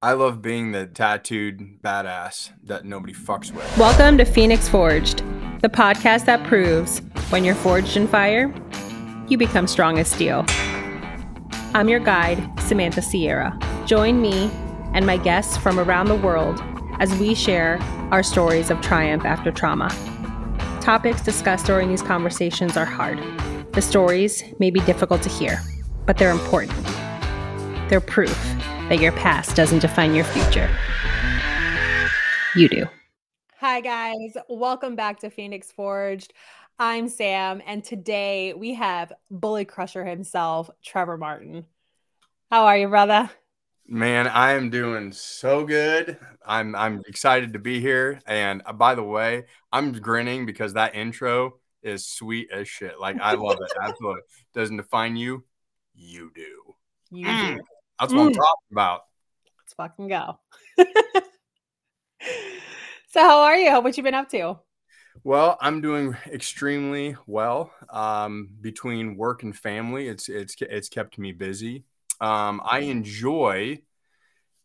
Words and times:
I 0.00 0.12
love 0.12 0.40
being 0.40 0.70
the 0.70 0.86
tattooed 0.86 1.82
badass 1.82 2.52
that 2.62 2.84
nobody 2.84 3.12
fucks 3.12 3.50
with. 3.50 3.76
Welcome 3.76 4.16
to 4.18 4.24
Phoenix 4.24 4.68
Forged, 4.68 5.24
the 5.60 5.68
podcast 5.68 6.24
that 6.26 6.46
proves 6.46 7.00
when 7.30 7.42
you're 7.42 7.56
forged 7.56 7.96
in 7.96 8.06
fire, 8.06 8.54
you 9.26 9.36
become 9.36 9.66
strong 9.66 9.98
as 9.98 10.06
steel. 10.06 10.44
I'm 11.74 11.88
your 11.88 11.98
guide, 11.98 12.38
Samantha 12.60 13.02
Sierra. 13.02 13.58
Join 13.86 14.22
me 14.22 14.52
and 14.94 15.04
my 15.04 15.16
guests 15.16 15.56
from 15.56 15.80
around 15.80 16.06
the 16.06 16.14
world 16.14 16.62
as 17.00 17.12
we 17.18 17.34
share 17.34 17.80
our 18.12 18.22
stories 18.22 18.70
of 18.70 18.80
triumph 18.80 19.24
after 19.24 19.50
trauma. 19.50 19.88
Topics 20.80 21.22
discussed 21.22 21.66
during 21.66 21.88
these 21.88 22.02
conversations 22.02 22.76
are 22.76 22.84
hard. 22.84 23.18
The 23.72 23.82
stories 23.82 24.44
may 24.60 24.70
be 24.70 24.78
difficult 24.78 25.22
to 25.22 25.28
hear, 25.28 25.60
but 26.06 26.18
they're 26.18 26.30
important. 26.30 26.86
They're 27.88 28.00
proof 28.00 28.57
that 28.88 29.00
your 29.00 29.12
past 29.12 29.54
doesn't 29.54 29.80
define 29.80 30.14
your 30.14 30.24
future. 30.24 30.68
You 32.54 32.68
do. 32.68 32.86
Hi, 33.58 33.82
guys. 33.82 34.34
Welcome 34.48 34.96
back 34.96 35.20
to 35.20 35.30
Phoenix 35.30 35.70
Forged. 35.70 36.32
I'm 36.78 37.08
Sam, 37.08 37.60
and 37.66 37.84
today 37.84 38.54
we 38.54 38.74
have 38.74 39.12
Bully 39.30 39.66
Crusher 39.66 40.06
himself, 40.06 40.70
Trevor 40.82 41.18
Martin. 41.18 41.66
How 42.50 42.64
are 42.64 42.78
you, 42.78 42.88
brother? 42.88 43.28
Man, 43.86 44.26
I 44.26 44.52
am 44.52 44.70
doing 44.70 45.12
so 45.12 45.66
good. 45.66 46.18
I'm 46.46 46.74
I'm 46.74 47.02
excited 47.06 47.52
to 47.54 47.58
be 47.58 47.80
here. 47.80 48.20
And 48.26 48.62
uh, 48.64 48.72
by 48.72 48.94
the 48.94 49.02
way, 49.02 49.44
I'm 49.70 49.92
grinning 49.92 50.46
because 50.46 50.74
that 50.74 50.94
intro 50.94 51.58
is 51.82 52.06
sweet 52.06 52.50
as 52.52 52.68
shit. 52.68 52.98
Like 52.98 53.20
I 53.20 53.34
love 53.34 53.58
it. 53.60 53.72
Absolutely. 53.82 54.22
Doesn't 54.54 54.76
define 54.78 55.16
you. 55.16 55.44
You 55.94 56.30
do. 56.34 56.74
You 57.10 57.26
mm. 57.26 57.56
do. 57.56 57.62
That's 58.00 58.12
what 58.12 58.22
mm. 58.22 58.26
I'm 58.26 58.34
talking 58.34 58.72
about. 58.72 59.00
Let's 59.60 59.74
fucking 59.74 60.08
go. 60.08 60.38
so, 63.08 63.20
how 63.20 63.40
are 63.40 63.56
you? 63.56 63.80
What 63.80 63.96
you 63.96 64.02
been 64.02 64.14
up 64.14 64.28
to? 64.30 64.58
Well, 65.24 65.58
I'm 65.60 65.80
doing 65.80 66.16
extremely 66.26 67.16
well. 67.26 67.72
Um, 67.90 68.50
between 68.60 69.16
work 69.16 69.42
and 69.42 69.56
family, 69.56 70.08
it's 70.08 70.28
it's 70.28 70.56
it's 70.60 70.88
kept 70.88 71.18
me 71.18 71.32
busy. 71.32 71.84
Um, 72.20 72.60
I 72.64 72.80
enjoy. 72.80 73.82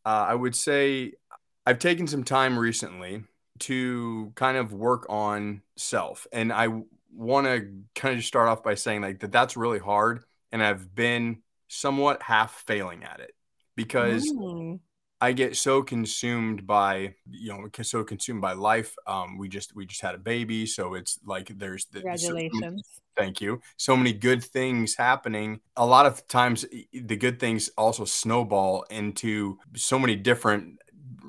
Uh, 0.06 0.26
I 0.30 0.36
would 0.36 0.56
say 0.56 1.14
I've 1.66 1.80
taken 1.80 2.08
some 2.08 2.24
time 2.24 2.58
recently 2.58 3.24
to 3.60 4.32
kind 4.36 4.58
of 4.58 4.74
work 4.74 5.06
on 5.10 5.62
self, 5.76 6.28
and 6.32 6.52
I 6.54 6.68
want 7.12 7.48
to 7.48 7.68
kind 7.96 8.14
of 8.14 8.20
just 8.20 8.28
start 8.28 8.50
off 8.50 8.64
by 8.64 8.76
saying 8.76 9.02
like 9.02 9.20
that 9.20 9.32
that's 9.32 9.58
really 9.58 9.80
hard, 9.80 10.24
and 10.52 10.62
I've 10.62 10.94
been 10.94 11.43
somewhat 11.74 12.22
half 12.22 12.64
failing 12.68 13.04
at 13.04 13.20
it 13.20 13.32
because 13.76 14.32
mm. 14.32 14.80
I 15.20 15.32
get 15.32 15.56
so 15.56 15.82
consumed 15.82 16.68
by 16.68 17.16
you 17.30 17.54
know 17.54 17.70
so 17.82 18.04
consumed 18.04 18.42
by 18.42 18.54
life. 18.54 18.94
Um, 19.08 19.38
we 19.38 19.48
just 19.48 19.76
we 19.76 19.86
just 19.86 20.02
had 20.02 20.16
a 20.16 20.20
baby, 20.20 20.66
so 20.66 20.96
it's 20.96 21.20
like 21.26 21.58
there's 21.58 21.86
the, 21.86 22.02
congratulations. 22.02 22.84
So, 22.86 23.02
thank 23.18 23.40
you. 23.40 23.62
So 23.78 23.96
many 23.96 24.14
good 24.14 24.44
things 24.44 24.96
happening. 24.96 25.62
A 25.78 25.86
lot 25.86 26.06
of 26.06 26.28
times, 26.28 26.66
the 26.92 27.16
good 27.16 27.40
things 27.40 27.70
also 27.78 28.06
snowball 28.06 28.84
into 28.90 29.60
so 29.76 29.98
many 29.98 30.16
different 30.16 30.80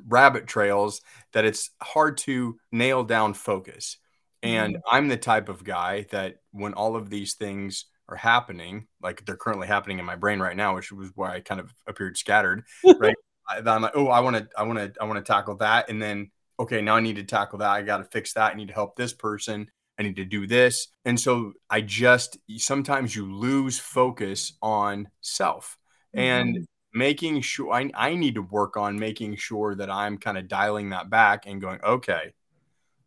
rabbit 0.09 0.47
trails 0.47 1.00
that 1.33 1.45
it's 1.45 1.70
hard 1.81 2.19
to 2.19 2.59
nail 2.72 3.05
down 3.05 3.34
focus. 3.34 3.98
And 4.42 4.77
mm. 4.77 4.81
I'm 4.91 5.09
the 5.09 5.17
type 5.17 5.48
of 5.48 5.65
guy 5.65 6.06
that 6.11 6.37
when 6.50 6.75
all 6.75 6.97
of 6.97 7.11
these 7.11 7.34
things 7.34 7.87
are 8.08 8.16
happening, 8.16 8.86
like 9.02 9.24
they're 9.24 9.36
currently 9.36 9.66
happening 9.66 9.98
in 9.98 10.05
my 10.05 10.16
brain 10.16 10.41
right 10.41 10.56
now, 10.56 10.74
which 10.74 10.92
was 10.92 11.10
why 11.14 11.34
I 11.34 11.41
kind 11.41 11.60
of 11.60 11.72
appeared 11.86 12.16
scattered, 12.16 12.64
right? 12.98 13.14
I, 13.48 13.58
am 13.58 13.83
like, 13.83 13.92
oh, 13.94 14.08
I 14.08 14.20
want 14.20 14.36
to, 14.36 14.48
I 14.56 14.62
want 14.62 14.78
to, 14.78 14.92
I 15.00 15.05
want 15.05 15.24
to 15.24 15.33
tackle 15.33 15.56
that, 15.56 15.88
and 15.88 16.00
then 16.00 16.30
okay, 16.58 16.80
now 16.80 16.97
I 16.97 17.00
need 17.00 17.16
to 17.16 17.25
tackle 17.25 17.58
that. 17.58 17.70
I 17.70 17.82
got 17.82 17.98
to 17.98 18.05
fix 18.05 18.32
that. 18.34 18.52
I 18.52 18.55
need 18.55 18.69
to 18.69 18.75
help 18.75 18.97
this 18.97 19.12
person. 19.12 19.69
I 19.98 20.02
need 20.02 20.16
to 20.16 20.25
do 20.25 20.47
this, 20.47 20.88
and 21.05 21.19
so 21.19 21.52
I 21.70 21.80
just 21.80 22.38
sometimes 22.56 23.14
you 23.14 23.32
lose 23.32 23.78
focus 23.78 24.54
on 24.60 25.09
self 25.20 25.78
mm-hmm. 26.14 26.20
and 26.20 26.66
making 26.93 27.41
sure 27.41 27.72
I, 27.72 27.91
I 27.94 28.14
need 28.14 28.37
to 28.37 28.43
work 28.43 28.76
on 28.76 28.98
making 28.98 29.37
sure 29.37 29.75
that 29.75 29.91
I'm 29.91 30.16
kind 30.16 30.38
of 30.38 30.48
dialing 30.48 30.91
that 30.91 31.10
back 31.10 31.44
and 31.47 31.60
going, 31.60 31.81
okay, 31.82 32.32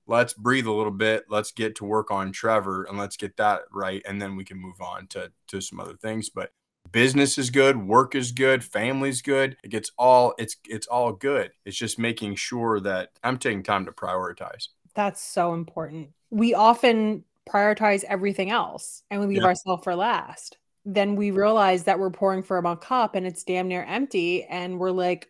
let's 0.07 0.33
breathe 0.33 0.65
a 0.67 0.71
little 0.71 0.91
bit. 0.91 1.25
Let's 1.29 1.51
get 1.51 1.75
to 1.75 1.85
work 1.85 2.11
on 2.11 2.31
Trevor 2.31 2.83
and 2.83 2.97
let's 2.97 3.17
get 3.17 3.37
that 3.37 3.61
right. 3.71 4.01
And 4.07 4.21
then 4.21 4.35
we 4.35 4.43
can 4.43 4.57
move 4.57 4.81
on 4.81 5.07
to, 5.07 5.31
to 5.47 5.61
some 5.61 5.79
other 5.79 5.95
things. 5.95 6.29
But 6.29 6.51
business 6.91 7.37
is 7.37 7.49
good, 7.49 7.77
work 7.77 8.15
is 8.15 8.31
good, 8.31 8.63
family's 8.63 9.21
good. 9.21 9.57
It 9.63 9.69
gets 9.69 9.91
all 9.97 10.33
it's 10.37 10.55
it's 10.65 10.87
all 10.87 11.11
good. 11.11 11.51
It's 11.65 11.77
just 11.77 11.99
making 11.99 12.35
sure 12.35 12.79
that 12.81 13.11
I'm 13.23 13.37
taking 13.37 13.63
time 13.63 13.85
to 13.85 13.91
prioritize. 13.91 14.69
That's 14.95 15.21
so 15.21 15.53
important. 15.53 16.09
We 16.29 16.53
often 16.53 17.23
prioritize 17.47 18.03
everything 18.05 18.49
else 18.49 19.03
and 19.09 19.21
we 19.21 19.27
leave 19.27 19.37
yeah. 19.37 19.45
ourselves 19.45 19.83
for 19.83 19.95
last. 19.95 20.57
Then 20.85 21.15
we 21.15 21.31
realize 21.31 21.83
that 21.83 21.99
we're 21.99 22.09
pouring 22.09 22.43
from 22.43 22.65
a 22.65 22.77
cup 22.77 23.15
and 23.15 23.27
it's 23.27 23.43
damn 23.43 23.67
near 23.67 23.83
empty. 23.83 24.43
And 24.45 24.79
we're 24.79 24.91
like, 24.91 25.29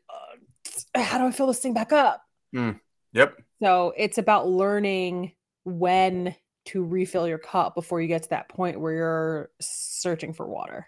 how 0.96 1.18
do 1.18 1.26
I 1.26 1.32
fill 1.32 1.48
this 1.48 1.60
thing 1.60 1.74
back 1.74 1.92
up? 1.92 2.22
Mm. 2.56 2.80
Yep. 3.18 3.36
So 3.64 3.94
it's 3.98 4.20
about 4.20 4.48
learning 4.48 5.32
when 5.64 6.36
to 6.66 6.84
refill 6.84 7.28
your 7.28 7.40
cup 7.40 7.74
before 7.74 8.00
you 8.00 8.08
get 8.08 8.24
to 8.24 8.30
that 8.30 8.48
point 8.48 8.80
where 8.80 8.94
you're 8.94 9.50
searching 9.60 10.34
for 10.34 10.48
water. 10.48 10.86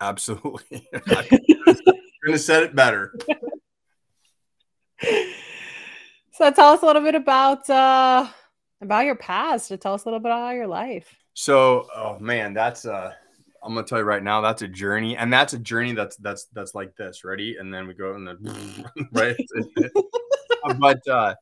Absolutely. 0.00 0.88
To 2.24 2.38
set 2.38 2.62
it 2.62 2.76
better. 2.76 3.12
so 6.32 6.52
tell 6.52 6.68
us 6.68 6.80
a 6.82 6.86
little 6.86 7.02
bit 7.02 7.16
about 7.16 7.68
uh 7.68 8.28
about 8.80 9.04
your 9.06 9.16
past. 9.16 9.68
To 9.68 9.76
Tell 9.76 9.94
us 9.94 10.04
a 10.04 10.08
little 10.08 10.20
bit 10.20 10.28
about 10.28 10.54
your 10.54 10.68
life. 10.68 11.12
So, 11.34 11.88
oh 11.96 12.20
man, 12.20 12.54
that's 12.54 12.86
uh 12.86 13.12
I'm 13.64 13.74
gonna 13.74 13.84
tell 13.84 13.98
you 13.98 14.04
right 14.04 14.22
now, 14.22 14.40
that's 14.40 14.62
a 14.62 14.68
journey, 14.68 15.16
and 15.16 15.32
that's 15.32 15.52
a 15.52 15.58
journey 15.58 15.94
that's 15.94 16.14
that's 16.18 16.44
that's 16.52 16.76
like 16.76 16.94
this. 16.94 17.24
Ready? 17.24 17.56
And 17.58 17.74
then 17.74 17.88
we 17.88 17.94
go 17.94 18.14
and 18.14 18.28
then 18.28 18.84
right. 19.12 19.36
but 20.78 21.08
uh 21.08 21.34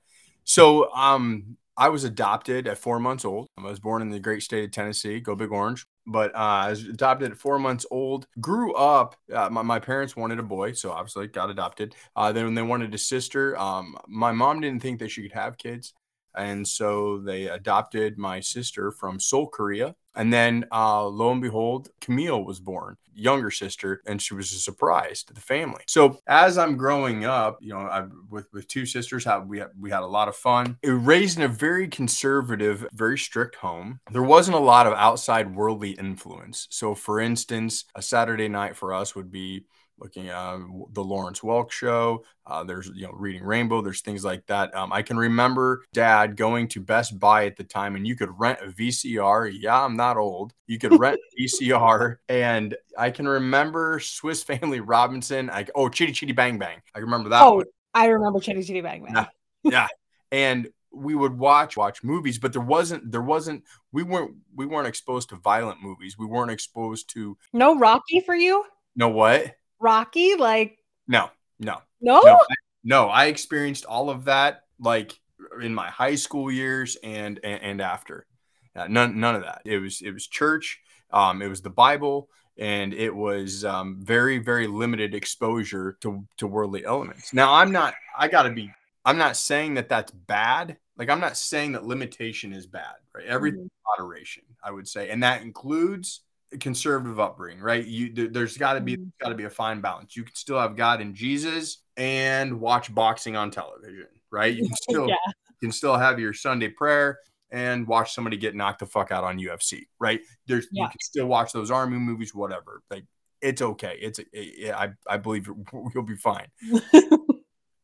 so 0.51 0.93
um, 0.95 1.57
I 1.77 1.91
was 1.91 2.03
adopted 2.03 2.67
at 2.67 2.77
four 2.77 2.99
months 2.99 3.25
old. 3.25 3.47
I 3.57 3.63
was 3.63 3.79
born 3.79 4.03
in 4.03 4.11
the 4.11 4.19
great 4.19 4.43
state 4.43 4.65
of 4.65 4.73
Tennessee. 4.73 5.21
Go 5.21 5.37
Big 5.37 5.53
Orange. 5.53 5.87
But 6.09 6.35
uh, 6.35 6.39
I 6.39 6.71
was 6.71 6.85
adopted 6.85 7.31
at 7.31 7.39
four 7.39 7.61
months 7.61 7.87
old. 7.89 8.27
Grew 8.41 8.75
up. 8.75 9.15
Uh, 9.33 9.49
my, 9.49 9.63
my, 9.63 9.79
parents 9.79 10.17
wanted 10.17 10.41
a 10.41 10.43
boy, 10.43 10.73
so 10.73 10.91
obviously 10.91 11.29
got 11.29 11.51
adopted. 11.51 11.95
Uh, 12.17 12.33
then 12.33 12.53
they 12.57 12.63
wanted 12.63 12.93
a 12.93 12.99
sister. 12.99 13.57
Um, 13.57 13.97
my 14.09 14.33
mom 14.33 14.61
didn't 14.61 14.83
think 14.83 14.99
that 14.99 15.13
she 15.13 15.23
could 15.23 15.39
have 15.39 15.57
kids, 15.57 15.95
and 16.35 16.67
so 16.67 17.19
they 17.19 17.49
adopted 17.49 18.19
my 18.19 18.41
sister 18.41 18.91
from 18.91 19.21
Seoul, 19.21 19.49
Korea. 19.49 19.95
And 20.17 20.33
then, 20.33 20.67
uh, 20.73 21.07
lo 21.07 21.31
and 21.31 21.41
behold, 21.41 21.91
Camille 22.01 22.45
was 22.45 22.59
born, 22.59 22.97
younger 23.15 23.51
sister, 23.51 24.03
and 24.07 24.21
she 24.21 24.35
was 24.35 24.53
a 24.53 24.59
surprise 24.59 25.23
to 25.25 25.33
the 25.33 25.41
family. 25.41 25.83
So 25.87 26.19
as 26.27 26.59
I'm 26.59 26.77
growing 26.77 27.25
up, 27.25 27.59
you 27.61 27.73
know, 27.73 27.79
I, 27.79 28.07
with 28.29 28.49
with 28.53 28.67
two 28.67 28.87
sisters, 28.87 29.25
we 29.47 29.61
had, 29.61 29.69
we 29.79 29.91
had 29.91 30.03
a 30.03 30.07
lot 30.07 30.27
of 30.27 30.35
fun. 30.35 30.79
It 30.83 30.91
raised 30.91 31.39
in 31.39 31.45
a 31.45 31.49
very 31.49 31.87
conservative, 31.87 32.89
very 32.93 33.19
strict 33.19 33.55
home. 33.57 34.01
There 34.11 34.23
wasn't 34.23 34.57
a 34.57 34.61
lot 34.61 34.89
of 34.89 34.95
outside 34.95 35.55
worldly 35.55 35.93
influence. 35.93 36.67
So, 36.71 36.95
for 36.97 37.21
instance, 37.21 37.85
a 37.95 38.03
Saturday 38.03 38.49
night 38.49 38.77
for 38.77 38.93
us 38.93 39.15
would 39.15 39.31
be 39.31 39.65
looking 40.01 40.29
at 40.29 40.59
the 40.93 41.05
Lawrence 41.05 41.41
Welk 41.41 41.71
show. 41.71 42.25
Uh, 42.47 42.65
there's, 42.65 42.91
you 42.95 43.07
know, 43.07 43.13
reading 43.13 43.43
Rainbow. 43.43 43.83
There's 43.83 44.01
things 44.01 44.25
like 44.25 44.47
that. 44.47 44.75
Um, 44.75 44.93
I 44.93 45.03
can 45.03 45.17
remember 45.17 45.83
dad 45.93 46.37
going 46.37 46.69
to 46.69 46.81
Best 46.81 47.19
Buy 47.19 47.47
at 47.47 47.57
the 47.57 47.65
time 47.65 47.97
and 47.97 48.07
you 48.07 48.17
could 48.17 48.31
rent 48.39 48.59
a 48.63 48.69
VCR. 48.69 49.53
Yeah, 49.59 49.85
I'm 49.85 49.97
not 49.97 50.17
old. 50.17 50.53
You 50.67 50.79
could 50.79 50.99
rent 50.99 51.21
VCR. 51.41 52.17
And 52.29 52.77
I 52.99 53.11
can 53.11 53.29
remember 53.29 54.01
Swiss 54.01 54.43
Family 54.45 54.81
Robinson. 54.81 55.47
Like, 55.47 55.71
oh, 55.75 55.89
Chitty 55.89 56.13
Chitty 56.13 56.33
Bang 56.33 56.59
Bang. 56.59 56.81
I 56.95 57.01
remember 57.01 57.29
that. 57.31 57.43
Oh, 57.43 57.57
one. 57.57 57.67
I 57.95 58.07
remember 58.07 58.41
Chitty 58.41 58.63
Chitty 58.63 58.81
Bang 58.81 59.05
Bang. 59.05 59.15
Yeah. 59.15 59.27
yeah. 59.65 59.87
and 60.33 60.69
we 60.93 61.15
would 61.15 61.39
watch 61.39 61.77
watch 61.77 62.03
movies 62.03 62.39
but 62.39 62.53
there 62.53 62.61
wasn't 62.61 63.13
there 63.13 63.23
wasn't 63.23 63.63
we 63.93 64.03
weren't 64.03 64.35
we 64.55 64.67
weren't 64.67 64.89
exposed 64.89 65.29
to 65.29 65.37
violent 65.37 65.81
movies 65.81 66.19
we 66.19 66.27
weren't 66.27 66.51
exposed 66.51 67.09
to 67.09 67.37
no 67.53 67.79
rocky 67.79 68.21
for 68.21 68.35
you 68.35 68.65
no 68.97 69.09
what 69.09 69.55
Rocky? 69.81 70.37
Like 70.37 70.79
no, 71.09 71.31
no, 71.59 71.79
no, 72.01 72.21
no. 72.21 72.35
I, 72.35 72.55
no, 72.85 73.09
I 73.09 73.27
experienced 73.27 73.85
all 73.85 74.11
of 74.11 74.27
that 74.27 74.63
like 74.79 75.19
in 75.61 75.75
my 75.75 75.89
high 75.89 76.15
school 76.15 76.51
years 76.51 76.97
and 77.03 77.41
and, 77.43 77.63
and 77.63 77.81
after. 77.81 78.27
Uh, 78.75 78.87
none 78.89 79.19
none 79.19 79.35
of 79.35 79.43
that. 79.43 79.63
It 79.65 79.79
was 79.79 80.01
it 80.01 80.13
was 80.13 80.27
church. 80.27 80.81
Um, 81.13 81.43
it 81.43 81.49
was 81.49 81.61
the 81.61 81.71
Bible, 81.71 82.29
and 82.57 82.95
it 82.95 83.15
was 83.15 83.65
um, 83.65 83.99
very 84.01 84.39
very 84.39 84.67
limited 84.67 85.15
exposure 85.15 85.97
to 86.01 86.27
to 86.39 86.47
worldly 86.47 86.85
elements. 86.85 87.35
Now 87.35 87.55
I'm 87.55 87.73
not. 87.73 87.95
I 88.17 88.29
got 88.29 88.45
to 88.45 88.51
be. 88.51 88.71
I'm 89.05 89.19
not 89.19 89.37
saying 89.37 89.75
that 89.75 89.89
that's 89.89 90.13
bad. 90.13 90.77
Like 90.97 91.11
I'm 91.11 91.21
not 91.21 91.37
saying 91.37 91.73
that 91.73 91.85
limitation 91.85 92.53
is 92.53 92.67
bad. 92.67 92.95
Right. 93.15 93.27
Everything 93.27 93.65
mm-hmm. 93.65 94.03
moderation. 94.03 94.45
I 94.63 94.71
would 94.71 94.87
say, 94.87 95.11
and 95.11 95.23
that 95.23 95.43
includes 95.43 96.21
conservative 96.59 97.21
upbringing, 97.21 97.63
right? 97.63 97.85
You 97.85 98.13
there, 98.13 98.29
there's 98.29 98.57
got 98.57 98.75
to 98.75 98.81
be 98.81 98.97
Mhm. 98.97 99.13
got 99.21 99.29
to 99.29 99.35
be 99.35 99.45
a 99.45 99.51
fine 99.51 99.81
balance. 99.81 100.17
You 100.17 100.25
can 100.25 100.35
still 100.35 100.59
have 100.59 100.77
God 100.77 101.01
and 101.01 101.15
Jesus 101.15 101.83
and 101.97 102.61
watch 102.61 102.93
boxing 102.95 103.37
on 103.37 103.51
television, 103.51 104.09
right? 104.31 104.55
You 104.55 104.65
can 104.67 104.75
still 104.83 105.09
Yeah. 105.09 105.17
you 105.49 105.69
can 105.69 105.73
still 105.73 105.97
have 105.97 106.19
your 106.19 106.33
Sunday 106.33 106.69
prayer 106.69 107.19
and 107.51 107.87
watch 107.87 108.15
somebody 108.15 108.37
get 108.37 108.55
knocked 108.55 108.81
the 108.81 108.87
fuck 108.87 109.11
out 109.13 109.25
on 109.25 109.39
UFC, 109.39 109.87
right? 109.99 110.21
There's 110.47 110.67
you 110.73 110.89
can 110.89 111.01
still 111.01 111.27
watch 111.27 111.53
those 111.53 111.71
army 111.71 111.99
movies, 111.99 112.35
whatever. 112.35 112.83
Like 112.91 113.05
it's 113.41 113.63
okay. 113.63 113.99
It's 114.01 114.19
it, 114.33 114.73
I 114.75 114.93
I 115.09 115.17
believe 115.19 115.47
you'll 115.95 116.03
be 116.03 116.17
fine. 116.17 116.47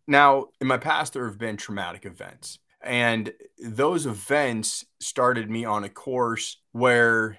Now, 0.09 0.47
in 0.61 0.69
my 0.69 0.79
past, 0.79 1.15
there 1.15 1.27
have 1.27 1.37
been 1.39 1.57
traumatic 1.57 2.07
events, 2.07 2.61
and 2.81 3.33
those 3.59 4.07
events 4.07 4.85
started 5.01 5.51
me 5.51 5.65
on 5.65 5.83
a 5.83 5.89
course 5.89 6.61
where, 6.71 7.39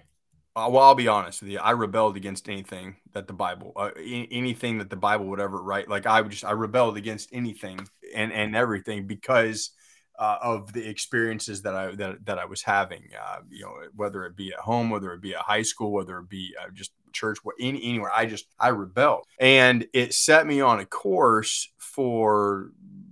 uh, 0.58 0.68
well, 0.68 0.84
I'll 0.84 0.96
be 0.96 1.08
honest 1.08 1.44
with 1.44 1.52
you, 1.52 1.60
I 1.60 1.72
rebelled 1.72 2.18
against 2.18 2.50
anything 2.50 2.96
that 3.14 3.28
the 3.28 3.34
Bible, 3.34 3.74
uh, 3.76 3.92
anything 3.96 4.80
that 4.80 4.90
the 4.90 4.96
Bible 4.96 5.26
would 5.28 5.40
ever 5.40 5.62
write. 5.62 5.88
Like 5.88 6.08
I 6.08 6.22
just, 6.24 6.44
I 6.44 6.52
rebelled 6.52 6.98
against 6.98 7.30
anything 7.32 7.88
and 8.16 8.34
and 8.34 8.56
everything 8.56 9.06
because 9.06 9.70
uh, 10.18 10.38
of 10.42 10.74
the 10.74 10.88
experiences 10.90 11.62
that 11.62 11.76
I 11.76 11.96
that, 11.96 12.26
that 12.26 12.40
I 12.40 12.46
was 12.46 12.64
having. 12.64 13.04
Uh, 13.20 13.42
you 13.52 13.66
know, 13.66 13.76
whether 13.96 14.26
it 14.26 14.36
be 14.36 14.52
at 14.52 14.60
home, 14.60 14.90
whether 14.90 15.14
it 15.14 15.22
be 15.22 15.36
at 15.36 15.42
high 15.42 15.62
school, 15.62 15.92
whether 15.92 16.18
it 16.18 16.30
be 16.30 16.56
uh, 16.60 16.70
just 16.74 16.92
church, 17.14 17.38
what 17.44 17.56
any, 17.60 17.84
anywhere. 17.84 18.12
I 18.12 18.26
just 18.26 18.48
I 18.60 18.70
rebelled, 18.70 19.26
and 19.40 19.86
it 19.94 20.16
set 20.16 20.48
me 20.48 20.62
on 20.62 20.80
a 20.80 20.86
course 20.86 21.70
for 21.78 22.72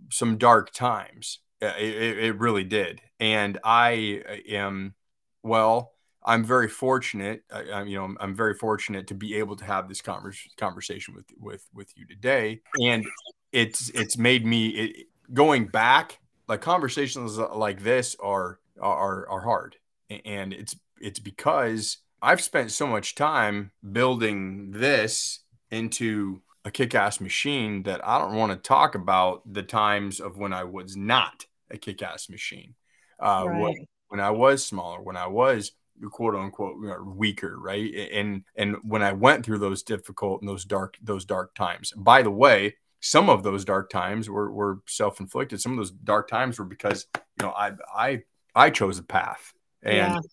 some 0.09 0.37
dark 0.37 0.71
times. 0.73 1.39
Uh, 1.61 1.73
It, 1.77 1.95
it, 1.95 2.17
it 2.25 2.39
really 2.39 2.63
did, 2.63 3.01
and 3.19 3.59
I 3.63 4.23
am 4.49 4.95
well. 5.43 5.94
I'm 6.25 6.43
very 6.43 6.67
fortunate. 6.67 7.43
I, 7.51 7.71
I'm, 7.71 7.87
you 7.87 7.97
know, 7.97 8.03
I'm, 8.03 8.17
I'm 8.19 8.35
very 8.35 8.55
fortunate 8.55 9.07
to 9.07 9.13
be 9.13 9.35
able 9.35 9.55
to 9.57 9.65
have 9.65 9.87
this 9.87 10.01
convers- 10.01 10.47
conversation 10.57 11.13
with 11.13 11.25
with 11.39 11.65
with 11.73 11.93
you 11.95 12.05
today, 12.07 12.61
and 12.81 13.05
it's 13.51 13.89
it's 13.89 14.17
made 14.17 14.45
me 14.45 14.67
it, 14.69 15.07
going 15.33 15.67
back. 15.67 16.19
Like 16.47 16.61
conversations 16.61 17.37
like 17.37 17.81
this 17.81 18.15
are 18.19 18.59
are 18.79 19.27
are 19.29 19.41
hard, 19.41 19.77
and 20.09 20.53
it's 20.53 20.75
it's 20.99 21.19
because 21.19 21.97
I've 22.21 22.41
spent 22.41 22.71
so 22.71 22.87
much 22.87 23.15
time 23.15 23.71
building 23.91 24.71
this 24.71 25.39
into 25.71 26.41
a 26.63 26.71
kick-ass 26.71 27.19
machine 27.19 27.83
that 27.83 28.05
I 28.07 28.17
don't 28.17 28.35
want 28.35 28.51
to 28.51 28.57
talk 28.57 28.95
about 28.95 29.41
the 29.51 29.61
times 29.61 30.19
of 30.19 30.37
when 30.37 30.53
I 30.53 30.63
was 30.63 30.95
not 30.95 31.45
a 31.69 31.77
kick-ass 31.77 32.29
machine. 32.29 32.73
Uh, 33.19 33.45
when, 33.45 33.85
when 34.07 34.19
I 34.19 34.31
was 34.31 34.65
smaller, 34.65 35.01
when 35.01 35.15
I 35.15 35.27
was 35.27 35.71
quote 36.11 36.35
unquote 36.35 36.75
weaker, 37.05 37.57
right? 37.59 37.93
And 38.11 38.43
and 38.55 38.77
when 38.83 39.01
I 39.01 39.13
went 39.13 39.45
through 39.45 39.59
those 39.59 39.83
difficult 39.83 40.41
and 40.41 40.49
those 40.49 40.65
dark 40.65 40.97
those 41.01 41.25
dark 41.25 41.55
times. 41.55 41.91
By 41.95 42.21
the 42.21 42.31
way, 42.31 42.75
some 42.99 43.29
of 43.29 43.43
those 43.43 43.65
dark 43.65 43.89
times 43.89 44.29
were, 44.29 44.51
were 44.51 44.79
self-inflicted. 44.87 45.61
Some 45.61 45.73
of 45.73 45.77
those 45.77 45.91
dark 45.91 46.27
times 46.27 46.57
were 46.59 46.65
because 46.65 47.07
you 47.15 47.45
know 47.45 47.51
I 47.51 47.71
I 47.95 48.23
I 48.55 48.69
chose 48.69 48.97
a 48.99 49.03
path 49.03 49.53
and 49.83 50.23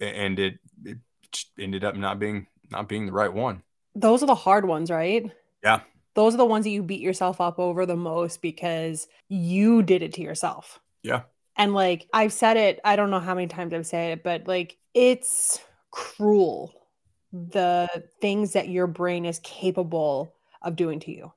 Yeah. 0.00 0.08
and 0.08 0.38
it, 0.38 0.58
it 0.84 0.98
ended 1.58 1.84
up 1.84 1.96
not 1.96 2.18
being 2.18 2.46
not 2.70 2.88
being 2.88 3.06
the 3.06 3.12
right 3.12 3.32
one. 3.32 3.62
Those 3.94 4.22
are 4.22 4.26
the 4.26 4.34
hard 4.34 4.66
ones, 4.66 4.90
right? 4.90 5.30
Yeah. 5.62 5.80
Those 6.14 6.34
are 6.34 6.38
the 6.38 6.44
ones 6.44 6.64
that 6.64 6.70
you 6.70 6.82
beat 6.82 7.00
yourself 7.00 7.40
up 7.40 7.58
over 7.58 7.86
the 7.86 7.96
most 7.96 8.40
because 8.40 9.08
you 9.28 9.82
did 9.82 10.02
it 10.02 10.14
to 10.14 10.22
yourself. 10.22 10.80
Yeah. 11.02 11.22
And 11.56 11.74
like 11.74 12.08
I've 12.12 12.32
said 12.32 12.56
it, 12.56 12.80
I 12.84 12.96
don't 12.96 13.10
know 13.10 13.20
how 13.20 13.34
many 13.34 13.46
times 13.48 13.72
I've 13.74 13.86
said 13.86 14.18
it, 14.18 14.24
but 14.24 14.46
like 14.48 14.76
it's 14.94 15.60
cruel 15.90 16.72
the 17.32 17.88
things 18.20 18.52
that 18.52 18.68
your 18.68 18.86
brain 18.86 19.24
is 19.24 19.40
capable 19.40 20.34
of 20.62 20.76
doing 20.76 21.00
to 21.00 21.10
you. 21.10 21.32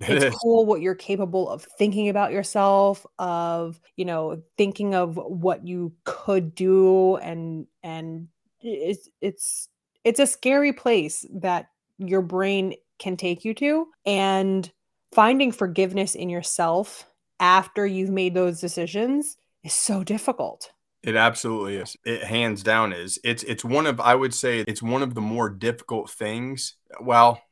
It's 0.00 0.36
cool 0.36 0.66
what 0.66 0.80
you're 0.80 0.94
capable 0.94 1.48
of 1.48 1.62
thinking 1.62 2.08
about 2.08 2.32
yourself, 2.32 3.06
of, 3.18 3.80
you 3.96 4.04
know, 4.04 4.42
thinking 4.56 4.94
of 4.94 5.16
what 5.16 5.64
you 5.66 5.92
could 6.04 6.54
do 6.54 7.16
and 7.16 7.66
and 7.82 8.28
it's 8.60 9.08
it's 9.20 9.68
it's 10.04 10.20
a 10.20 10.26
scary 10.26 10.72
place 10.72 11.24
that 11.34 11.66
your 11.98 12.22
brain 12.22 12.74
can 12.98 13.16
take 13.16 13.44
you 13.44 13.54
to 13.54 13.86
and 14.04 14.72
finding 15.12 15.52
forgiveness 15.52 16.14
in 16.14 16.28
yourself 16.28 17.06
after 17.38 17.86
you've 17.86 18.10
made 18.10 18.34
those 18.34 18.60
decisions 18.60 19.36
is 19.62 19.74
so 19.74 20.02
difficult. 20.02 20.72
It 21.02 21.16
absolutely 21.16 21.76
is. 21.76 21.96
It 22.04 22.22
hands 22.22 22.62
down 22.62 22.92
is. 22.92 23.18
It's 23.24 23.42
it's 23.42 23.64
one 23.64 23.86
of 23.86 24.00
I 24.00 24.14
would 24.14 24.32
say 24.32 24.60
it's 24.60 24.82
one 24.82 25.02
of 25.02 25.14
the 25.14 25.20
more 25.20 25.50
difficult 25.50 26.10
things. 26.10 26.76
Well, 27.00 27.42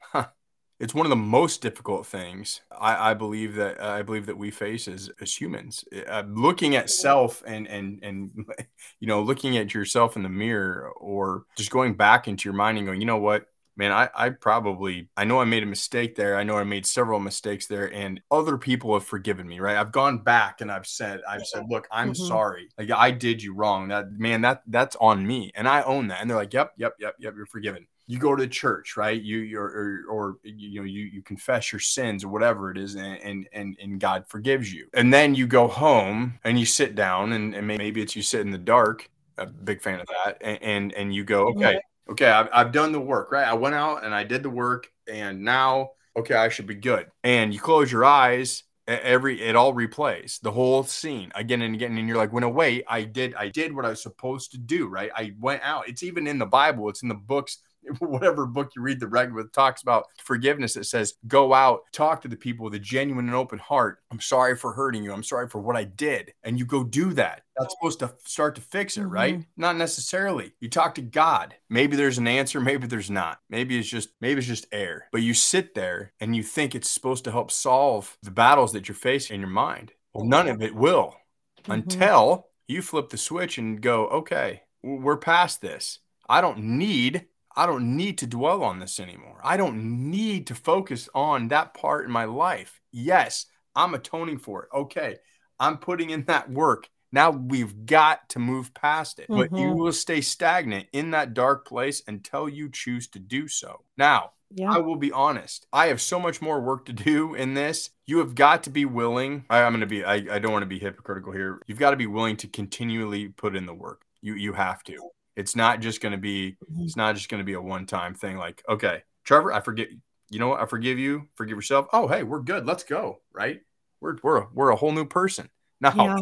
it's 0.79 0.95
one 0.95 1.05
of 1.05 1.11
the 1.11 1.17
most 1.17 1.61
difficult 1.61 2.07
things 2.07 2.61
I, 2.71 3.11
I 3.11 3.15
believe 3.15 3.57
that 3.57 3.83
I 3.83 4.03
believe 4.03 4.27
that 4.27 4.39
we 4.39 4.53
face 4.53 4.87
as 4.87 5.11
as 5.21 5.35
humans. 5.35 5.85
Uh, 6.09 6.23
looking 6.29 6.77
at 6.77 6.91
self 6.91 7.43
and 7.45 7.67
and 7.67 7.99
and 8.05 8.31
you 9.01 9.09
know 9.09 9.21
looking 9.23 9.57
at 9.57 9.75
yourself 9.75 10.15
in 10.15 10.23
the 10.23 10.29
mirror 10.29 10.89
or 11.01 11.45
just 11.57 11.71
going 11.73 11.95
back 11.95 12.29
into 12.29 12.49
your 12.49 12.55
mind 12.57 12.79
and 12.79 12.87
going, 12.87 13.01
you 13.01 13.07
know 13.07 13.19
what, 13.19 13.47
man, 13.81 13.93
I, 13.93 14.09
I 14.15 14.31
probably, 14.31 15.09
I 15.17 15.25
know 15.25 15.41
I 15.41 15.45
made 15.45 15.63
a 15.63 15.67
mistake 15.67 16.15
there. 16.15 16.37
I 16.37 16.45
know 16.45 16.57
I 16.59 16.65
made 16.65 16.87
several 16.87 17.19
mistakes 17.21 17.67
there, 17.67 17.93
and 17.93 18.21
other 18.31 18.59
people 18.59 18.95
have 18.95 19.05
forgiven 19.05 19.49
me, 19.49 19.61
right? 19.61 19.77
I've 19.77 19.93
gone 19.93 20.19
back 20.19 20.61
and 20.61 20.71
I've 20.71 20.87
said, 20.87 21.21
I've 21.29 21.47
said, 21.47 21.65
look, 21.69 21.89
I'm 21.91 22.11
Mhm. 22.11 22.17
sorry. 22.17 22.69
Like 22.79 22.91
I 22.91 23.11
did 23.11 23.43
you 23.43 23.55
wrong. 23.55 23.89
That 23.89 24.13
man, 24.13 24.43
that 24.43 24.63
that's 24.67 24.97
on 25.01 25.27
me, 25.27 25.51
and 25.55 25.67
I 25.69 25.83
own 25.83 26.09
that. 26.09 26.21
And 26.21 26.31
they're 26.31 26.37
like, 26.37 26.53
yep, 26.55 26.73
yep, 26.77 26.95
yep, 27.01 27.17
yep, 27.19 27.35
you're 27.37 27.47
forgiven. 27.47 27.87
You 28.07 28.19
go 28.19 28.35
to 28.35 28.47
church, 28.49 28.97
right? 28.97 29.21
You 29.21 29.39
you're 29.39 29.65
or, 29.65 30.05
or 30.11 30.37
you 30.43 30.81
know 30.81 30.85
you 30.85 31.05
you 31.05 31.23
confess 31.23 31.73
your 31.73 31.81
sins 31.81 32.25
or 32.25 32.29
whatever 32.29 32.71
it 32.71 32.79
is, 32.79 32.97
and 32.97 33.19
and 33.23 33.49
and, 33.53 33.77
and 33.81 34.01
God 34.01 34.25
forgives 34.29 34.73
you. 34.73 34.89
And 34.95 35.13
then 35.15 35.35
you 35.35 35.47
go 35.47 35.69
home 35.69 36.39
and 36.45 36.59
you 36.59 36.67
sit 36.67 36.95
down, 36.97 37.33
and, 37.33 37.55
and 37.55 37.67
maybe 37.67 38.03
it's 38.03 38.17
you 38.17 38.23
sit 38.23 38.41
in 38.41 38.51
the 38.51 38.59
dark. 38.59 39.09
A 39.39 39.47
big 39.47 39.81
fan 39.81 40.01
of 40.01 40.07
that, 40.09 40.39
and 40.41 40.59
and, 40.63 40.93
and 40.95 41.15
you 41.15 41.25
go, 41.25 41.49
okay, 41.49 41.81
okay, 42.11 42.29
I've, 42.29 42.49
I've 42.53 42.73
done 42.73 42.93
the 42.93 43.01
work, 43.01 43.31
right? 43.33 43.47
I 43.47 43.55
went 43.55 43.75
out 43.75 44.05
and 44.05 44.15
I 44.15 44.25
did 44.25 44.43
the 44.43 44.51
work, 44.51 44.89
and 45.11 45.43
now, 45.43 45.91
okay, 46.17 46.35
I 46.35 46.49
should 46.49 46.67
be 46.67 46.75
good. 46.75 47.07
And 47.25 47.55
you 47.55 47.61
close 47.61 47.91
your 47.91 48.05
eyes, 48.05 48.65
every 48.87 49.41
it 49.41 49.55
all 49.55 49.73
replays 49.73 50.41
the 50.41 50.51
whole 50.51 50.83
scene 50.83 51.31
again 51.35 51.63
and 51.63 51.75
again, 51.75 51.97
and 51.97 52.09
you're 52.09 52.17
like, 52.17 52.33
when 52.33 52.43
away, 52.43 52.83
I 52.89 53.05
did, 53.05 53.35
I 53.35 53.49
did 53.49 53.75
what 53.75 53.85
I 53.85 53.91
was 53.91 54.03
supposed 54.03 54.53
to 54.53 54.59
do, 54.59 54.89
right? 54.89 55.11
I 55.15 55.33
went 55.39 55.63
out. 55.63 55.89
It's 55.89 56.03
even 56.03 56.27
in 56.27 56.39
the 56.39 56.47
Bible. 56.47 56.89
It's 56.89 57.03
in 57.03 57.09
the 57.09 57.15
books. 57.15 57.59
Whatever 57.99 58.47
book 58.47 58.71
you 58.77 58.83
read, 58.83 59.01
the 59.01 59.07
regular 59.09 59.45
talks 59.45 59.83
about 59.83 60.05
forgiveness. 60.23 60.77
It 60.77 60.85
says, 60.85 61.15
go 61.27 61.53
out, 61.55 61.81
talk 61.93 62.21
to 62.23 62.29
the 62.29 62.37
people 62.37 62.65
with 62.65 62.75
a 62.75 62.79
genuine 62.79 63.27
and 63.27 63.35
open 63.35 63.59
heart. 63.59 63.99
I'm 64.11 64.21
sorry 64.21 64.57
for 64.57 64.73
hurting 64.73 65.03
you. 65.03 65.13
I'm 65.13 65.23
sorry 65.23 65.49
for 65.49 65.61
what 65.61 65.77
I 65.77 65.85
did. 65.85 66.33
And 66.45 66.59
you 66.59 66.65
go 66.67 66.85
do 66.85 67.13
that. 67.15 67.43
That's 67.59 67.75
supposed 67.79 67.99
to 68.01 68.15
start 68.25 68.55
to 68.55 68.61
fix 68.61 68.97
it, 68.97 69.03
right? 69.05 69.45
Not 69.57 69.77
necessarily. 69.77 70.53
You 70.61 70.71
talk 70.71 70.95
to 70.95 71.03
God. 71.03 71.55
Maybe 71.69 71.97
there's 71.97 72.19
an 72.19 72.27
answer, 72.29 72.61
maybe 72.61 72.87
there's 72.87 73.11
not. 73.11 73.39
Maybe 73.51 73.79
it's 73.79 73.89
just 73.89 74.11
maybe 74.21 74.39
it's 74.39 74.47
just 74.49 74.67
air. 74.73 75.09
But 75.13 75.23
you 75.23 75.35
sit 75.35 75.75
there 75.75 76.13
and 76.21 76.35
you 76.35 76.43
think 76.43 76.75
it's 76.75 76.89
supposed 76.89 77.25
to 77.25 77.33
help 77.33 77.51
solve 77.51 78.17
the 78.23 78.31
battles 78.31 78.73
that 78.73 78.89
you're 78.89 78.95
facing 78.95 79.35
in 79.35 79.41
your 79.41 79.51
mind. 79.51 79.93
Well, 80.15 80.25
none 80.25 80.49
of 80.49 80.63
it 80.63 80.75
will 80.75 81.17
Mhm. 81.65 81.75
until 81.75 82.47
you 82.67 82.81
flip 82.83 83.11
the 83.11 83.19
switch 83.19 83.59
and 83.59 83.81
go, 83.83 84.07
okay, 84.09 84.63
we're 84.83 85.19
past 85.19 85.61
this. 85.61 85.99
I 86.29 86.41
don't 86.41 86.59
need 86.79 87.27
I 87.57 87.67
don't 87.67 87.97
need 87.97 88.19
to 88.19 88.27
dwell 88.27 88.63
on 88.63 88.79
this 88.79 89.01
anymore. 89.01 89.41
I 89.43 89.57
don't 89.57 90.11
need 90.11 90.47
to 90.49 90.55
focus 90.55 91.09
on 91.15 91.49
that 91.49 91.75
part 91.75 92.07
in 92.07 92.13
my 92.13 92.25
life. 92.25 92.81
Yes, 92.93 93.47
I'm 93.75 93.95
atoning 93.95 94.39
for 94.39 94.65
it. 94.65 94.69
Okay, 94.75 95.17
I'm 95.59 95.79
putting 95.79 96.11
in 96.11 96.25
that 96.25 96.51
work. 96.51 96.89
Now 97.13 97.31
we've 97.31 97.87
got 97.87 98.29
to 98.31 98.39
move 98.39 98.73
past 98.73 99.19
it. 99.19 99.27
But 99.29 99.51
you 99.59 99.67
Mhm. 99.69 99.77
will 99.77 99.93
stay 99.93 100.21
stagnant 100.21 100.89
in 100.93 101.11
that 101.11 101.35
dark 101.35 101.67
place 101.67 102.03
until 102.07 102.49
you 102.49 102.71
choose 102.71 103.09
to 103.09 103.19
do 103.19 103.49
so. 103.49 103.85
Now, 103.97 104.33
yeah. 104.55 104.73
I 104.73 104.79
will 104.79 104.97
be 104.97 105.13
honest. 105.13 105.67
I 105.73 105.89
have 105.89 106.01
so 106.01 106.21
much 106.21 106.41
more 106.41 106.61
work 106.61 106.85
to 106.87 106.93
do 106.93 107.35
in 107.35 107.55
this. 107.55 107.91
You 108.07 108.19
have 108.19 108.35
got 108.35 108.63
to 108.65 108.71
be 108.71 108.85
willing. 108.85 109.45
I, 109.51 109.59
am 109.61 109.73
going 109.73 109.81
to 109.81 109.87
be. 109.87 110.05
I, 110.05 110.15
I 110.15 110.39
don't 110.39 110.53
want 110.53 110.63
to 110.63 110.67
be 110.67 110.79
hypocritical 110.79 111.33
here. 111.33 111.61
You've 111.67 111.79
got 111.79 111.91
to 111.91 111.97
be 111.97 112.07
willing 112.07 112.37
to 112.39 112.49
continually 112.49 113.29
put 113.29 113.57
in 113.57 113.67
the 113.67 113.75
work. 113.75 114.03
You 114.21 114.35
you 114.35 114.53
have 114.53 114.83
to. 114.85 115.11
It's 115.41 115.57
not 115.57 115.81
just 115.81 116.01
going 116.01 116.13
to 116.13 116.19
be. 116.19 116.57
Mhm. 116.71 116.85
It's 116.85 116.97
not 116.97 117.17
just 117.17 117.29
going 117.29 117.41
to 117.41 117.45
be 117.45 117.55
a 117.55 117.61
one 117.61 117.87
time 117.87 118.15
thing. 118.15 118.37
Like, 118.37 118.63
okay, 118.69 119.03
Trevor, 119.25 119.53
I 119.53 119.61
forget. 119.61 119.89
You 120.29 120.39
know 120.39 120.49
what? 120.49 120.61
I 120.61 120.67
forgive 120.67 120.99
you. 120.99 121.29
Forgive 121.35 121.57
yourself. 121.57 121.89
Oh, 121.93 122.07
hey, 122.07 122.23
we're 122.23 122.41
good. 122.41 122.67
Let's 122.67 122.85
go. 122.85 123.21
Right? 123.33 123.61
We're 124.01 124.17
we're 124.23 124.39
a, 124.43 124.49
we're 124.53 124.71
a 124.71 124.77
whole 124.77 124.93
new 124.93 125.07
person 125.07 125.49
now. 125.81 125.95
Yeah. 125.97 126.19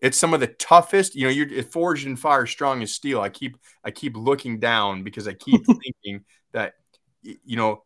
It's 0.00 0.18
some 0.18 0.32
of 0.32 0.40
the 0.40 0.46
toughest. 0.46 1.14
You 1.14 1.24
know, 1.24 1.30
you're 1.30 1.62
forged 1.62 2.06
in 2.06 2.16
fire, 2.16 2.46
strong 2.46 2.82
as 2.82 2.92
steel. 2.92 3.20
I 3.20 3.28
keep 3.28 3.58
I 3.84 3.90
keep 3.90 4.16
looking 4.16 4.58
down 4.58 5.04
because 5.04 5.28
I 5.28 5.34
keep 5.34 5.64
thinking 5.66 6.24
that 6.52 6.74
you 7.22 7.56
know 7.56 7.84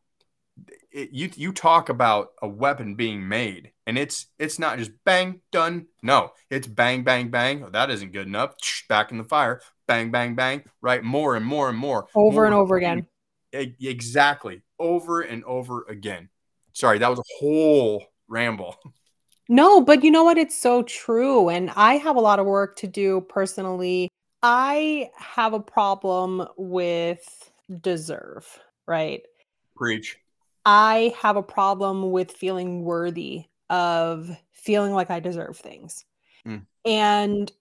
it, 0.92 1.10
you 1.10 1.30
you 1.34 1.52
talk 1.52 1.88
about 1.88 2.28
a 2.40 2.48
weapon 2.48 2.94
being 2.94 3.26
made 3.26 3.72
and 3.86 3.98
it's 3.98 4.26
it's 4.38 4.58
not 4.58 4.78
just 4.78 4.92
bang 5.04 5.40
done 5.50 5.86
no 6.02 6.30
it's 6.50 6.66
bang 6.66 7.02
bang 7.02 7.28
bang 7.28 7.64
oh, 7.64 7.70
that 7.70 7.90
isn't 7.90 8.12
good 8.12 8.26
enough 8.26 8.54
back 8.88 9.10
in 9.10 9.18
the 9.18 9.24
fire 9.24 9.60
bang, 9.86 10.10
bang, 10.10 10.34
bang, 10.34 10.64
right? 10.80 11.02
More 11.02 11.36
and 11.36 11.44
more 11.44 11.68
and 11.68 11.78
more. 11.78 12.06
Over 12.14 12.34
more 12.34 12.46
and 12.46 12.54
over 12.54 12.76
again. 12.76 13.06
E- 13.54 13.74
Exactly. 13.80 14.62
Over 14.78 15.22
and 15.22 15.44
over 15.44 15.84
again. 15.88 16.28
Sorry, 16.72 16.98
that 16.98 17.08
was 17.08 17.18
a 17.18 17.24
whole 17.38 18.04
ramble. 18.28 18.76
No, 19.48 19.82
but 19.82 20.02
you 20.02 20.10
know 20.10 20.24
what? 20.24 20.38
It's 20.38 20.56
so 20.58 20.82
true. 20.84 21.50
And 21.50 21.70
I 21.76 21.98
have 21.98 22.16
a 22.16 22.20
lot 22.20 22.38
of 22.38 22.46
work 22.46 22.76
to 22.76 22.86
do 22.86 23.20
personally. 23.28 24.08
I 24.42 25.10
have 25.18 25.52
a 25.52 25.60
problem 25.60 26.48
with 26.56 27.50
deserve, 27.82 28.58
right? 28.86 29.20
Preach. 29.76 30.18
I 30.64 31.14
have 31.20 31.36
a 31.36 31.42
problem 31.42 32.10
with 32.10 32.32
feeling 32.32 32.84
worthy 32.84 33.44
of 33.68 34.30
feeling 34.52 34.92
like 34.92 35.10
I 35.10 35.20
deserve 35.20 35.58
things. 35.58 36.04
Mm. 36.46 36.62
And 36.86 37.52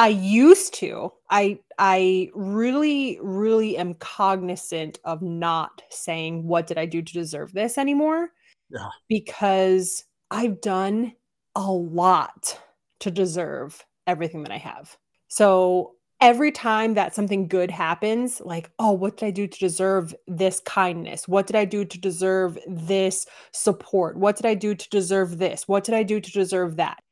I 0.00 0.08
used 0.08 0.72
to. 0.76 1.12
I 1.28 1.58
I 1.78 2.30
really 2.34 3.18
really 3.20 3.76
am 3.76 3.92
cognizant 3.94 4.98
of 5.04 5.20
not 5.20 5.82
saying 5.90 6.46
what 6.46 6.66
did 6.66 6.78
I 6.78 6.86
do 6.86 7.02
to 7.02 7.12
deserve 7.12 7.52
this 7.52 7.76
anymore. 7.76 8.30
Yeah. 8.70 8.88
Because 9.08 10.04
I've 10.30 10.62
done 10.62 11.12
a 11.54 11.70
lot 11.70 12.58
to 13.00 13.10
deserve 13.10 13.84
everything 14.06 14.42
that 14.44 14.52
I 14.52 14.56
have. 14.56 14.96
So 15.28 15.96
every 16.22 16.50
time 16.50 16.94
that 16.94 17.14
something 17.14 17.46
good 17.46 17.70
happens, 17.70 18.40
like, 18.40 18.70
oh, 18.78 18.92
what 18.92 19.18
did 19.18 19.26
I 19.26 19.30
do 19.32 19.46
to 19.46 19.58
deserve 19.58 20.14
this 20.26 20.60
kindness? 20.60 21.28
What 21.28 21.46
did 21.46 21.56
I 21.56 21.66
do 21.66 21.84
to 21.84 22.00
deserve 22.00 22.58
this 22.66 23.26
support? 23.52 24.16
What 24.16 24.36
did 24.36 24.46
I 24.46 24.54
do 24.54 24.74
to 24.74 24.88
deserve 24.88 25.36
this? 25.36 25.68
What 25.68 25.84
did 25.84 25.94
I 25.94 26.04
do 26.04 26.20
to 26.20 26.30
deserve 26.30 26.76
that? 26.76 27.02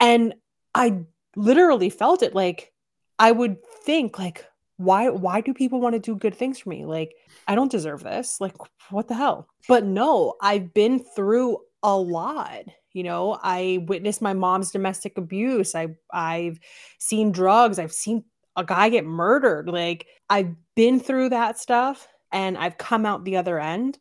And 0.00 0.34
I 0.74 1.04
literally 1.36 1.90
felt 1.90 2.22
it 2.22 2.34
like 2.34 2.72
I 3.18 3.32
would 3.32 3.56
think 3.84 4.18
like 4.18 4.44
why 4.76 5.08
why 5.08 5.40
do 5.40 5.54
people 5.54 5.80
want 5.80 5.94
to 5.94 5.98
do 5.98 6.16
good 6.16 6.34
things 6.34 6.58
for 6.58 6.68
me? 6.68 6.84
Like 6.84 7.14
I 7.46 7.54
don't 7.54 7.70
deserve 7.70 8.02
this. 8.02 8.40
Like 8.40 8.54
what 8.90 9.08
the 9.08 9.14
hell? 9.14 9.48
But 9.68 9.84
no, 9.84 10.34
I've 10.40 10.74
been 10.74 10.98
through 10.98 11.58
a 11.82 11.96
lot. 11.96 12.64
You 12.92 13.04
know, 13.04 13.38
I 13.42 13.84
witnessed 13.86 14.20
my 14.20 14.34
mom's 14.34 14.70
domestic 14.70 15.16
abuse. 15.18 15.74
I 15.74 15.96
I've 16.12 16.58
seen 16.98 17.32
drugs. 17.32 17.78
I've 17.78 17.92
seen 17.92 18.24
a 18.56 18.64
guy 18.64 18.88
get 18.88 19.04
murdered. 19.04 19.68
Like 19.68 20.06
I've 20.28 20.54
been 20.74 21.00
through 21.00 21.30
that 21.30 21.58
stuff 21.58 22.08
and 22.32 22.58
I've 22.58 22.78
come 22.78 23.06
out 23.06 23.24
the 23.24 23.36
other 23.36 23.58
end. 23.58 23.98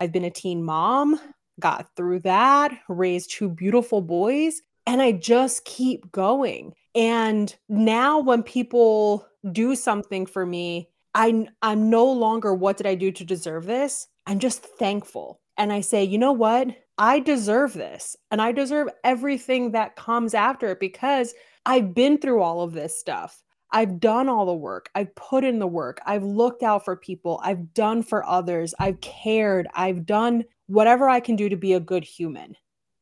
I've 0.00 0.12
been 0.12 0.24
a 0.24 0.30
teen 0.30 0.64
mom, 0.64 1.20
got 1.60 1.94
through 1.96 2.20
that, 2.20 2.72
raised 2.88 3.30
two 3.30 3.48
beautiful 3.48 4.00
boys, 4.00 4.62
and 4.86 5.00
I 5.00 5.12
just 5.12 5.64
keep 5.64 6.10
going. 6.12 6.74
And 6.94 7.54
now 7.68 8.20
when 8.20 8.42
people 8.42 9.26
do 9.50 9.74
something 9.74 10.26
for 10.26 10.44
me, 10.44 10.88
I 11.14 11.46
I'm 11.62 11.90
no 11.90 12.10
longer 12.10 12.54
what 12.54 12.76
did 12.76 12.86
I 12.86 12.94
do 12.94 13.10
to 13.12 13.24
deserve 13.24 13.66
this? 13.66 14.08
I'm 14.26 14.38
just 14.38 14.62
thankful. 14.62 15.40
And 15.58 15.72
I 15.72 15.80
say, 15.80 16.04
"You 16.04 16.18
know 16.18 16.32
what? 16.32 16.68
I 16.98 17.18
deserve 17.20 17.72
this. 17.72 18.16
And 18.30 18.40
I 18.40 18.52
deserve 18.52 18.88
everything 19.04 19.72
that 19.72 19.96
comes 19.96 20.34
after 20.34 20.68
it 20.68 20.80
because 20.80 21.34
I've 21.66 21.94
been 21.94 22.18
through 22.18 22.42
all 22.42 22.62
of 22.62 22.72
this 22.72 22.98
stuff. 22.98 23.42
I've 23.72 24.00
done 24.00 24.28
all 24.28 24.44
the 24.44 24.54
work. 24.54 24.90
I've 24.94 25.14
put 25.14 25.44
in 25.44 25.58
the 25.58 25.66
work. 25.66 26.00
I've 26.04 26.22
looked 26.22 26.62
out 26.62 26.84
for 26.84 26.94
people. 26.94 27.40
I've 27.42 27.72
done 27.72 28.02
for 28.02 28.24
others. 28.26 28.74
I've 28.78 29.00
cared. 29.00 29.66
I've 29.74 30.04
done 30.04 30.44
whatever 30.66 31.08
I 31.08 31.20
can 31.20 31.36
do 31.36 31.48
to 31.48 31.56
be 31.56 31.72
a 31.72 31.80
good 31.80 32.04
human. 32.04 32.56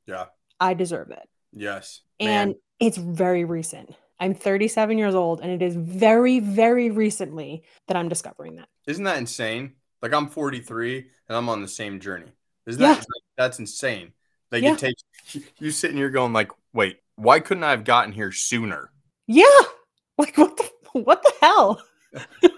Yeah. 0.07 0.27
I 0.61 0.75
deserve 0.75 1.11
it. 1.11 1.29
Yes. 1.53 2.01
And 2.19 2.51
Man. 2.51 2.55
it's 2.79 2.97
very 2.97 3.45
recent. 3.45 3.95
I'm 4.19 4.35
37 4.35 4.99
years 4.99 5.15
old, 5.15 5.41
and 5.41 5.51
it 5.51 5.63
is 5.63 5.75
very, 5.75 6.41
very 6.41 6.91
recently 6.91 7.65
that 7.89 7.97
I'm 7.97 8.09
discovering 8.09 8.57
that. 8.57 8.69
Isn't 8.87 9.05
that 9.05 9.17
insane? 9.19 9.75
Like 10.03 10.13
I'm 10.13 10.29
43 10.29 10.99
and 11.29 11.37
I'm 11.37 11.49
on 11.49 11.63
the 11.63 11.69
same 11.69 12.01
journey. 12.01 12.31
Isn't 12.67 12.81
Yeah. 12.83 12.95
that 12.95 13.07
that's 13.37 13.59
insane? 13.59 14.13
Like 14.51 14.63
Yeah. 14.63 14.73
it 14.75 14.79
takes 14.79 15.03
you 15.59 15.71
sitting 15.71 15.97
here 15.97 16.11
going 16.11 16.33
like, 16.33 16.51
wait, 16.73 16.99
why 17.17 17.41
couldn't 17.41 17.65
I 17.65 17.71
have 17.71 17.85
gotten 17.85 18.13
here 18.13 18.33
sooner? 18.33 18.91
Yeah. 19.27 19.45
Like 20.19 20.37
what 20.37 20.57
the 20.57 20.71
what 20.93 21.23
the 21.23 21.33
hell? 21.41 21.83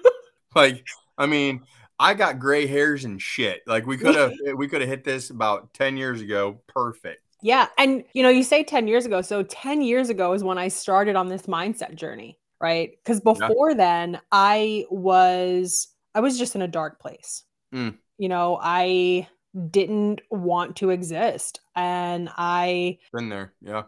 Like, 0.55 0.85
I 1.17 1.25
mean, 1.27 1.63
I 1.99 2.13
got 2.15 2.39
gray 2.39 2.67
hairs 2.67 3.05
and 3.07 3.21
shit. 3.23 3.63
Like 3.67 3.87
we 3.87 3.97
could 3.97 4.15
have 4.15 4.33
we 4.57 4.69
could 4.69 4.81
have 4.83 4.91
hit 4.91 5.03
this 5.05 5.31
about 5.31 5.73
10 5.73 5.97
years 5.97 6.21
ago. 6.21 6.61
Perfect. 6.69 7.23
Yeah. 7.43 7.69
And 7.77 8.05
you 8.15 8.23
know, 8.23 8.29
you 8.29 8.43
say 8.43 8.63
10 8.63 8.87
years 8.87 9.05
ago. 9.05 9.21
So 9.21 9.43
10 9.43 9.83
years 9.83 10.09
ago 10.09 10.33
is 10.33 10.45
when 10.45 10.59
I 10.59 10.69
started 10.69 11.17
on 11.17 11.29
this 11.29 11.43
mindset 11.43 11.97
journey, 11.97 12.39
right? 12.61 12.93
Because 13.03 13.21
before 13.21 13.75
then, 13.75 14.21
I 14.31 14.87
was 14.91 15.89
I 16.15 16.21
was 16.21 16.39
just 16.39 16.55
in 16.55 16.63
a 16.63 16.69
dark 16.69 17.01
place. 17.01 17.45
Mm. 17.75 17.97
You 18.19 18.29
know, 18.29 18.59
I 18.63 19.29
didn't 19.71 20.23
want 20.31 20.77
to 20.77 20.91
exist. 20.91 21.61
And 21.75 22.31
I 22.37 22.99
Been 23.13 23.29
there. 23.29 23.53
Yeah. 23.61 23.83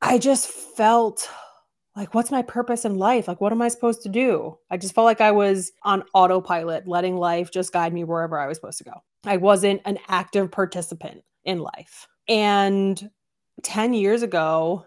I 0.00 0.18
just 0.18 0.48
felt 0.48 1.28
like 1.96 2.14
what's 2.14 2.30
my 2.30 2.42
purpose 2.42 2.84
in 2.84 2.96
life? 2.96 3.26
Like 3.26 3.40
what 3.40 3.52
am 3.52 3.60
I 3.60 3.68
supposed 3.68 4.02
to 4.02 4.08
do? 4.08 4.56
I 4.70 4.76
just 4.76 4.94
felt 4.94 5.04
like 5.04 5.20
I 5.20 5.32
was 5.32 5.72
on 5.82 6.04
autopilot, 6.14 6.86
letting 6.86 7.16
life 7.16 7.50
just 7.50 7.72
guide 7.72 7.92
me 7.92 8.04
wherever 8.04 8.38
I 8.38 8.46
was 8.46 8.56
supposed 8.56 8.78
to 8.78 8.84
go. 8.84 9.02
I 9.24 9.36
wasn't 9.36 9.82
an 9.84 9.98
active 10.08 10.50
participant 10.50 11.22
in 11.44 11.58
life. 11.58 12.06
And 12.30 13.10
10 13.62 13.92
years 13.92 14.22
ago, 14.22 14.86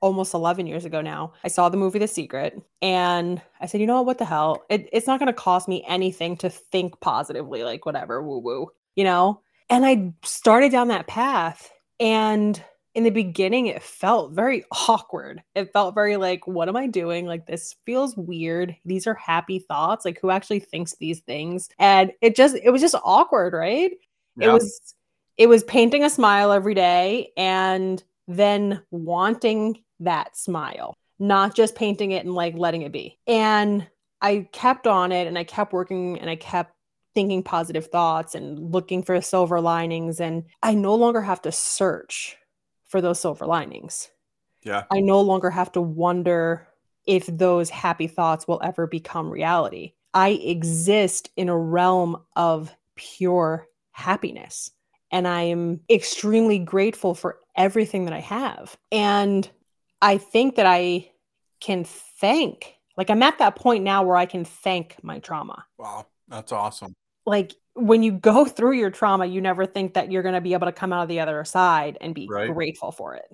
almost 0.00 0.34
11 0.34 0.66
years 0.66 0.84
ago 0.84 1.00
now, 1.02 1.34
I 1.44 1.48
saw 1.48 1.68
the 1.68 1.76
movie 1.76 1.98
The 1.98 2.08
Secret 2.08 2.60
and 2.80 3.40
I 3.60 3.66
said, 3.66 3.80
you 3.80 3.86
know 3.86 3.96
what, 3.96 4.06
what 4.06 4.18
the 4.18 4.24
hell? 4.24 4.64
It, 4.70 4.88
it's 4.92 5.06
not 5.06 5.20
going 5.20 5.28
to 5.28 5.32
cost 5.34 5.68
me 5.68 5.84
anything 5.86 6.36
to 6.38 6.48
think 6.48 6.98
positively, 7.00 7.62
like 7.62 7.84
whatever, 7.84 8.22
woo 8.22 8.38
woo, 8.38 8.70
you 8.96 9.04
know? 9.04 9.42
And 9.70 9.84
I 9.84 10.14
started 10.24 10.72
down 10.72 10.88
that 10.88 11.06
path. 11.06 11.70
And 12.00 12.62
in 12.94 13.04
the 13.04 13.10
beginning, 13.10 13.66
it 13.66 13.82
felt 13.82 14.32
very 14.32 14.64
awkward. 14.88 15.42
It 15.54 15.72
felt 15.72 15.94
very 15.94 16.16
like, 16.16 16.46
what 16.46 16.68
am 16.68 16.76
I 16.76 16.86
doing? 16.86 17.26
Like, 17.26 17.46
this 17.46 17.76
feels 17.84 18.16
weird. 18.16 18.74
These 18.86 19.06
are 19.06 19.14
happy 19.14 19.58
thoughts. 19.58 20.06
Like, 20.06 20.18
who 20.20 20.30
actually 20.30 20.60
thinks 20.60 20.94
these 20.94 21.20
things? 21.20 21.68
And 21.78 22.12
it 22.22 22.34
just, 22.34 22.56
it 22.56 22.70
was 22.70 22.80
just 22.80 22.94
awkward, 23.04 23.52
right? 23.52 23.92
Yeah. 24.36 24.48
It 24.48 24.52
was, 24.54 24.94
it 25.38 25.48
was 25.48 25.62
painting 25.64 26.04
a 26.04 26.10
smile 26.10 26.50
every 26.50 26.74
day 26.74 27.32
and 27.36 28.02
then 28.26 28.82
wanting 28.90 29.82
that 30.00 30.36
smile, 30.36 30.94
not 31.18 31.54
just 31.54 31.76
painting 31.76 32.10
it 32.10 32.24
and 32.24 32.34
like 32.34 32.58
letting 32.58 32.82
it 32.82 32.92
be. 32.92 33.18
And 33.26 33.86
I 34.20 34.48
kept 34.52 34.88
on 34.88 35.12
it 35.12 35.28
and 35.28 35.38
I 35.38 35.44
kept 35.44 35.72
working 35.72 36.18
and 36.18 36.28
I 36.28 36.36
kept 36.36 36.74
thinking 37.14 37.42
positive 37.42 37.86
thoughts 37.86 38.34
and 38.34 38.72
looking 38.72 39.02
for 39.02 39.20
silver 39.20 39.60
linings. 39.60 40.20
And 40.20 40.44
I 40.62 40.74
no 40.74 40.96
longer 40.96 41.22
have 41.22 41.40
to 41.42 41.52
search 41.52 42.36
for 42.86 43.00
those 43.00 43.20
silver 43.20 43.46
linings. 43.46 44.10
Yeah. 44.64 44.84
I 44.90 45.00
no 45.00 45.20
longer 45.20 45.50
have 45.50 45.70
to 45.72 45.80
wonder 45.80 46.66
if 47.06 47.26
those 47.26 47.70
happy 47.70 48.08
thoughts 48.08 48.46
will 48.46 48.60
ever 48.62 48.86
become 48.86 49.30
reality. 49.30 49.94
I 50.12 50.30
exist 50.30 51.30
in 51.36 51.48
a 51.48 51.56
realm 51.56 52.24
of 52.34 52.74
pure 52.96 53.68
happiness. 53.92 54.72
And 55.10 55.26
I 55.26 55.42
am 55.42 55.80
extremely 55.90 56.58
grateful 56.58 57.14
for 57.14 57.38
everything 57.56 58.04
that 58.04 58.14
I 58.14 58.20
have. 58.20 58.76
And 58.92 59.48
I 60.02 60.18
think 60.18 60.56
that 60.56 60.66
I 60.66 61.10
can 61.60 61.84
thank, 61.84 62.74
like, 62.96 63.10
I'm 63.10 63.22
at 63.22 63.38
that 63.38 63.56
point 63.56 63.84
now 63.84 64.02
where 64.02 64.16
I 64.16 64.26
can 64.26 64.44
thank 64.44 65.02
my 65.02 65.18
trauma. 65.18 65.64
Wow. 65.78 66.06
That's 66.28 66.52
awesome. 66.52 66.94
Like, 67.24 67.54
when 67.74 68.02
you 68.02 68.12
go 68.12 68.44
through 68.56 68.72
your 68.72 68.90
trauma, 68.90 69.26
you 69.26 69.40
never 69.40 69.64
think 69.66 69.94
that 69.94 70.12
you're 70.12 70.22
going 70.22 70.34
to 70.34 70.40
be 70.40 70.52
able 70.52 70.66
to 70.66 70.72
come 70.72 70.92
out 70.92 71.02
of 71.02 71.08
the 71.08 71.20
other 71.20 71.42
side 71.44 71.96
and 72.00 72.14
be 72.14 72.28
Right. 72.30 72.52
grateful 72.52 72.92
for 72.92 73.14
it. 73.14 73.30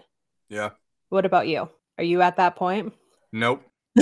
Yeah. 0.49 0.71
What 1.09 1.25
about 1.27 1.49
you? 1.49 1.69
Are 1.99 2.05
you 2.05 2.23
at 2.23 2.37
that 2.37 2.57
point? 2.57 2.93
Nope. 3.33 3.63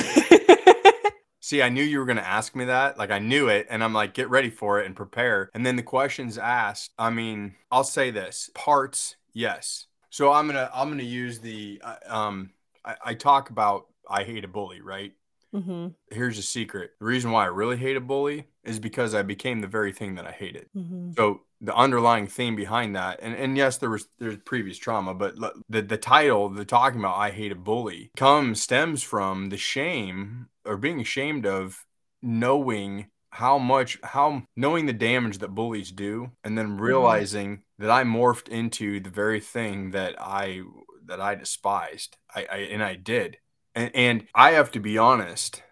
See, 1.42 1.60
I 1.60 1.70
knew 1.70 1.82
you 1.82 1.98
were 1.98 2.04
going 2.04 2.18
to 2.18 2.26
ask 2.26 2.54
me 2.54 2.66
that. 2.66 2.96
Like, 2.96 3.10
I 3.10 3.18
knew 3.18 3.48
it. 3.48 3.66
And 3.68 3.82
I'm 3.82 3.92
like, 3.92 4.14
get 4.14 4.30
ready 4.30 4.48
for 4.48 4.80
it 4.80 4.86
and 4.86 4.94
prepare. 4.94 5.50
And 5.54 5.66
then 5.66 5.74
the 5.74 5.82
questions 5.82 6.38
asked, 6.38 6.92
I 6.96 7.10
mean, 7.10 7.56
I'll 7.70 7.82
say 7.82 8.12
this 8.12 8.48
parts, 8.54 9.16
yes. 9.32 9.86
So 10.08 10.30
I'm 10.32 10.46
going 10.46 10.54
to, 10.56 10.70
I'm 10.72 10.86
going 10.88 10.98
to 11.00 11.04
use 11.04 11.40
the, 11.40 11.82
uh, 11.82 11.96
um, 12.06 12.50
I, 12.84 12.96
I 13.06 13.14
talk 13.14 13.50
about, 13.50 13.86
I 14.08 14.22
hate 14.22 14.44
a 14.44 14.48
bully, 14.48 14.80
right? 14.80 15.12
hmm 15.52 15.88
Here's 16.10 16.38
a 16.38 16.42
secret. 16.42 16.92
The 17.00 17.06
reason 17.06 17.32
why 17.32 17.44
I 17.44 17.48
really 17.48 17.76
hate 17.76 17.96
a 17.96 18.00
bully 18.00 18.46
is 18.64 18.78
because 18.78 19.14
I 19.14 19.22
became 19.22 19.60
the 19.60 19.66
very 19.66 19.92
thing 19.92 20.14
that 20.16 20.26
I 20.26 20.32
hated. 20.32 20.66
hmm 20.74 21.10
So 21.12 21.40
the 21.64 21.74
underlying 21.76 22.26
theme 22.26 22.56
behind 22.56 22.96
that, 22.96 23.20
and, 23.22 23.34
and 23.36 23.56
yes, 23.56 23.78
there 23.78 23.88
was 23.90 24.06
there's 24.18 24.36
previous 24.38 24.76
trauma, 24.78 25.14
but 25.14 25.36
the 25.68 25.80
the 25.82 25.96
title, 25.96 26.48
the 26.48 26.64
talking 26.64 26.98
about 26.98 27.16
I 27.16 27.30
hate 27.30 27.52
a 27.52 27.54
bully, 27.54 28.10
comes 28.16 28.60
stems 28.60 29.02
from 29.02 29.48
the 29.48 29.56
shame 29.56 30.48
or 30.64 30.76
being 30.76 31.00
ashamed 31.00 31.46
of 31.46 31.84
knowing 32.20 33.06
how 33.30 33.58
much 33.58 33.98
how 34.02 34.42
knowing 34.56 34.86
the 34.86 34.92
damage 34.92 35.38
that 35.38 35.54
bullies 35.54 35.92
do, 35.92 36.32
and 36.44 36.58
then 36.58 36.76
realizing 36.78 37.62
that 37.78 37.90
I 37.90 38.04
morphed 38.04 38.48
into 38.48 39.00
the 39.00 39.10
very 39.10 39.40
thing 39.40 39.92
that 39.92 40.16
I 40.20 40.62
that 41.06 41.20
I 41.20 41.36
despised. 41.36 42.16
I, 42.34 42.46
I 42.50 42.56
and 42.72 42.82
I 42.82 42.94
did, 42.96 43.38
and, 43.74 43.90
and 43.94 44.26
I 44.34 44.52
have 44.52 44.72
to 44.72 44.80
be 44.80 44.98
honest. 44.98 45.62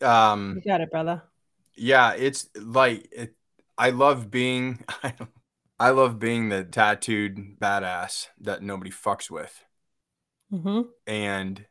Um, 0.00 0.56
You 0.56 0.62
got 0.70 0.80
it, 0.80 0.90
brother. 0.90 1.22
yeah, 1.76 2.14
it's 2.14 2.48
like 2.56 3.08
it, 3.12 3.34
I 3.78 3.90
love 3.90 4.30
being 4.30 4.84
I 5.80 5.90
love 5.90 6.18
being 6.18 6.48
the 6.48 6.64
tattooed 6.64 7.58
badass 7.60 8.28
that 8.40 8.62
nobody 8.62 8.90
fucks 8.90 9.30
with. 9.30 9.64
Mm-hmm. 10.52 10.82
and 11.06 11.64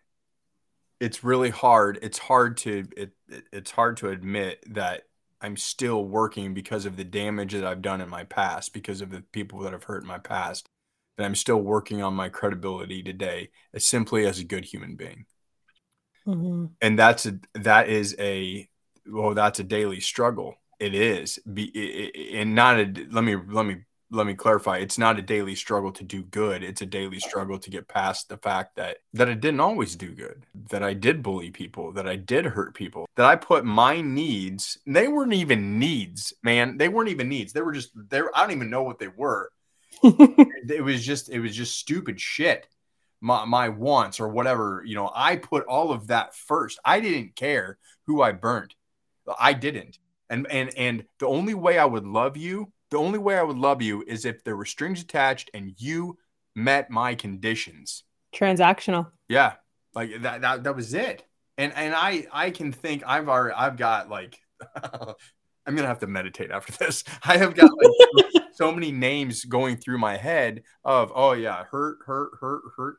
it's 0.99 1.23
really 1.23 1.49
hard 1.51 1.99
it's 2.01 2.17
hard 2.17 2.57
to 2.57 2.87
it, 2.97 3.11
it- 3.29 3.43
it's 3.51 3.71
hard 3.71 3.97
to 3.97 4.09
admit 4.09 4.63
that 4.73 5.03
i'm 5.39 5.55
still 5.55 6.03
working 6.03 6.53
because 6.55 6.87
of 6.87 6.97
the 6.97 7.03
damage 7.03 7.53
that 7.53 7.63
i've 7.63 7.83
done 7.83 8.01
in 8.01 8.09
my 8.09 8.23
past 8.23 8.73
because 8.73 9.01
of 9.01 9.11
the 9.11 9.21
people 9.31 9.59
that 9.59 9.71
have 9.73 9.83
hurt 9.83 10.01
in 10.01 10.07
my 10.07 10.17
past 10.17 10.67
that 11.17 11.25
i'm 11.25 11.35
still 11.35 11.61
working 11.61 12.01
on 12.01 12.13
my 12.15 12.27
credibility 12.27 13.03
today 13.03 13.49
as 13.73 13.85
simply 13.85 14.25
as 14.25 14.39
a 14.39 14.43
good 14.43 14.65
human 14.65 14.95
being 14.95 15.25
Mm-hmm. 16.27 16.65
and 16.81 16.99
that's 16.99 17.25
a 17.25 17.39
that 17.55 17.87
is 17.89 18.15
a 18.19 18.67
well 19.07 19.33
that's 19.33 19.59
a 19.59 19.63
daily 19.63 19.99
struggle 19.99 20.60
it 20.81 20.95
is. 20.95 21.39
Be 21.53 22.31
and 22.33 22.55
not 22.55 22.79
a 22.79 23.07
let 23.11 23.23
me 23.23 23.35
let 23.35 23.65
me 23.65 23.77
let 24.09 24.27
me 24.27 24.33
clarify. 24.33 24.77
It's 24.77 24.97
not 24.97 25.17
a 25.19 25.21
daily 25.21 25.55
struggle 25.55 25.91
to 25.93 26.03
do 26.03 26.23
good. 26.23 26.63
It's 26.63 26.81
a 26.81 26.85
daily 26.85 27.19
struggle 27.19 27.57
to 27.59 27.69
get 27.69 27.87
past 27.87 28.27
the 28.27 28.37
fact 28.37 28.75
that 28.75 28.97
that 29.13 29.29
i 29.29 29.33
didn't 29.33 29.59
always 29.59 29.95
do 29.95 30.09
good 30.13 30.45
that 30.69 30.83
i 30.83 30.93
did 30.93 31.23
bully 31.23 31.51
people 31.51 31.91
that 31.93 32.07
i 32.07 32.15
did 32.15 32.45
hurt 32.45 32.73
people 32.73 33.07
that 33.15 33.25
i 33.25 33.35
put 33.35 33.63
my 33.63 34.01
needs 34.01 34.77
they 34.85 35.07
weren't 35.07 35.33
even 35.33 35.79
needs 35.79 36.33
man. 36.43 36.77
They 36.77 36.89
weren't 36.89 37.09
even 37.09 37.29
needs. 37.29 37.53
They 37.53 37.61
were 37.61 37.73
just 37.73 37.91
there. 38.09 38.35
i 38.35 38.41
don't 38.41 38.55
even 38.55 38.69
know 38.69 38.83
what 38.83 38.99
they 38.99 39.09
were. 39.09 39.51
It 40.03 40.83
was 40.83 41.05
just 41.05 41.29
it 41.29 41.39
was 41.39 41.55
just 41.55 41.77
stupid 41.77 42.19
shit. 42.19 42.67
My 43.19 43.45
my 43.45 43.69
wants 43.69 44.19
or 44.19 44.29
whatever 44.29 44.83
you 44.85 44.95
know 44.95 45.11
i 45.13 45.35
put 45.35 45.65
all 45.65 45.91
of 45.91 46.07
that 46.07 46.35
first. 46.35 46.79
I 46.83 46.99
didn't 46.99 47.35
care 47.35 47.77
who 48.07 48.21
i 48.21 48.31
burnt. 48.31 48.73
I 49.39 49.53
didn't 49.53 49.99
and 50.31 50.47
and 50.49 50.73
and 50.75 51.03
the 51.19 51.27
only 51.27 51.53
way 51.53 51.77
i 51.77 51.85
would 51.85 52.05
love 52.05 52.35
you 52.35 52.71
the 52.89 52.97
only 52.97 53.19
way 53.19 53.37
i 53.37 53.43
would 53.43 53.57
love 53.57 53.81
you 53.81 54.03
is 54.07 54.25
if 54.25 54.43
there 54.43 54.57
were 54.57 54.65
strings 54.65 55.01
attached 55.01 55.51
and 55.53 55.73
you 55.77 56.17
met 56.55 56.89
my 56.89 57.15
conditions. 57.15 58.03
Transactional. 58.33 59.11
yeah. 59.27 59.53
Like 59.93 60.21
that 60.21 60.41
that, 60.41 60.63
that 60.63 60.75
was 60.75 60.93
it. 60.93 61.25
And 61.57 61.73
and 61.75 61.93
i 61.93 62.25
i 62.31 62.49
can 62.49 62.71
think 62.71 63.03
i've 63.05 63.27
already 63.27 63.53
i've 63.55 63.75
got 63.75 64.09
like 64.09 64.39
i'm 64.75 65.75
gonna 65.75 65.87
have 65.87 65.99
to 65.99 66.07
meditate 66.07 66.49
after 66.49 66.73
this. 66.73 67.03
I 67.23 67.37
have 67.37 67.55
got 67.55 67.69
like 67.71 68.43
so 68.53 68.71
many 68.71 68.91
names 68.91 69.43
going 69.45 69.77
through 69.77 69.97
my 69.97 70.17
head 70.17 70.63
of 70.85 71.11
oh 71.13 71.33
yeah 71.33 71.65
hurt 71.69 71.99
hurt 72.05 72.31
hurt 72.39 72.61
hurt. 72.77 72.97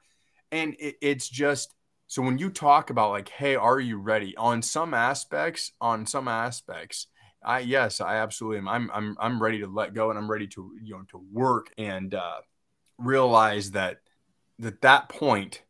And 0.51 0.77
it, 0.79 0.97
it's 1.01 1.29
just 1.29 1.75
so 2.09 2.21
when 2.21 2.37
you 2.37 2.51
talk 2.51 2.91
about 2.91 3.11
like 3.11 3.31
hey 3.31 3.57
are 3.57 3.81
you 3.81 3.97
ready? 3.99 4.37
On 4.37 4.61
some 4.61 4.93
aspects 4.93 5.73
on 5.81 6.05
some 6.05 6.29
aspects 6.29 7.07
i 7.45 7.61
yes 7.61 8.01
i 8.01 8.17
absolutely 8.17 8.59
am. 8.59 8.69
I'm 8.69 8.91
i'm, 8.93 9.17
I'm 9.21 9.43
ready 9.43 9.61
to 9.61 9.67
let 9.67 9.95
go 9.95 10.11
and 10.11 10.19
i'm 10.19 10.31
ready 10.31 10.47
to 10.49 10.73
you 10.83 10.95
know 10.95 11.03
to 11.11 11.19
work 11.33 11.73
and 11.79 12.15
uh 12.15 12.41
realize 12.99 13.71
that 13.73 13.99
that 14.59 14.81
that 14.83 15.09
point 15.09 15.63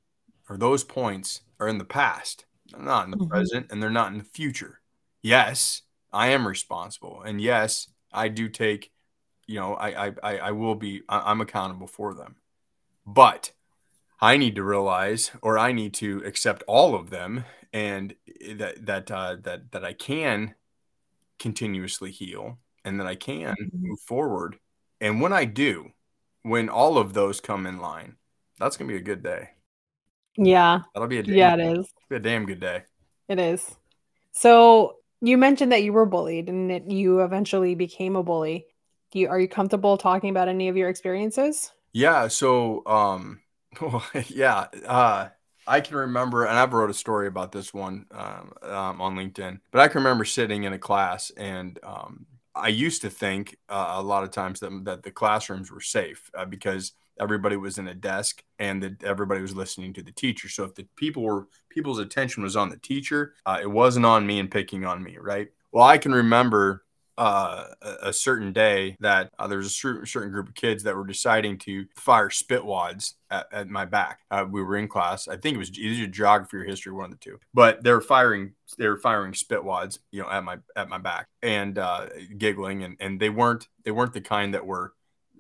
or 0.49 0.57
those 0.57 0.85
points 0.85 1.43
are 1.61 1.69
in 1.69 1.79
the 1.79 1.85
past. 1.85 2.45
They're 2.71 2.83
not 2.83 3.05
in 3.07 3.11
the 3.12 3.17
Mhm. 3.17 3.29
present 3.29 3.67
and 3.71 3.83
they're 3.83 3.91
not 3.91 4.12
in 4.12 4.19
the 4.19 4.25
future. 4.25 4.81
Yes 5.23 5.83
i 6.14 6.29
am 6.29 6.47
responsible 6.47 7.23
and 7.23 7.41
yes 7.41 7.88
i 8.12 8.29
do 8.29 8.47
take 8.49 8.91
you 9.47 9.59
know 9.59 9.75
i 9.75 10.09
i 10.09 10.12
i, 10.23 10.38
I 10.38 10.50
will 10.52 10.75
be 10.75 11.02
I, 11.09 11.31
i'm 11.31 11.41
accountable 11.41 11.87
for 11.87 12.14
them. 12.14 12.37
But 13.07 13.52
i 14.21 14.37
need 14.37 14.55
to 14.57 14.64
realize 14.64 15.31
or 15.43 15.59
i 15.59 15.73
need 15.73 15.95
to 15.95 16.23
accept 16.25 16.62
all 16.69 16.95
of 16.95 17.11
them 17.11 17.45
and 17.73 18.14
that 18.57 18.85
that 18.87 19.11
uh, 19.11 19.37
that 19.43 19.73
that 19.73 19.85
i 19.85 19.93
can 19.95 20.55
continuously 21.43 22.11
heal 22.11 22.59
and 22.85 22.99
that 23.01 23.07
i 23.07 23.15
can 23.15 23.55
Mhm. 23.61 23.71
move 23.75 24.01
forward 24.01 24.59
and 25.01 25.21
when 25.21 25.33
i 25.33 25.45
do 25.45 25.91
when 26.43 26.69
all 26.69 26.97
of 26.99 27.13
those 27.15 27.41
come 27.41 27.67
in 27.67 27.79
line 27.79 28.17
that's 28.59 28.77
gonna 28.77 28.89
be 28.89 28.97
a 28.97 29.01
good 29.03 29.23
day 29.23 29.51
Yeah. 30.37 30.83
that'll 30.95 31.09
be 31.09 31.19
a 31.19 31.23
damn, 31.23 31.35
Yeah, 31.35 31.55
it 31.57 31.79
is. 31.79 31.87
a 32.11 32.19
damn 32.21 32.47
good 32.47 32.61
day 32.61 32.85
It 33.29 33.38
is. 33.38 33.77
So 34.33 34.97
you 35.21 35.37
mentioned 35.38 35.73
that 35.73 35.83
you 35.83 35.93
were 35.93 36.07
bullied 36.07 36.49
and 36.49 36.71
that 36.71 36.90
you 36.90 37.21
eventually 37.21 37.75
became 37.75 38.16
a 38.16 38.23
bully. 38.23 38.66
Do 39.11 39.19
you, 39.21 39.29
are 39.29 39.38
you 39.40 39.49
comfortable 39.49 39.97
talking 39.99 40.31
about 40.31 40.49
any 40.49 40.69
of 40.69 40.77
your 40.77 40.88
experiences? 40.88 41.73
Yeah, 41.93 42.29
so 42.29 42.83
um 42.87 43.40
yeah, 44.29 44.66
uh 44.87 45.29
I 45.66 45.81
can 45.81 45.96
remember 45.96 46.44
and 46.44 46.59
I've 46.59 46.72
wrote 46.72 46.90
a 46.90 46.94
story 46.94 47.27
about 47.27 47.53
this 47.53 47.72
one 47.72 48.07
um, 48.11 48.53
um 48.62 49.01
on 49.01 49.16
LinkedIn. 49.16 49.61
But 49.70 49.81
I 49.81 49.88
can 49.88 49.98
remember 49.98 50.25
sitting 50.25 50.64
in 50.64 50.72
a 50.72 50.79
class 50.79 51.31
and 51.37 51.79
um 51.83 52.27
I 52.55 52.68
used 52.68 53.03
to 53.03 53.11
think 53.11 53.57
uh, 53.68 53.94
a 53.96 54.03
lot 54.03 54.25
of 54.25 54.31
times 54.31 54.61
that 54.61 54.85
that 54.85 55.03
the 55.03 55.11
classrooms 55.11 55.70
were 55.70 55.81
safe 55.81 56.31
uh, 56.37 56.44
because 56.44 56.92
everybody 57.20 57.57
was 57.57 57.79
in 57.79 57.88
a 57.88 57.94
desk 57.94 58.42
and 58.59 58.83
that 58.83 59.03
everybody 59.03 59.40
was 59.40 59.55
listening 59.55 59.92
to 59.94 60.03
the 60.03 60.12
teacher. 60.12 60.48
So 60.48 60.64
if 60.64 60.75
the 60.75 60.87
people 60.96 61.22
were 61.22 61.48
people's 61.68 61.98
attention 61.98 62.42
was 62.42 62.57
on 62.57 62.68
the 62.68 62.77
teacher, 62.77 63.35
uh, 63.46 63.59
it 63.61 63.70
wasn't 63.70 64.07
on 64.07 64.27
me 64.27 64.38
and 64.38 64.51
picking 64.51 64.85
on 64.85 65.03
me, 65.03 65.16
right? 65.18 65.48
Well, 65.72 65.85
I 65.85 65.98
can 65.98 66.12
remember 66.12 66.85
uh, 67.18 67.66
a, 67.83 68.12
certain 68.12 68.53
day 68.53 68.96
that 69.01 69.31
uh, 69.38 69.46
there 69.46 69.59
was 69.59 69.66
a 69.66 69.70
certain, 69.70 70.07
certain 70.07 70.31
group 70.31 70.48
of 70.48 70.55
kids 70.55 70.83
that 70.83 70.96
were 70.96 71.07
deciding 71.07 71.59
to 71.59 71.85
fire 71.94 72.31
spit 72.31 72.64
wads 72.64 73.16
at, 73.31 73.46
at 73.53 73.68
my 73.68 73.85
back. 73.85 74.20
Uh, 74.31 74.46
we 74.51 74.62
were 74.62 74.77
in 74.77 74.88
class. 74.88 75.29
I 75.29 75.37
think 75.37 75.55
it 75.55 75.59
was 75.59 75.79
either 75.79 76.07
geography 76.07 76.57
or 76.57 76.64
history, 76.64 76.92
one 76.92 77.07
of 77.07 77.11
the 77.11 77.16
two. 77.16 77.38
But 77.53 77.83
they 77.83 77.92
were 77.92 78.01
firing, 78.01 78.55
they 78.79 78.88
were 78.88 78.96
firing 78.96 79.35
spit 79.35 79.62
wads, 79.62 79.98
you 80.11 80.22
know, 80.22 80.31
at 80.31 80.42
my 80.42 80.59
at 80.75 80.88
my 80.88 80.98
back 80.98 81.29
and 81.42 81.79
uh, 81.79 82.07
giggling, 82.38 82.83
and 82.83 82.96
and 82.98 83.20
they 83.20 83.31
weren't 83.31 83.68
they 83.85 83.90
weren't 83.90 84.14
the 84.14 84.20
kind 84.20 84.55
that 84.55 84.66
were 84.66 84.94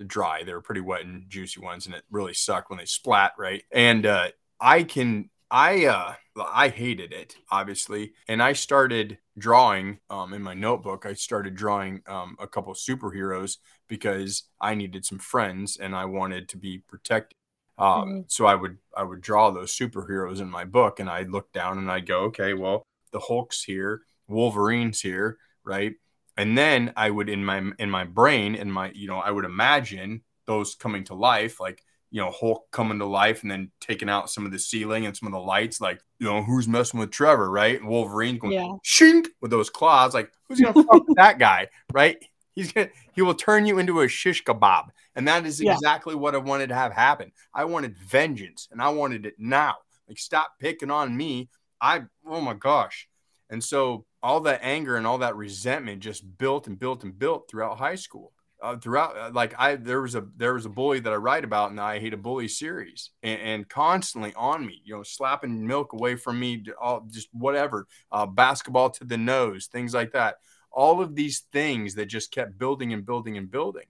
dry. 0.06 0.42
They 0.44 0.52
were 0.52 0.60
pretty 0.60 0.82
wet 0.82 1.04
and 1.04 1.28
juicy 1.28 1.60
ones, 1.60 1.86
and 1.86 1.94
it 1.94 2.04
really 2.10 2.34
sucked 2.34 2.70
when 2.70 2.78
they 2.78 2.84
splat, 2.84 3.32
right? 3.38 3.62
And 3.72 4.04
uh, 4.04 4.28
I 4.60 4.82
can 4.82 5.30
I 5.52 5.86
uh 5.86 6.14
I 6.52 6.68
hated 6.70 7.12
it 7.12 7.36
obviously 7.50 8.14
and 8.28 8.42
I 8.42 8.54
started 8.54 9.18
drawing 9.38 10.00
um 10.10 10.32
in 10.34 10.42
my 10.42 10.54
notebook 10.54 11.06
I 11.06 11.12
started 11.14 11.54
drawing 11.54 12.02
um 12.08 12.36
a 12.40 12.48
couple 12.48 12.74
superheroes 12.74 13.58
because 13.88 14.44
I 14.60 14.74
needed 14.74 15.04
some 15.04 15.18
friends 15.18 15.76
and 15.76 15.94
I 15.96 16.06
wanted 16.06 16.48
to 16.50 16.56
be 16.58 16.78
protected 16.88 17.36
um 17.78 18.24
Mhm. 18.24 18.32
so 18.32 18.46
I 18.46 18.54
would 18.54 18.78
I 18.96 19.04
would 19.04 19.20
draw 19.20 19.50
those 19.50 19.76
superheroes 19.76 20.40
in 20.40 20.50
my 20.50 20.64
book 20.64 21.00
and 21.00 21.10
I'd 21.10 21.30
look 21.30 21.52
down 21.52 21.78
and 21.78 21.90
I'd 21.90 22.06
go 22.06 22.20
okay 22.24 22.54
well 22.54 22.82
the 23.12 23.20
Hulk's 23.20 23.62
here 23.64 24.02
Wolverine's 24.28 25.02
here 25.02 25.38
right 25.64 25.94
and 26.38 26.56
then 26.56 26.92
I 26.96 27.10
would 27.10 27.28
in 27.28 27.44
my 27.44 27.62
in 27.78 27.90
my 27.90 28.04
brain 28.04 28.54
in 28.54 28.70
my 28.72 28.90
you 28.94 29.06
know 29.08 29.18
I 29.18 29.30
would 29.30 29.44
imagine 29.44 30.22
those 30.46 30.74
coming 30.74 31.04
to 31.04 31.14
life 31.14 31.60
like 31.60 31.84
you 32.12 32.20
know, 32.20 32.30
Hulk 32.30 32.70
coming 32.70 32.98
to 33.00 33.06
life 33.06 33.42
and 33.42 33.50
then 33.50 33.72
taking 33.80 34.08
out 34.08 34.30
some 34.30 34.44
of 34.46 34.52
the 34.52 34.58
ceiling 34.58 35.06
and 35.06 35.16
some 35.16 35.26
of 35.26 35.32
the 35.32 35.40
lights, 35.40 35.80
like, 35.80 35.98
you 36.20 36.26
know, 36.26 36.42
who's 36.42 36.68
messing 36.68 37.00
with 37.00 37.10
Trevor, 37.10 37.50
right? 37.50 37.80
And 37.80 37.88
Wolverine 37.88 38.36
going 38.38 38.52
Yeah. 38.52 38.68
shink 38.84 39.26
with 39.40 39.50
those 39.50 39.70
claws, 39.70 40.12
like, 40.14 40.30
who's 40.46 40.60
gonna 40.60 40.74
fuck 40.74 41.08
with 41.08 41.16
that 41.16 41.38
guy, 41.38 41.68
right? 41.92 42.22
He's 42.54 42.70
gonna 42.70 42.90
he 43.14 43.22
will 43.22 43.34
turn 43.34 43.64
you 43.66 43.78
into 43.78 44.02
a 44.02 44.08
shish 44.08 44.44
kebab. 44.44 44.90
And 45.16 45.26
that 45.26 45.46
is 45.46 45.60
Yeah. 45.60 45.72
exactly 45.72 46.14
what 46.14 46.34
I 46.34 46.38
wanted 46.38 46.68
to 46.68 46.74
have 46.74 46.92
happen. 46.92 47.32
I 47.54 47.64
wanted 47.64 47.96
vengeance 47.98 48.68
and 48.70 48.80
I 48.82 48.90
wanted 48.90 49.24
it 49.26 49.34
now. 49.38 49.76
Like, 50.06 50.18
stop 50.18 50.52
picking 50.60 50.90
on 50.90 51.16
me. 51.16 51.48
I 51.80 52.02
oh 52.26 52.42
my 52.42 52.54
gosh. 52.54 53.08
And 53.48 53.64
so 53.64 54.04
all 54.22 54.40
that 54.40 54.60
anger 54.62 54.96
and 54.96 55.06
all 55.06 55.18
that 55.18 55.34
resentment 55.36 56.00
just 56.02 56.36
built 56.38 56.66
and 56.66 56.78
built 56.78 57.04
and 57.04 57.18
built 57.18 57.48
throughout 57.50 57.78
high 57.78 57.96
school 57.96 58.32
uh, 58.62 58.76
throughout 58.76 59.16
uh, 59.16 59.30
like 59.34 59.54
i 59.58 59.74
there 59.74 60.00
was 60.00 60.14
a 60.14 60.24
there 60.36 60.54
was 60.54 60.64
a 60.64 60.68
bully 60.70 61.00
that 61.00 61.12
i 61.12 61.16
write 61.16 61.44
about 61.44 61.70
in 61.70 61.76
the 61.76 61.82
i 61.82 61.98
hate 61.98 62.14
a 62.14 62.16
bully 62.16 62.46
series 62.46 63.10
and, 63.22 63.40
and 63.40 63.68
constantly 63.68 64.32
on 64.34 64.64
me 64.64 64.80
you 64.84 64.94
know 64.94 65.02
slapping 65.02 65.66
milk 65.66 65.92
away 65.92 66.14
from 66.14 66.38
me 66.38 66.62
all 66.80 67.04
just 67.10 67.28
whatever 67.32 67.86
uh, 68.12 68.24
basketball 68.24 68.88
to 68.88 69.04
the 69.04 69.18
nose 69.18 69.66
things 69.66 69.94
like 69.94 70.12
that. 70.12 70.36
All 70.70 71.00
of 71.02 71.14
these 71.14 71.40
things 71.52 71.94
that 71.96 72.06
just 72.06 72.32
kept 72.32 72.58
building 72.58 72.92
and 72.92 73.04
building 73.04 73.36
and 73.36 73.50
building. 73.50 73.84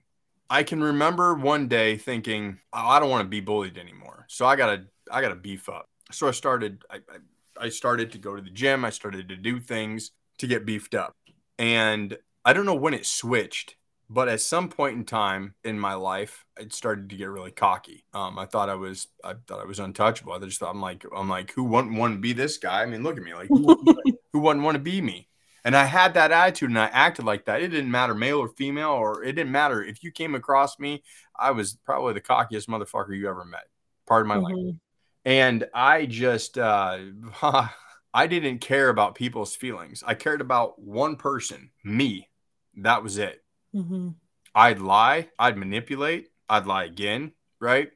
I 0.51 0.63
can 0.65 0.83
remember 0.83 1.35
one 1.35 1.69
day 1.69 1.97
thinking 1.97 2.59
oh, 2.73 2.79
i 2.79 3.01
don't 3.01 3.11
want 3.11 3.25
to 3.25 3.29
be 3.29 3.41
bullied 3.41 3.79
anymore. 3.79 4.27
So 4.29 4.47
i 4.47 4.57
gotta 4.57 4.85
i 5.11 5.21
gotta 5.21 5.37
beef 5.37 5.69
up. 5.69 5.89
So 6.11 6.29
i 6.29 6.31
started 6.31 6.85
I, 6.91 6.97
I, 6.97 7.67
I 7.67 7.69
started 7.69 8.13
to 8.13 8.19
go 8.19 8.35
to 8.35 8.43
the 8.43 8.51
gym 8.51 8.85
i 8.85 8.91
started 8.91 9.29
to 9.29 9.37
do 9.37 9.61
things 9.61 10.13
to 10.39 10.47
get 10.47 10.65
beefed 10.65 10.95
up. 10.95 11.17
And 11.59 12.17
i 12.45 12.53
don't 12.53 12.67
know 12.67 12.75
when 12.75 12.95
it 12.95 13.07
switched 13.07 13.77
but 14.13 14.29
at 14.29 14.41
some 14.41 14.69
point 14.69 14.97
in 14.97 15.05
time 15.05 15.55
in 15.65 15.79
my 15.79 15.95
life, 15.95 16.45
it 16.59 16.73
started 16.73 17.11
to 17.11 17.17
get 17.17 17.29
really 17.31 17.51
cocky. 17.51 18.05
Um, 18.13 18.39
I 18.39 18.47
thought 18.47 18.69
I 18.69 18.75
was, 18.75 19.09
I 19.25 19.35
thought 19.47 19.61
I 19.61 19.65
was 19.65 19.79
untouchable. 19.79 20.33
I 20.33 20.39
just 20.41 20.61
thought 20.61 20.75
I'm 20.75 20.81
like, 20.81 21.05
I'm 21.17 21.29
like, 21.29 21.53
who 21.53 21.65
wouldn't 21.65 21.97
want 21.97 22.15
to 22.15 22.21
be 22.21 22.33
this 22.33 22.59
guy? 22.59 22.83
I 22.83 22.87
mean, 22.87 23.03
look 23.03 23.17
at 23.17 23.23
me, 23.23 23.35
like, 23.35 23.49
who, 23.49 23.63
wouldn't- 23.67 24.19
who 24.33 24.41
wouldn't 24.41 24.65
want 24.65 24.75
to 24.77 24.83
be 24.83 25.01
me? 25.01 25.29
And 25.65 25.77
I 25.77 25.85
had 25.85 26.15
that 26.15 26.33
attitude, 26.33 26.71
and 26.71 26.79
I 26.79 26.87
acted 26.87 27.25
like 27.25 27.45
that. 27.45 27.63
It 27.63 27.69
didn't 27.69 27.91
matter 27.91 28.15
male 28.15 28.39
or 28.41 28.49
female, 28.49 28.91
or 28.91 29.23
it 29.23 29.33
didn't 29.35 29.53
matter 29.53 29.83
if 29.83 30.03
you 30.03 30.11
came 30.11 30.35
across 30.35 30.79
me. 30.79 31.03
I 31.39 31.53
was 31.53 31.75
probably 31.85 32.15
the 32.15 32.21
cockiest 32.21 32.67
motherfucker 32.69 33.17
you 33.17 33.29
ever 33.29 33.45
met. 33.45 33.65
Part 34.07 34.23
of 34.23 34.29
my 34.29 34.37
life 34.37 34.55
Mhm. 34.57 34.81
and 35.25 35.69
I 35.73 36.07
just 36.07 36.59
uh, 36.59 36.99
I 38.15 38.27
didn't 38.27 38.59
care 38.59 38.89
about 38.89 39.15
people's 39.15 39.55
feelings. 39.57 40.03
I 40.07 40.15
cared 40.15 40.41
about 40.41 40.79
one 40.81 41.17
person, 41.17 41.71
me. 41.85 42.29
That 42.77 43.03
was 43.03 43.19
it. 43.19 43.42
Mm-hmm. 43.75 44.11
I'd 44.55 44.81
lie, 44.81 45.29
I'd 45.39 45.57
manipulate, 45.57 46.29
I'd 46.49 46.67
lie 46.67 46.85
again, 46.85 47.33
right? 47.61 47.91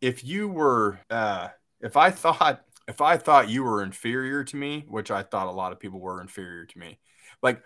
If 0.00 0.24
you 0.24 0.48
were 0.48 1.00
uh 1.10 1.48
if 1.80 1.96
I 1.96 2.10
thought 2.22 2.62
if 2.88 3.00
I 3.00 3.16
thought 3.16 3.48
you 3.48 3.62
were 3.62 3.82
inferior 3.82 4.44
to 4.44 4.56
me, 4.56 4.84
which 4.88 5.10
I 5.10 5.22
thought 5.22 5.46
a 5.46 5.52
lot 5.52 5.72
of 5.72 5.80
people 5.80 6.00
were 6.00 6.20
inferior 6.20 6.66
to 6.66 6.78
me, 6.78 6.98
like 7.42 7.62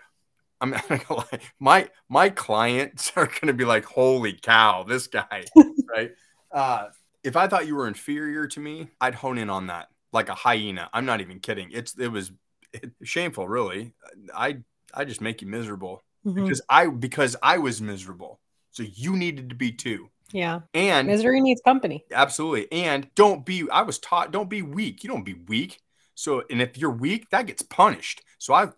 I'm 0.61 0.69
not 0.71 0.87
gonna 0.87 1.03
lie, 1.13 1.39
my 1.59 1.89
my 2.09 2.29
clients 2.29 3.11
are 3.15 3.29
gonna 3.41 3.53
be 3.53 3.65
like, 3.65 3.85
holy 3.85 4.33
cow, 4.33 4.83
this 4.83 5.07
guy, 5.07 5.45
right? 5.89 6.11
Uh 6.51 6.87
if 7.23 7.35
I 7.35 7.47
thought 7.47 7.67
you 7.67 7.75
were 7.75 7.87
inferior 7.87 8.47
to 8.47 8.59
me, 8.59 8.89
I'd 9.01 9.15
hone 9.15 9.37
in 9.37 9.49
on 9.49 9.67
that 9.67 9.87
like 10.13 10.29
a 10.29 10.35
hyena. 10.35 10.89
I'm 10.93 11.05
not 11.05 11.21
even 11.21 11.39
kidding. 11.39 11.69
It's 11.71 11.95
it 11.97 12.07
was 12.07 12.31
it, 12.73 12.91
shameful, 13.03 13.47
really. 13.47 13.93
I 14.35 14.59
I 14.93 15.05
just 15.05 15.21
make 15.21 15.41
you 15.41 15.47
miserable 15.47 16.03
Mm-hmm. 16.27 16.43
because 16.43 16.61
I 16.69 16.87
because 16.87 17.35
I 17.41 17.57
was 17.57 17.81
miserable. 17.81 18.41
So 18.71 18.83
you 18.83 19.15
needed 19.15 19.49
to 19.49 19.55
be 19.55 19.71
too. 19.71 20.09
Yeah. 20.33 20.59
And 20.73 21.07
Misery 21.07 21.39
needs 21.39 21.61
company. 21.63 22.03
absolutely. 22.11 22.69
And 22.71 23.07
don't 23.15 23.45
be 23.45 23.69
I 23.71 23.83
was 23.83 23.97
taught 23.97 24.31
don't 24.31 24.49
be 24.49 24.61
weak. 24.61 25.03
You 25.03 25.09
don't 25.09 25.23
be 25.23 25.35
weak. 25.35 25.79
So 26.15 26.43
and 26.49 26.61
if 26.61 26.77
you're 26.77 26.91
weak, 26.91 27.29
that 27.29 27.47
gets 27.47 27.61
punished. 27.61 28.23
So 28.39 28.53
I 28.53 28.69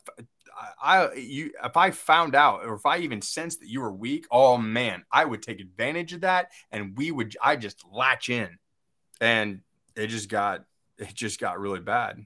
I 0.79 1.11
you 1.13 1.51
if 1.63 1.75
I 1.75 1.89
found 1.89 2.35
out 2.35 2.65
or 2.65 2.75
if 2.75 2.85
I 2.85 2.99
even 2.99 3.21
sensed 3.21 3.61
that 3.61 3.69
you 3.69 3.81
were 3.81 3.91
weak, 3.91 4.27
oh 4.29 4.57
man, 4.57 5.05
I 5.11 5.25
would 5.25 5.41
take 5.41 5.59
advantage 5.59 6.13
of 6.13 6.21
that 6.21 6.51
and 6.71 6.95
we 6.95 7.09
would 7.09 7.35
I 7.41 7.55
just 7.55 7.83
latch 7.91 8.29
in. 8.29 8.59
And 9.19 9.61
it 9.95 10.07
just 10.07 10.29
got 10.29 10.65
it 10.99 11.15
just 11.15 11.39
got 11.39 11.59
really 11.59 11.79
bad. 11.79 12.23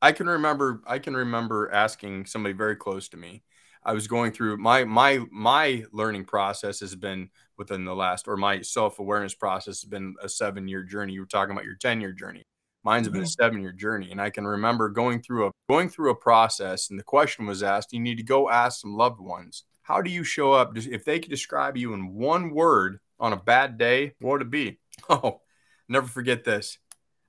I 0.00 0.12
can 0.12 0.28
remember 0.28 0.80
I 0.86 0.98
can 0.98 1.14
remember 1.14 1.70
asking 1.70 2.24
somebody 2.24 2.54
very 2.54 2.76
close 2.76 3.10
to 3.10 3.18
me. 3.18 3.42
I 3.84 3.92
was 3.92 4.06
going 4.06 4.32
through 4.32 4.58
my 4.58 4.84
my 4.84 5.20
my 5.30 5.84
learning 5.92 6.24
process 6.24 6.80
has 6.80 6.94
been 6.94 7.30
within 7.58 7.84
the 7.84 7.94
last 7.94 8.28
or 8.28 8.36
my 8.36 8.60
self-awareness 8.60 9.34
process 9.34 9.82
has 9.82 9.88
been 9.88 10.14
a 10.22 10.26
7-year 10.26 10.84
journey. 10.84 11.12
You 11.12 11.20
were 11.20 11.26
talking 11.26 11.52
about 11.52 11.64
your 11.64 11.76
10-year 11.76 12.12
journey. 12.12 12.42
Mine's 12.84 13.08
been 13.08 13.22
a 13.22 13.24
mm-hmm. 13.24 13.56
7-year 13.56 13.72
journey 13.72 14.10
and 14.10 14.20
I 14.20 14.30
can 14.30 14.46
remember 14.46 14.88
going 14.88 15.22
through 15.22 15.48
a 15.48 15.50
going 15.68 15.88
through 15.88 16.10
a 16.10 16.16
process 16.16 16.90
and 16.90 16.98
the 16.98 17.04
question 17.04 17.46
was 17.46 17.62
asked, 17.62 17.92
you 17.92 18.00
need 18.00 18.18
to 18.18 18.24
go 18.24 18.50
ask 18.50 18.80
some 18.80 18.94
loved 18.94 19.20
ones. 19.20 19.64
How 19.82 20.00
do 20.00 20.10
you 20.10 20.24
show 20.24 20.52
up 20.52 20.76
if 20.76 21.04
they 21.04 21.18
could 21.18 21.30
describe 21.30 21.76
you 21.76 21.92
in 21.92 22.14
one 22.14 22.50
word 22.50 23.00
on 23.18 23.32
a 23.32 23.36
bad 23.36 23.78
day, 23.78 24.14
what 24.20 24.32
would 24.32 24.42
it 24.42 24.50
be? 24.50 24.78
Oh, 25.08 25.40
never 25.88 26.06
forget 26.06 26.44
this. 26.44 26.78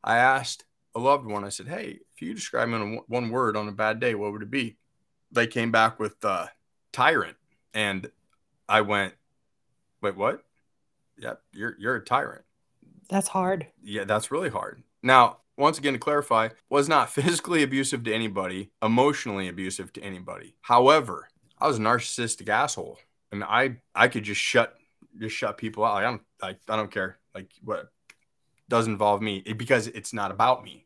I 0.03 0.17
asked 0.17 0.65
a 0.95 0.99
loved 0.99 1.25
one, 1.25 1.43
I 1.43 1.49
said, 1.49 1.67
Hey, 1.67 1.99
if 2.13 2.21
you 2.21 2.33
describe 2.33 2.67
me 2.67 2.75
in 2.75 2.99
one 3.07 3.29
word 3.29 3.57
on 3.57 3.67
a 3.67 3.71
bad 3.71 3.99
day, 3.99 4.15
what 4.15 4.31
would 4.31 4.43
it 4.43 4.51
be? 4.51 4.77
They 5.33 5.47
came 5.47 5.71
back 5.71 5.99
with 5.99 6.23
uh, 6.23 6.47
tyrant. 6.91 7.37
And 7.73 8.09
I 8.69 8.81
went, 8.81 9.15
Wait, 10.01 10.15
what? 10.15 10.43
Yeah, 11.17 11.33
you're 11.53 11.75
you're 11.79 11.95
a 11.95 12.03
tyrant. 12.03 12.43
That's 13.09 13.27
hard. 13.27 13.67
Yeah, 13.81 14.05
that's 14.05 14.31
really 14.31 14.49
hard. 14.49 14.83
Now, 15.01 15.37
once 15.57 15.77
again, 15.77 15.93
to 15.93 15.99
clarify, 15.99 16.49
was 16.69 16.89
not 16.89 17.09
physically 17.11 17.63
abusive 17.63 18.03
to 18.05 18.13
anybody, 18.13 18.71
emotionally 18.81 19.47
abusive 19.47 19.93
to 19.93 20.01
anybody. 20.01 20.55
However, 20.61 21.29
I 21.59 21.67
was 21.67 21.77
a 21.77 21.81
narcissistic 21.81 22.49
asshole, 22.49 22.99
and 23.31 23.43
I 23.43 23.77
I 23.95 24.07
could 24.07 24.23
just 24.23 24.41
shut 24.41 24.75
just 25.19 25.35
shut 25.35 25.57
people 25.57 25.83
out. 25.85 25.93
Like, 25.95 26.03
I 26.03 26.09
don't 26.09 26.21
like 26.41 26.59
I 26.69 26.75
don't 26.75 26.91
care. 26.91 27.17
Like 27.33 27.51
what 27.63 27.89
doesn't 28.69 28.93
involve 28.93 29.21
me 29.21 29.41
because 29.41 29.87
it's 29.87 30.13
not 30.13 30.31
about 30.31 30.63
me. 30.63 30.85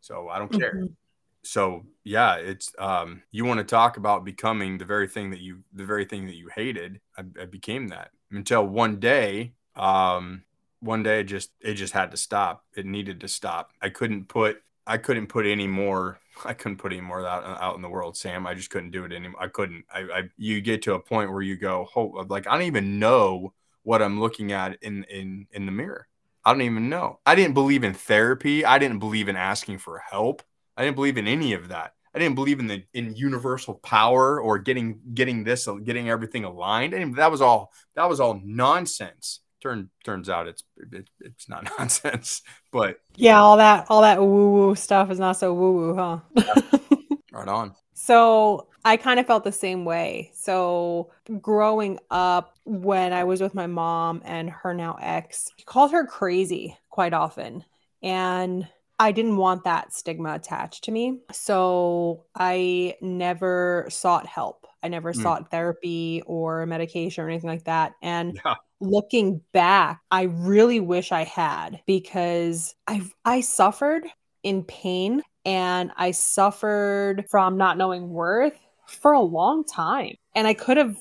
So 0.00 0.28
I 0.28 0.38
don't 0.38 0.52
care. 0.52 0.74
Mhm. 0.74 0.94
So 1.42 1.86
yeah, 2.04 2.36
it's 2.36 2.72
um 2.78 3.22
you 3.30 3.44
want 3.44 3.58
to 3.58 3.64
talk 3.64 3.96
about 3.96 4.24
becoming 4.24 4.78
the 4.78 4.84
very 4.84 5.08
thing 5.08 5.30
that 5.30 5.40
you 5.40 5.62
the 5.72 5.84
very 5.84 6.04
thing 6.04 6.26
that 6.26 6.36
you 6.36 6.48
hated. 6.54 7.00
I, 7.16 7.22
I 7.40 7.44
became 7.46 7.88
that 7.88 8.10
until 8.30 8.66
one 8.66 9.00
day 9.00 9.54
um 9.76 10.42
one 10.80 11.02
day 11.02 11.20
it 11.20 11.24
just 11.24 11.50
it 11.60 11.74
just 11.74 11.92
had 11.92 12.10
to 12.10 12.16
stop. 12.16 12.64
It 12.76 12.86
needed 12.86 13.20
to 13.20 13.28
stop. 13.28 13.72
I 13.80 13.88
couldn't 13.88 14.28
put 14.28 14.62
I 14.86 14.96
couldn't 14.96 15.26
put 15.26 15.46
any 15.46 15.66
more. 15.66 16.18
I 16.44 16.54
couldn't 16.54 16.78
put 16.78 16.92
any 16.92 17.00
more 17.02 17.18
of 17.18 17.24
that 17.24 17.62
out 17.62 17.76
in 17.76 17.82
the 17.82 17.88
world, 17.88 18.16
Sam. 18.16 18.46
I 18.46 18.54
just 18.54 18.70
couldn't 18.70 18.92
do 18.92 19.04
it 19.04 19.12
anymore. 19.12 19.42
I 19.42 19.48
couldn't. 19.48 19.84
I, 19.92 20.00
I 20.00 20.22
you 20.36 20.60
get 20.60 20.82
to 20.82 20.94
a 20.94 21.00
point 21.00 21.32
where 21.32 21.42
you 21.42 21.56
go, 21.56 21.88
oh, 21.94 22.24
like 22.28 22.46
I 22.46 22.52
don't 22.52 22.62
even 22.62 22.98
know 22.98 23.52
what 23.82 24.02
I'm 24.02 24.20
looking 24.20 24.52
at 24.52 24.82
in 24.82 25.04
in 25.04 25.46
in 25.52 25.66
the 25.66 25.72
mirror. 25.72 26.08
I 26.44 26.52
don't 26.52 26.62
even 26.62 26.88
know. 26.88 27.18
I 27.26 27.34
didn't 27.34 27.54
believe 27.54 27.84
in 27.84 27.92
therapy. 27.92 28.64
I 28.64 28.78
didn't 28.78 29.00
believe 29.00 29.28
in 29.28 29.36
asking 29.36 29.78
for 29.78 29.98
help. 29.98 30.42
I 30.78 30.84
didn't 30.84 30.96
believe 30.96 31.18
in 31.18 31.28
any 31.28 31.54
of 31.54 31.68
that. 31.68 31.94
I 32.14 32.20
didn't 32.20 32.36
believe 32.36 32.60
in 32.60 32.68
the 32.68 32.84
in 32.94 33.14
universal 33.16 33.74
power 33.74 34.40
or 34.40 34.58
getting 34.58 35.00
getting 35.14 35.44
this 35.44 35.68
getting 35.84 36.08
everything 36.08 36.44
aligned. 36.44 36.94
And 36.94 37.16
that 37.16 37.30
was 37.30 37.42
all 37.42 37.72
that 37.96 38.08
was 38.08 38.20
all 38.20 38.40
nonsense. 38.44 39.40
Turn 39.62 39.90
turns 40.04 40.30
out 40.30 40.48
it's 40.48 40.64
it, 40.92 41.10
it's 41.20 41.48
not 41.48 41.68
nonsense, 41.78 42.42
but 42.72 42.98
Yeah, 43.16 43.40
all 43.40 43.56
that 43.58 43.86
all 43.90 44.02
that 44.02 44.20
woo 44.20 44.52
woo 44.52 44.74
stuff 44.76 45.10
is 45.10 45.18
not 45.18 45.32
so 45.32 45.52
woo 45.52 45.72
woo, 45.72 45.94
huh? 45.96 46.20
right 47.32 47.48
on. 47.48 47.74
So 47.94 48.68
I 48.84 48.96
kind 48.96 49.20
of 49.20 49.26
felt 49.26 49.44
the 49.44 49.52
same 49.52 49.84
way. 49.84 50.30
So 50.34 51.10
growing 51.40 51.98
up, 52.10 52.56
when 52.64 53.12
I 53.12 53.24
was 53.24 53.40
with 53.40 53.54
my 53.54 53.66
mom 53.66 54.22
and 54.24 54.50
her 54.50 54.72
now 54.72 54.96
ex, 55.00 55.50
he 55.56 55.64
called 55.64 55.92
her 55.92 56.06
crazy 56.06 56.76
quite 56.90 57.12
often. 57.12 57.64
And 58.02 58.68
I 58.98 59.12
didn't 59.12 59.36
want 59.36 59.64
that 59.64 59.94
stigma 59.94 60.34
attached 60.34 60.84
to 60.84 60.90
me. 60.92 61.20
So 61.32 62.24
I 62.34 62.96
never 63.00 63.86
sought 63.90 64.26
help. 64.26 64.66
I 64.82 64.88
never 64.88 65.12
Mm. 65.12 65.22
sought 65.22 65.50
therapy 65.50 66.22
or 66.26 66.66
medication 66.66 67.24
or 67.24 67.28
anything 67.28 67.50
like 67.50 67.64
that. 67.64 67.94
And 68.02 68.38
Yeah. 68.44 68.56
looking 68.80 69.40
back, 69.52 70.00
I 70.10 70.22
really 70.24 70.80
wish 70.80 71.12
I 71.12 71.24
had 71.24 71.80
because 71.86 72.74
I 72.86 73.02
I 73.24 73.40
suffered 73.40 74.06
in 74.42 74.64
pain 74.64 75.22
and 75.44 75.92
I 75.96 76.10
suffered 76.12 77.26
from 77.30 77.56
not 77.56 77.76
knowing 77.76 78.10
worth 78.10 78.58
for 78.86 79.12
a 79.12 79.20
long 79.20 79.64
time. 79.64 80.16
And 80.34 80.46
I 80.46 80.54
could 80.54 80.76
have 80.76 80.96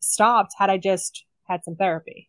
stopped 0.00 0.54
had 0.58 0.70
I 0.70 0.78
just 0.78 1.24
had 1.44 1.64
some 1.64 1.76
therapy. 1.76 2.28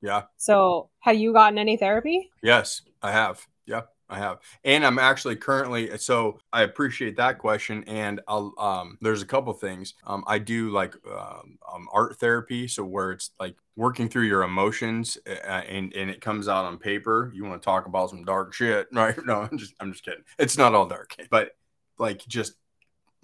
Yeah. 0.00 0.24
So, 0.36 0.90
have 1.00 1.16
you 1.16 1.32
gotten 1.32 1.58
any 1.58 1.76
therapy? 1.76 2.30
Yes, 2.42 2.82
I 3.02 3.12
have. 3.12 3.46
Yeah, 3.66 3.82
I 4.08 4.18
have. 4.18 4.38
And 4.64 4.84
I'm 4.86 4.98
actually 4.98 5.36
currently 5.36 5.96
so 5.98 6.38
I 6.52 6.62
appreciate 6.62 7.16
that 7.16 7.38
question. 7.38 7.84
And 7.86 8.20
I'll 8.26 8.54
um 8.58 8.98
there's 9.00 9.22
a 9.22 9.26
couple 9.26 9.52
things. 9.52 9.94
Um 10.06 10.24
I 10.26 10.38
do 10.38 10.70
like 10.70 10.94
um, 11.06 11.58
um 11.70 11.88
art 11.92 12.18
therapy, 12.18 12.68
so 12.68 12.84
where 12.84 13.12
it's 13.12 13.30
like 13.38 13.56
working 13.76 14.08
through 14.08 14.24
your 14.24 14.42
emotions 14.42 15.18
uh, 15.26 15.62
and 15.68 15.92
and 15.94 16.10
it 16.10 16.20
comes 16.20 16.48
out 16.48 16.64
on 16.64 16.78
paper. 16.78 17.30
You 17.34 17.44
want 17.44 17.60
to 17.60 17.64
talk 17.64 17.86
about 17.86 18.10
some 18.10 18.24
dark 18.24 18.54
shit, 18.54 18.88
right? 18.92 19.16
No, 19.26 19.42
I'm 19.42 19.58
just 19.58 19.74
I'm 19.80 19.92
just 19.92 20.04
kidding. 20.04 20.24
It's 20.38 20.56
not 20.56 20.74
all 20.74 20.86
dark, 20.86 21.14
but 21.30 21.50
like 21.98 22.26
just 22.26 22.54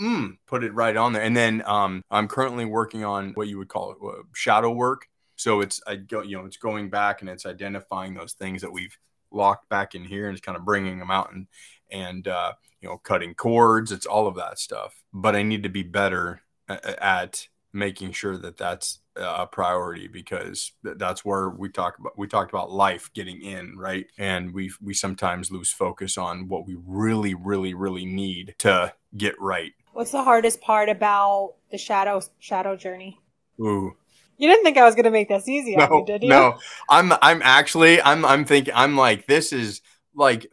mm, 0.01 0.37
put 0.47 0.65
it 0.65 0.75
right 0.75 0.97
on 0.97 1.15
there. 1.15 1.23
And 1.23 1.37
then 1.37 1.63
um 1.67 2.03
I'm 2.11 2.29
currently 2.29 2.67
working 2.67 3.05
on 3.05 3.31
what 3.33 3.49
you 3.49 3.59
would 3.59 3.69
call 3.69 3.97
uh, 4.07 4.23
shadow 4.35 4.71
work. 4.71 5.09
So 5.37 5.63
it's 5.63 5.81
I 5.87 5.97
go 5.97 6.23
you 6.23 6.37
know 6.37 6.45
it's 6.45 6.59
going 6.59 6.91
back 6.91 7.23
and 7.23 7.31
it's 7.31 7.47
identifying 7.47 8.15
those 8.15 8.35
things 8.35 8.61
that 8.63 8.71
we've 8.73 8.97
locked 9.35 9.69
back 9.69 9.95
in 9.95 10.05
here 10.05 10.29
and 10.29 10.37
it's 10.37 10.45
kind 10.45 10.57
of 10.57 10.65
bringing 10.65 10.99
them 10.99 11.11
out 11.11 11.33
and 11.33 11.47
and 11.91 12.27
uh, 12.29 12.53
you 12.81 12.89
know 12.89 12.99
cutting 12.99 13.35
cords. 13.35 13.93
It's 13.93 14.07
all 14.07 14.27
of 14.27 14.37
that 14.37 14.59
stuff. 14.59 15.03
But 15.13 15.37
I 15.37 15.43
need 15.43 15.63
to 15.63 15.69
be 15.69 15.83
better 15.83 16.41
at 16.69 17.49
making 17.73 18.13
sure 18.13 18.39
that 18.39 18.57
that's 18.57 19.01
a 19.17 19.47
priority 19.47 20.09
because 20.09 20.73
that's 20.83 21.25
where 21.25 21.51
we 21.51 21.69
talk 21.69 21.99
about 21.99 22.17
we 22.19 22.27
talked 22.27 22.51
about 22.51 22.71
life 22.71 23.13
getting 23.15 23.43
in 23.43 23.77
right 23.77 24.07
and 24.19 24.53
we 24.53 24.73
we 24.81 24.93
sometimes 24.93 25.53
lose 25.53 25.71
focus 25.71 26.19
on 26.19 26.49
what 26.49 26.67
we 26.67 26.77
really 26.85 27.35
really 27.35 27.75
really 27.75 28.05
need 28.05 28.55
to 28.59 28.93
get 29.17 29.41
right 29.41 29.73
What's 29.93 30.11
the 30.11 30.25
hardest 30.25 30.61
part 30.61 30.89
about 30.89 31.55
the 31.71 31.79
shadow 31.79 32.21
shadow 32.41 32.75
journey? 32.75 33.21
ooh 33.61 33.97
You 34.37 34.49
didn't 34.49 34.65
think 34.65 34.77
I 34.77 34.85
was 34.85 34.95
going 34.95 35.05
to 35.05 35.11
make 35.11 35.29
this 35.29 35.49
easy 35.49 35.77
no, 35.77 35.89
you, 35.91 36.05
did 36.07 36.23
you? 36.23 36.29
no. 36.29 36.59
I'm 36.89 37.13
I'm 37.23 37.41
actually 37.43 38.01
I'm 38.03 38.25
I'm 38.25 38.45
thinking 38.45 38.75
I'm 38.77 38.97
like 38.97 39.27
this 39.27 39.53
is 39.53 39.81
like 40.15 40.47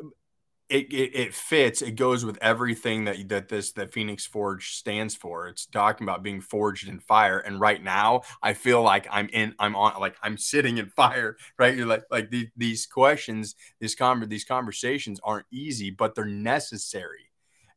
it, 0.71 0.91
it 0.93 1.15
it 1.15 1.33
fits. 1.33 1.81
It 1.81 1.91
goes 1.91 2.23
with 2.23 2.37
everything 2.41 3.05
that 3.05 3.27
that 3.27 3.49
this 3.49 3.73
that 3.73 3.91
Phoenix 3.91 4.25
Forged 4.25 4.75
stands 4.75 5.15
for. 5.15 5.47
It's 5.47 5.65
talking 5.65 6.05
about 6.05 6.23
being 6.23 6.39
forged 6.39 6.87
in 6.87 6.99
fire. 6.99 7.39
And 7.39 7.59
right 7.59 7.83
now, 7.83 8.21
I 8.41 8.53
feel 8.53 8.81
like 8.81 9.05
I'm 9.11 9.27
in 9.33 9.53
I'm 9.59 9.75
on 9.75 9.99
like 9.99 10.15
I'm 10.23 10.37
sitting 10.37 10.77
in 10.77 10.89
fire. 10.95 11.35
Right? 11.59 11.75
You're 11.75 11.87
like 11.87 12.03
like 12.09 12.31
these 12.31 12.47
these 12.55 12.85
questions, 12.85 13.55
these 13.79 13.95
con 13.95 14.25
these 14.29 14.45
conversations 14.45 15.19
aren't 15.23 15.45
easy, 15.51 15.91
but 15.91 16.15
they're 16.15 16.25
necessary. 16.25 17.31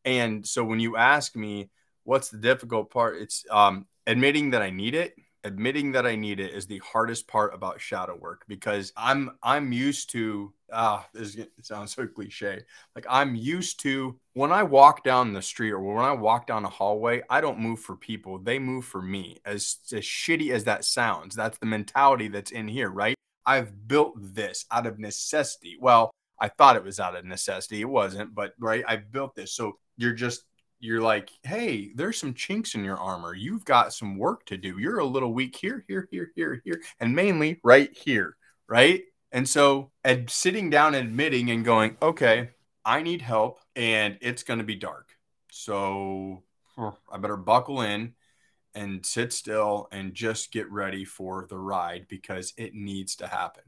And 0.04 0.46
so 0.46 0.62
when 0.62 0.78
you 0.78 0.96
ask 0.96 1.34
me 1.34 1.70
what's 2.04 2.28
the 2.28 2.38
difficult 2.38 2.90
part, 2.90 3.16
it's 3.16 3.44
um 3.50 3.86
admitting 4.06 4.50
that 4.50 4.62
I 4.62 4.70
need 4.70 4.94
it 4.94 5.14
admitting 5.44 5.92
that 5.92 6.06
I 6.06 6.16
need 6.16 6.40
it 6.40 6.52
is 6.52 6.66
the 6.66 6.78
hardest 6.78 7.28
part 7.28 7.54
about 7.54 7.80
shadow 7.80 8.16
work 8.16 8.44
because 8.48 8.92
I'm 8.96 9.30
I'm 9.42 9.72
used 9.72 10.10
to 10.10 10.52
ah 10.72 11.06
this 11.12 11.36
sounds 11.60 11.94
so 11.94 12.06
cliche. 12.06 12.62
Like 12.96 13.06
I'm 13.08 13.34
used 13.34 13.80
to 13.80 14.18
when 14.32 14.50
I 14.52 14.62
walk 14.62 15.04
down 15.04 15.32
the 15.32 15.42
street 15.42 15.72
or 15.72 15.80
when 15.80 16.04
I 16.04 16.12
walk 16.12 16.46
down 16.46 16.64
a 16.64 16.70
hallway, 16.70 17.22
I 17.28 17.40
don't 17.40 17.60
move 17.60 17.80
for 17.80 17.94
people. 17.94 18.38
They 18.38 18.58
move 18.58 18.84
for 18.84 19.02
me. 19.02 19.38
As 19.44 19.76
as 19.92 20.02
shitty 20.02 20.50
as 20.50 20.64
that 20.64 20.84
sounds, 20.84 21.36
that's 21.36 21.58
the 21.58 21.66
mentality 21.66 22.28
that's 22.28 22.50
in 22.50 22.66
here, 22.66 22.90
right? 22.90 23.14
I've 23.46 23.86
built 23.86 24.14
this 24.16 24.64
out 24.70 24.86
of 24.86 24.98
necessity. 24.98 25.76
Well, 25.78 26.10
I 26.40 26.48
thought 26.48 26.76
it 26.76 26.84
was 26.84 26.98
out 26.98 27.16
of 27.16 27.24
necessity. 27.24 27.82
It 27.82 27.88
wasn't, 27.88 28.34
but 28.34 28.54
right, 28.58 28.84
I 28.88 28.96
built 28.96 29.34
this. 29.34 29.52
So 29.52 29.78
you're 29.96 30.14
just 30.14 30.44
you're 30.84 31.00
like, 31.00 31.30
hey, 31.42 31.92
there's 31.94 32.18
some 32.18 32.34
chinks 32.34 32.74
in 32.74 32.84
your 32.84 32.98
armor. 32.98 33.34
You've 33.34 33.64
got 33.64 33.94
some 33.94 34.18
work 34.18 34.44
to 34.46 34.58
do. 34.58 34.78
You're 34.78 34.98
a 34.98 35.04
little 35.04 35.32
weak 35.32 35.56
here, 35.56 35.84
here, 35.88 36.06
here, 36.10 36.30
here, 36.36 36.60
here, 36.62 36.82
and 37.00 37.16
mainly 37.16 37.58
right 37.64 37.90
here, 37.96 38.36
right? 38.68 39.02
And 39.32 39.48
so, 39.48 39.90
and 40.04 40.28
sitting 40.28 40.68
down, 40.68 40.94
admitting, 40.94 41.50
and 41.50 41.64
going, 41.64 41.96
okay, 42.02 42.50
I 42.84 43.02
need 43.02 43.22
help, 43.22 43.60
and 43.74 44.18
it's 44.20 44.42
going 44.42 44.58
to 44.58 44.64
be 44.64 44.76
dark. 44.76 45.16
So 45.50 46.42
I 46.78 47.16
better 47.16 47.38
buckle 47.38 47.80
in 47.80 48.14
and 48.74 49.06
sit 49.06 49.32
still 49.32 49.88
and 49.90 50.14
just 50.14 50.52
get 50.52 50.70
ready 50.70 51.06
for 51.06 51.46
the 51.48 51.58
ride 51.58 52.06
because 52.08 52.52
it 52.58 52.74
needs 52.74 53.16
to 53.16 53.26
happen. 53.26 53.64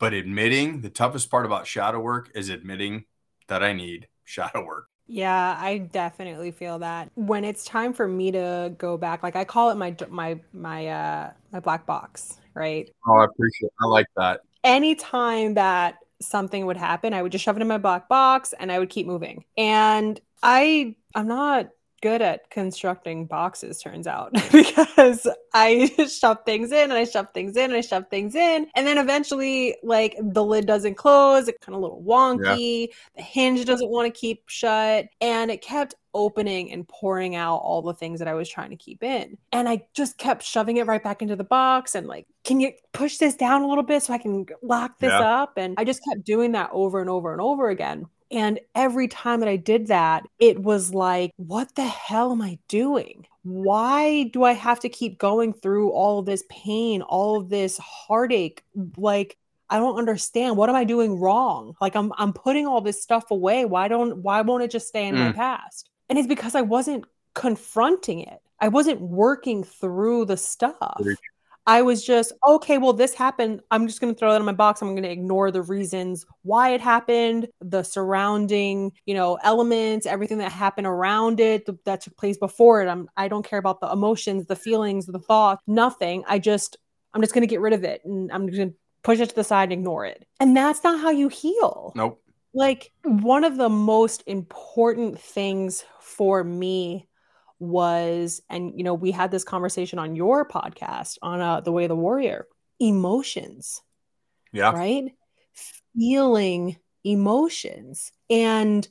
But 0.00 0.12
admitting 0.12 0.80
the 0.80 0.90
toughest 0.90 1.30
part 1.30 1.46
about 1.46 1.68
shadow 1.68 2.00
work 2.00 2.32
is 2.34 2.48
admitting 2.48 3.04
that 3.46 3.62
I 3.62 3.72
need 3.72 4.08
shadow 4.24 4.64
work. 4.64 4.88
Yeah, 5.12 5.58
I 5.60 5.76
definitely 5.76 6.52
feel 6.52 6.78
that. 6.78 7.10
When 7.16 7.44
it's 7.44 7.66
time 7.66 7.92
for 7.92 8.08
me 8.08 8.32
to 8.32 8.72
go 8.78 8.96
back, 8.96 9.22
like 9.22 9.36
I 9.36 9.44
call 9.44 9.68
it 9.68 9.74
my 9.74 9.94
my 10.08 10.40
my 10.54 10.86
uh 10.86 11.30
my 11.52 11.60
black 11.60 11.84
box, 11.84 12.38
right? 12.54 12.88
Oh, 13.06 13.16
I 13.16 13.26
appreciate. 13.26 13.66
It. 13.66 13.74
I 13.82 13.86
like 13.88 14.06
that. 14.16 14.40
Anytime 14.64 15.52
that 15.54 15.98
something 16.22 16.64
would 16.64 16.78
happen, 16.78 17.12
I 17.12 17.20
would 17.20 17.30
just 17.30 17.44
shove 17.44 17.56
it 17.56 17.60
in 17.60 17.68
my 17.68 17.76
black 17.76 18.08
box 18.08 18.54
and 18.58 18.72
I 18.72 18.78
would 18.78 18.88
keep 18.88 19.06
moving. 19.06 19.44
And 19.58 20.18
I 20.42 20.96
I'm 21.14 21.28
not 21.28 21.68
good 22.02 22.20
at 22.20 22.50
constructing 22.50 23.26
boxes 23.26 23.80
turns 23.80 24.06
out 24.06 24.32
because 24.52 25.26
i 25.54 25.86
shove 26.08 26.38
things 26.44 26.72
in 26.72 26.90
and 26.90 26.92
i 26.94 27.04
shove 27.04 27.28
things 27.32 27.56
in 27.56 27.64
and 27.64 27.74
i 27.74 27.80
shove 27.80 28.08
things 28.08 28.34
in. 28.34 28.66
And 28.74 28.86
then 28.86 28.98
eventually 28.98 29.76
like 29.82 30.16
the 30.20 30.44
lid 30.44 30.66
doesn't 30.66 30.94
close. 30.94 31.48
It's 31.48 31.64
kind 31.64 31.74
of 31.74 31.80
a 31.80 31.82
little 31.82 32.02
wonky. 32.02 32.88
Yeah. 32.88 32.94
the 33.16 33.22
hinge 33.22 33.64
doesn't 33.64 33.88
want 33.88 34.12
to 34.12 34.20
keep 34.20 34.42
shut. 34.48 35.06
And 35.20 35.50
it 35.50 35.62
kept 35.62 35.94
opening 36.14 36.70
and 36.72 36.86
pouring 36.88 37.34
out 37.34 37.56
all 37.56 37.80
the 37.80 37.94
things 37.94 38.18
that 38.18 38.28
i 38.28 38.34
was 38.34 38.46
trying 38.46 38.70
to 38.70 38.76
keep 38.76 39.02
in. 39.02 39.38
And 39.52 39.68
i 39.68 39.82
just 39.94 40.18
kept 40.18 40.42
shoving 40.42 40.76
it 40.76 40.86
right 40.86 41.02
back 41.02 41.22
into 41.22 41.36
the 41.36 41.44
box 41.44 41.94
and 41.94 42.06
like 42.06 42.26
can 42.44 42.60
you 42.60 42.72
push 42.92 43.18
this 43.18 43.36
down 43.36 43.62
a 43.62 43.68
little 43.68 43.84
bit 43.84 44.02
so 44.02 44.12
i 44.12 44.18
can 44.18 44.46
lock 44.62 44.98
this 44.98 45.10
yeah. 45.10 45.42
up? 45.42 45.54
And 45.56 45.74
i 45.78 45.84
just 45.84 46.02
kept 46.04 46.24
doing 46.24 46.52
that 46.52 46.70
over 46.72 47.00
and 47.00 47.08
over 47.08 47.32
and 47.32 47.40
over 47.40 47.70
again 47.70 48.06
and 48.32 48.58
every 48.74 49.08
time 49.08 49.40
that 49.40 49.48
I 49.48 49.56
did 49.56 49.88
that, 49.88 50.26
it 50.38 50.60
was 50.60 50.94
like, 50.94 51.32
what 51.36 51.74
the 51.74 51.84
hell 51.84 52.32
am 52.32 52.40
I 52.40 52.58
doing? 52.66 53.26
Why 53.42 54.24
do 54.24 54.44
I 54.44 54.52
have 54.52 54.80
to 54.80 54.88
keep 54.88 55.18
going 55.18 55.52
through 55.52 55.90
all 55.90 56.18
of 56.18 56.26
this 56.26 56.42
pain, 56.48 57.02
all 57.02 57.40
of 57.40 57.50
this 57.50 57.76
heartache? 57.78 58.64
Like, 58.96 59.36
I 59.68 59.78
don't 59.78 59.98
understand. 59.98 60.56
What 60.56 60.68
am 60.68 60.76
I 60.76 60.84
doing 60.84 61.18
wrong? 61.18 61.74
Like 61.80 61.96
I'm 61.96 62.12
I'm 62.18 62.32
putting 62.32 62.66
all 62.66 62.82
this 62.82 63.02
stuff 63.02 63.30
away. 63.30 63.64
Why 63.64 63.88
don't 63.88 64.18
why 64.18 64.42
won't 64.42 64.62
it 64.62 64.70
just 64.70 64.88
stay 64.88 65.06
in 65.06 65.14
mm. 65.14 65.18
my 65.18 65.32
past? 65.32 65.88
And 66.10 66.18
it's 66.18 66.28
because 66.28 66.54
I 66.54 66.60
wasn't 66.60 67.06
confronting 67.34 68.20
it. 68.20 68.40
I 68.60 68.68
wasn't 68.68 69.00
working 69.00 69.64
through 69.64 70.26
the 70.26 70.36
stuff. 70.36 71.00
I 71.66 71.82
was 71.82 72.04
just, 72.04 72.32
okay, 72.48 72.78
well, 72.78 72.92
this 72.92 73.14
happened. 73.14 73.60
I'm 73.70 73.86
just 73.86 74.00
going 74.00 74.12
to 74.12 74.18
throw 74.18 74.32
that 74.32 74.40
in 74.40 74.44
my 74.44 74.52
box. 74.52 74.82
I'm 74.82 74.94
going 74.94 75.04
to 75.04 75.10
ignore 75.10 75.50
the 75.50 75.62
reasons 75.62 76.26
why 76.42 76.70
it 76.70 76.80
happened, 76.80 77.48
the 77.60 77.82
surrounding, 77.84 78.92
you 79.06 79.14
know, 79.14 79.38
elements, 79.44 80.06
everything 80.06 80.38
that 80.38 80.50
happened 80.50 80.88
around 80.88 81.38
it 81.38 81.68
that 81.84 82.00
took 82.00 82.16
place 82.16 82.36
before 82.36 82.82
it. 82.82 82.88
I'm, 82.88 83.08
I 83.16 83.28
don't 83.28 83.46
care 83.46 83.60
about 83.60 83.80
the 83.80 83.90
emotions, 83.90 84.46
the 84.46 84.56
feelings, 84.56 85.06
the 85.06 85.20
thoughts, 85.20 85.62
nothing. 85.66 86.24
I 86.26 86.40
just, 86.40 86.76
I'm 87.14 87.20
just 87.20 87.32
going 87.32 87.42
to 87.42 87.46
get 87.46 87.60
rid 87.60 87.74
of 87.74 87.84
it 87.84 88.04
and 88.04 88.32
I'm 88.32 88.46
going 88.46 88.70
to 88.70 88.76
push 89.04 89.20
it 89.20 89.28
to 89.28 89.34
the 89.34 89.44
side 89.44 89.64
and 89.64 89.72
ignore 89.72 90.04
it. 90.04 90.26
And 90.40 90.56
that's 90.56 90.82
not 90.82 91.00
how 91.00 91.10
you 91.10 91.28
heal. 91.28 91.92
Nope. 91.94 92.20
Like, 92.54 92.92
one 93.04 93.44
of 93.44 93.56
the 93.56 93.70
most 93.70 94.22
important 94.26 95.18
things 95.18 95.84
for 96.00 96.44
me 96.44 97.08
was 97.62 98.42
and 98.50 98.72
you 98.76 98.84
know 98.84 98.94
we 98.94 99.10
had 99.10 99.30
this 99.30 99.44
conversation 99.44 99.98
on 99.98 100.16
your 100.16 100.46
podcast 100.46 101.16
on 101.22 101.40
uh, 101.40 101.60
the 101.60 101.72
way 101.72 101.84
of 101.84 101.88
the 101.88 101.96
warrior 101.96 102.46
emotions 102.80 103.80
yeah. 104.52 104.70
right? 104.70 105.04
Feeling 105.96 106.76
emotions 107.04 108.12
and 108.30 108.86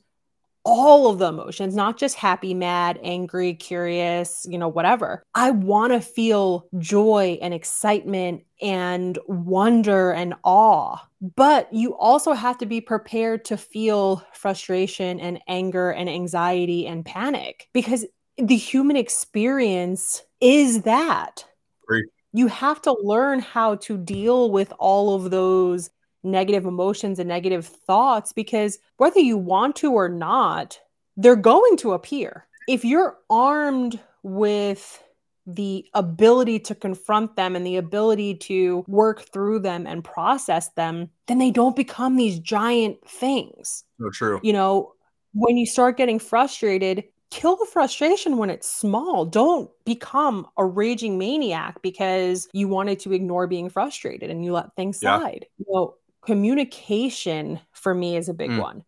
all 0.63 1.09
of 1.09 1.17
the 1.17 1.27
emotions 1.27 1.75
not 1.75 1.97
just 1.97 2.15
happy 2.15 2.53
mad 2.53 2.99
angry 3.01 3.55
curious 3.55 4.45
you 4.47 4.57
know 4.57 4.67
whatever. 4.67 5.23
I 5.33 5.51
want 5.51 5.93
to 5.93 6.01
feel 6.01 6.67
joy 6.77 7.39
and 7.41 7.53
excitement 7.53 8.43
and 8.61 9.17
wonder 9.27 10.11
and 10.11 10.35
awe 10.43 10.97
but 11.35 11.71
you 11.71 11.95
also 11.97 12.33
have 12.33 12.57
to 12.59 12.65
be 12.65 12.81
prepared 12.81 13.45
to 13.45 13.57
feel 13.57 14.23
frustration 14.33 15.19
and 15.19 15.39
anger 15.47 15.91
and 15.91 16.09
anxiety 16.09 16.87
and 16.87 17.05
panic 17.05 17.67
because 17.73 18.05
the 18.37 18.55
human 18.55 18.95
experience 18.95 20.23
is 20.39 20.83
that. 20.83 21.45
Great. 21.87 22.05
You 22.33 22.47
have 22.47 22.81
to 22.83 22.95
learn 23.01 23.39
how 23.39 23.75
to 23.75 23.97
deal 23.97 24.51
with 24.51 24.71
all 24.79 25.15
of 25.15 25.31
those 25.31 25.89
negative 26.23 26.65
emotions 26.65 27.19
and 27.19 27.27
negative 27.27 27.65
thoughts 27.65 28.31
because 28.31 28.79
whether 28.97 29.19
you 29.19 29.37
want 29.37 29.75
to 29.77 29.91
or 29.91 30.07
not, 30.07 30.79
they're 31.17 31.35
going 31.35 31.77
to 31.77 31.93
appear. 31.93 32.45
If 32.67 32.85
you're 32.85 33.17
armed 33.29 33.99
with 34.23 35.03
the 35.47 35.85
ability 35.93 36.59
to 36.59 36.75
confront 36.75 37.35
them 37.35 37.55
and 37.55 37.65
the 37.65 37.77
ability 37.77 38.35
to 38.35 38.85
work 38.87 39.21
through 39.33 39.59
them 39.59 39.87
and 39.87 40.03
process 40.03 40.69
them, 40.69 41.09
then 41.27 41.39
they 41.39 41.51
don't 41.51 41.75
become 41.75 42.15
these 42.15 42.39
giant 42.39 42.97
things. 43.07 43.83
So 43.99 44.09
true. 44.11 44.39
You 44.43 44.53
know, 44.53 44.93
when 45.33 45.57
you 45.57 45.65
start 45.65 45.97
getting 45.97 46.19
frustrated, 46.19 47.03
kill 47.31 47.55
the 47.55 47.65
frustration 47.65 48.37
when 48.37 48.49
it's 48.49 48.69
small. 48.69 49.25
Don't 49.25 49.71
become 49.85 50.47
a 50.57 50.65
raging 50.65 51.17
maniac 51.17 51.81
because 51.81 52.47
you 52.53 52.67
wanted 52.67 52.99
to 52.99 53.13
ignore 53.13 53.47
being 53.47 53.69
frustrated 53.69 54.29
and 54.29 54.45
you 54.45 54.53
let 54.53 54.75
things 54.75 54.99
yeah. 55.01 55.17
slide. 55.17 55.45
You 55.57 55.65
know, 55.69 55.95
communication 56.21 57.59
for 57.71 57.95
me 57.95 58.17
is 58.17 58.29
a 58.29 58.33
big 58.33 58.51
mm. 58.51 58.59
one. 58.59 58.83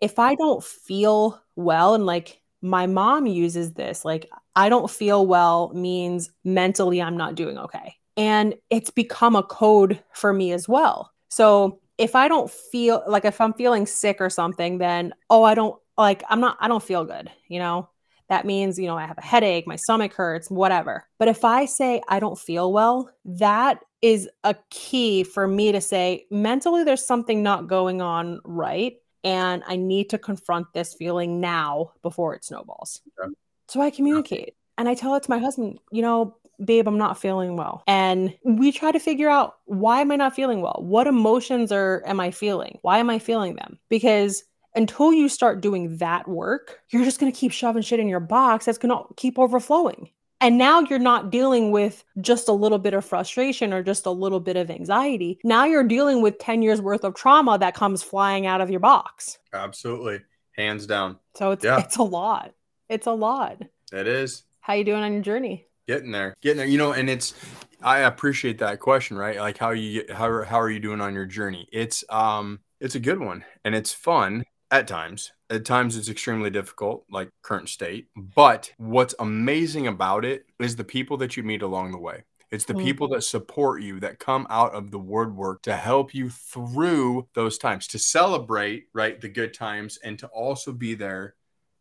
If 0.00 0.18
I 0.18 0.34
don't 0.34 0.62
feel 0.62 1.40
well 1.54 1.94
and 1.94 2.04
like 2.04 2.42
my 2.60 2.86
mom 2.86 3.26
uses 3.26 3.72
this, 3.72 4.04
like 4.04 4.28
I 4.54 4.68
don't 4.68 4.90
feel 4.90 5.26
well 5.26 5.70
means 5.74 6.30
mentally 6.44 7.00
I'm 7.00 7.16
not 7.16 7.36
doing 7.36 7.56
okay. 7.56 7.94
And 8.16 8.54
it's 8.68 8.90
become 8.90 9.36
a 9.36 9.42
code 9.42 10.02
for 10.12 10.32
me 10.32 10.52
as 10.52 10.68
well. 10.68 11.12
So 11.28 11.80
if 11.98 12.14
I 12.14 12.28
don't 12.28 12.50
feel 12.50 13.02
like 13.06 13.24
if 13.24 13.40
I'm 13.40 13.54
feeling 13.54 13.86
sick 13.86 14.20
or 14.20 14.30
something, 14.30 14.78
then 14.78 15.14
oh, 15.30 15.44
I 15.44 15.54
don't 15.54 15.80
like 15.98 16.22
I'm 16.28 16.40
not 16.40 16.56
I 16.60 16.68
don't 16.68 16.82
feel 16.82 17.04
good, 17.04 17.30
you 17.48 17.58
know? 17.58 17.88
That 18.28 18.44
means, 18.44 18.76
you 18.76 18.86
know, 18.86 18.98
I 18.98 19.06
have 19.06 19.18
a 19.18 19.22
headache, 19.22 19.68
my 19.68 19.76
stomach 19.76 20.12
hurts, 20.12 20.50
whatever. 20.50 21.04
But 21.18 21.28
if 21.28 21.44
I 21.44 21.64
say 21.64 22.02
I 22.08 22.18
don't 22.18 22.38
feel 22.38 22.72
well, 22.72 23.08
that 23.24 23.84
is 24.02 24.28
a 24.42 24.56
key 24.70 25.22
for 25.22 25.46
me 25.46 25.72
to 25.72 25.80
say 25.80 26.26
mentally 26.30 26.84
there's 26.84 27.04
something 27.04 27.42
not 27.42 27.68
going 27.68 28.02
on 28.02 28.40
right 28.44 28.96
and 29.24 29.62
I 29.66 29.76
need 29.76 30.10
to 30.10 30.18
confront 30.18 30.72
this 30.72 30.94
feeling 30.94 31.40
now 31.40 31.92
before 32.02 32.34
it 32.34 32.44
snowballs. 32.44 33.00
Okay. 33.20 33.32
So 33.68 33.80
I 33.80 33.90
communicate 33.90 34.54
and 34.78 34.88
I 34.88 34.94
tell 34.94 35.14
it 35.16 35.24
to 35.24 35.30
my 35.30 35.38
husband, 35.38 35.78
you 35.90 36.02
know, 36.02 36.36
babe, 36.64 36.86
I'm 36.86 36.98
not 36.98 37.18
feeling 37.18 37.56
well. 37.56 37.82
And 37.86 38.36
we 38.44 38.70
try 38.70 38.92
to 38.92 39.00
figure 39.00 39.28
out 39.28 39.56
why 39.64 40.00
am 40.00 40.12
I 40.12 40.16
not 40.16 40.34
feeling 40.34 40.62
well? 40.62 40.80
What 40.80 41.06
emotions 41.06 41.72
are 41.72 42.02
am 42.06 42.20
I 42.20 42.30
feeling? 42.30 42.78
Why 42.82 42.98
am 42.98 43.10
I 43.10 43.18
feeling 43.18 43.56
them? 43.56 43.78
Because 43.88 44.44
until 44.76 45.12
you 45.12 45.28
start 45.28 45.60
doing 45.60 45.96
that 45.96 46.28
work, 46.28 46.80
you're 46.90 47.04
just 47.04 47.18
going 47.18 47.32
to 47.32 47.38
keep 47.38 47.52
shoving 47.52 47.82
shit 47.82 47.98
in 47.98 48.08
your 48.08 48.20
box 48.20 48.66
that's 48.66 48.78
going 48.78 48.96
to 48.96 49.04
keep 49.16 49.38
overflowing. 49.38 50.10
And 50.40 50.58
now 50.58 50.80
you're 50.80 50.98
not 50.98 51.30
dealing 51.30 51.70
with 51.70 52.04
just 52.20 52.48
a 52.48 52.52
little 52.52 52.78
bit 52.78 52.92
of 52.92 53.04
frustration 53.04 53.72
or 53.72 53.82
just 53.82 54.04
a 54.04 54.10
little 54.10 54.38
bit 54.38 54.56
of 54.56 54.70
anxiety. 54.70 55.38
Now 55.42 55.64
you're 55.64 55.82
dealing 55.82 56.20
with 56.20 56.38
10 56.38 56.60
years 56.60 56.82
worth 56.82 57.04
of 57.04 57.14
trauma 57.14 57.58
that 57.58 57.74
comes 57.74 58.02
flying 58.02 58.46
out 58.46 58.60
of 58.60 58.70
your 58.70 58.80
box. 58.80 59.38
Absolutely. 59.54 60.20
Hands 60.52 60.84
down. 60.86 61.18
So 61.36 61.52
it's 61.52 61.64
yeah. 61.64 61.78
it's 61.78 61.96
a 61.96 62.02
lot. 62.02 62.52
It's 62.90 63.06
a 63.06 63.12
lot. 63.12 63.62
It 63.92 64.06
is. 64.06 64.44
How 64.60 64.74
you 64.74 64.84
doing 64.84 65.02
on 65.02 65.12
your 65.14 65.22
journey? 65.22 65.66
Getting 65.88 66.10
there. 66.10 66.34
Getting 66.42 66.58
there. 66.58 66.66
You 66.66 66.78
know, 66.78 66.92
and 66.92 67.08
it's 67.08 67.34
I 67.82 68.00
appreciate 68.00 68.58
that 68.58 68.80
question, 68.80 69.16
right? 69.16 69.38
Like 69.38 69.56
how 69.56 69.70
you 69.70 70.04
how 70.10 70.44
how 70.44 70.60
are 70.60 70.70
you 70.70 70.80
doing 70.80 71.00
on 71.00 71.14
your 71.14 71.26
journey? 71.26 71.66
It's 71.72 72.04
um 72.10 72.60
it's 72.80 72.94
a 72.94 73.00
good 73.00 73.20
one 73.20 73.44
and 73.64 73.74
it's 73.74 73.92
fun 73.92 74.44
at 74.70 74.88
times. 74.88 75.32
At 75.48 75.64
times, 75.64 75.96
it's 75.96 76.08
extremely 76.08 76.50
difficult, 76.50 77.04
like 77.10 77.30
current 77.42 77.68
state. 77.68 78.08
But 78.16 78.72
what's 78.78 79.14
amazing 79.18 79.86
about 79.86 80.24
it 80.24 80.46
is 80.58 80.76
the 80.76 80.84
people 80.84 81.16
that 81.18 81.36
you 81.36 81.42
meet 81.42 81.62
along 81.62 81.92
the 81.92 81.98
way. 81.98 82.24
It's 82.50 82.64
the 82.64 82.74
Mhm. 82.74 82.80
people 82.82 83.08
that 83.08 83.22
support 83.22 83.82
you 83.82 83.98
that 84.00 84.18
come 84.20 84.46
out 84.50 84.72
of 84.74 84.90
the 84.90 84.98
woodwork 84.98 85.62
to 85.62 85.76
help 85.76 86.14
you 86.14 86.30
through 86.30 87.28
those 87.34 87.58
times, 87.58 87.86
to 87.88 87.98
celebrate, 87.98 88.88
right, 88.92 89.20
the 89.20 89.28
good 89.28 89.52
times 89.52 89.98
and 89.98 90.18
to 90.20 90.26
also 90.28 90.72
be 90.72 90.94
there 90.94 91.34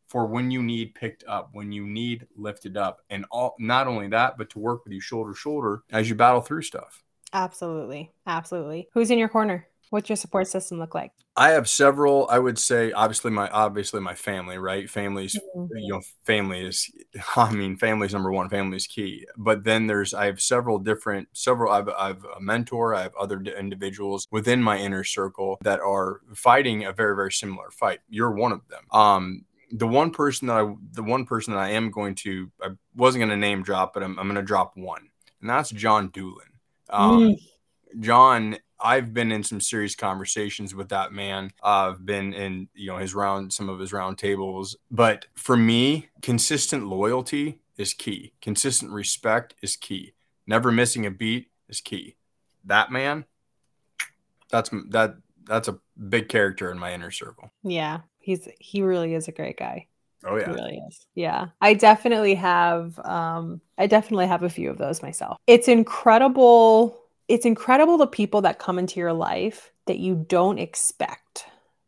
for 0.07 0.25
when 0.27 0.51
you 0.51 0.61
need 0.63 0.95
picked 0.95 1.23
up, 1.27 1.49
when 1.53 1.71
you 1.71 1.85
need 1.87 2.27
lifted 2.35 2.77
up. 2.77 3.01
And 3.09 3.25
all 3.31 3.55
not 3.59 3.87
only 3.87 4.07
that, 4.09 4.37
but 4.37 4.49
to 4.51 4.59
work 4.59 4.83
with 4.83 4.93
you 4.93 5.01
shoulder 5.01 5.33
to 5.33 5.37
shoulder 5.37 5.83
as 5.91 6.09
you 6.09 6.15
battle 6.15 6.41
through 6.41 6.61
stuff. 6.63 7.03
Absolutely. 7.33 8.11
Absolutely. 8.25 8.89
Who's 8.93 9.11
in 9.11 9.19
your 9.19 9.29
corner? 9.29 9.67
What's 9.95 10.09
your 10.09 10.17
support 10.17 10.45
system 10.45 10.77
look 10.77 10.93
like? 10.93 11.13
I 11.37 11.51
have 11.51 11.69
several. 11.69 12.27
I 12.29 12.37
would 12.37 12.59
say, 12.59 12.91
obviously, 12.91 13.31
my 13.31 13.47
obviously 13.47 14.01
my 14.01 14.13
family, 14.13 14.57
right? 14.57 14.89
Families, 14.89 15.35
you 15.55 15.69
know, 15.87 16.01
family 16.25 16.65
is. 16.65 16.91
I 17.37 17.53
mean, 17.53 17.77
family's 17.77 18.11
number 18.11 18.29
one. 18.29 18.49
Family 18.49 18.75
is 18.75 18.87
key. 18.87 19.25
But 19.37 19.63
then 19.63 19.87
there's, 19.87 20.13
I 20.13 20.25
have 20.25 20.41
several 20.41 20.79
different, 20.79 21.29
several. 21.31 21.71
I've, 21.71 21.87
I've 21.87 22.25
a 22.25 22.41
mentor. 22.41 22.93
I 22.93 23.03
have 23.03 23.15
other 23.15 23.39
individuals 23.39 24.27
within 24.31 24.61
my 24.61 24.77
inner 24.77 25.05
circle 25.05 25.59
that 25.61 25.79
are 25.79 26.19
fighting 26.33 26.83
a 26.83 26.91
very, 26.91 27.15
very 27.15 27.31
similar 27.31 27.71
fight. 27.71 28.01
You're 28.09 28.31
one 28.31 28.51
of 28.51 28.67
them. 28.67 28.83
Um, 28.91 29.45
the 29.71 29.87
one 29.87 30.11
person 30.11 30.49
that 30.49 30.57
I, 30.57 30.73
the 30.91 31.03
one 31.03 31.25
person 31.25 31.53
that 31.53 31.61
I 31.61 31.69
am 31.69 31.89
going 31.89 32.15
to, 32.15 32.51
I 32.61 32.71
wasn't 32.97 33.21
going 33.21 33.29
to 33.29 33.37
name 33.37 33.63
drop, 33.63 33.93
but 33.93 34.03
I'm, 34.03 34.19
I'm 34.19 34.27
going 34.27 34.35
to 34.35 34.41
drop 34.41 34.75
one, 34.75 35.07
and 35.39 35.49
that's 35.49 35.69
John 35.69 36.09
Doolin. 36.09 36.47
Um, 36.89 37.19
Mm. 37.21 37.39
John, 38.01 38.57
I've 38.85 39.15
been 39.15 39.31
in 39.31 39.41
some 39.43 39.59
serious 39.59 39.95
conversations 39.95 40.75
with 40.75 40.89
that 40.89 41.11
man. 41.11 41.51
I've 41.63 42.05
been 42.05 42.33
in, 42.33 42.69
you 42.75 42.91
know, 42.91 42.97
his 42.97 43.15
round, 43.15 43.51
some 43.51 43.67
of 43.67 43.79
his 43.79 43.91
round 43.91 44.19
tables. 44.19 44.77
But 44.91 45.25
for 45.33 45.57
me, 45.57 46.09
consistent 46.21 46.85
loyalty 46.85 47.61
is 47.77 47.95
key. 47.95 48.33
Consistent 48.43 48.91
respect 48.91 49.55
is 49.63 49.75
key. 49.75 50.13
Never 50.45 50.71
missing 50.71 51.05
a 51.07 51.11
beat 51.11 51.49
is 51.67 51.81
key. 51.81 52.15
That 52.63 52.91
man, 52.91 53.25
that's 54.51 54.69
that 54.89 55.15
that's 55.45 55.67
a 55.67 55.79
big 56.09 56.29
character 56.29 56.71
in 56.71 56.77
my 56.77 56.93
inner 56.93 57.11
circle. 57.11 57.51
Yeah. 57.63 58.01
He's 58.19 58.47
he 58.59 58.83
really 58.83 59.15
is 59.15 59.27
a 59.27 59.31
great 59.31 59.57
guy. 59.57 59.87
Oh 60.23 60.35
He 60.35 60.41
yeah. 60.41 60.51
really 60.51 60.81
is. 60.87 61.07
Yeah. 61.15 61.47
I 61.59 61.73
definitely 61.73 62.35
have 62.35 62.99
um 62.99 63.61
I 63.79 63.87
definitely 63.87 64.27
have 64.27 64.43
a 64.43 64.49
few 64.49 64.69
of 64.69 64.77
those 64.77 65.01
myself. 65.01 65.37
It's 65.47 65.67
incredible 65.67 66.99
it's 67.27 67.45
incredible 67.45 67.97
the 67.97 68.07
people 68.07 68.41
that 68.41 68.59
come 68.59 68.77
into 68.79 68.99
your 68.99 69.13
life 69.13 69.71
that 69.87 69.99
you 69.99 70.25
don't 70.27 70.59
expect 70.59 71.45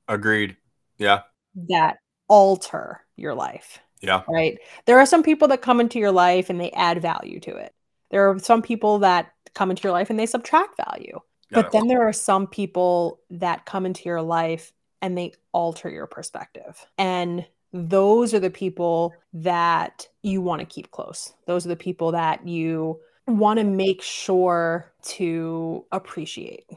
Agreed. 0.07 0.57
Yeah. 0.97 1.21
that 1.69 1.97
alter 2.27 3.01
your 3.15 3.33
life, 3.33 3.79
Yeah. 4.01 4.23
right? 4.27 4.57
There 4.85 4.99
are 4.99 5.05
some 5.05 5.23
people 5.23 5.47
that 5.49 5.61
come 5.61 5.79
into 5.79 5.99
your 5.99 6.11
life 6.11 6.49
and 6.49 6.59
they 6.59 6.71
add 6.71 7.01
value 7.01 7.39
to 7.41 7.55
it. 7.55 7.73
There 8.09 8.29
are 8.29 8.39
some 8.39 8.61
people 8.61 8.99
that 8.99 9.31
come 9.53 9.69
into 9.69 9.83
your 9.83 9.91
life 9.91 10.09
and 10.09 10.19
they 10.19 10.25
subtract 10.25 10.77
value. 10.77 11.19
Got 11.53 11.55
But 11.55 11.65
it. 11.67 11.71
then 11.71 11.87
there 11.87 12.07
are 12.07 12.13
some 12.13 12.47
people 12.47 13.21
that 13.29 13.65
come 13.65 13.85
into 13.85 14.03
your 14.05 14.21
life 14.21 14.71
and 15.01 15.17
they 15.17 15.33
alter 15.51 15.89
your 15.89 16.07
perspective. 16.07 16.85
And 16.97 17.45
those 17.73 18.33
are 18.33 18.39
the 18.39 18.49
people 18.49 19.13
that 19.33 20.07
you 20.23 20.41
want 20.41 20.61
to 20.61 20.65
keep 20.65 20.91
close. 20.91 21.33
Those 21.45 21.65
are 21.65 21.69
the 21.69 21.75
people 21.75 22.11
that 22.13 22.47
you 22.47 22.99
want 23.27 23.59
to 23.59 23.63
make 23.63 24.01
sure 24.01 24.91
to 25.03 25.85
appreciate, 25.91 26.69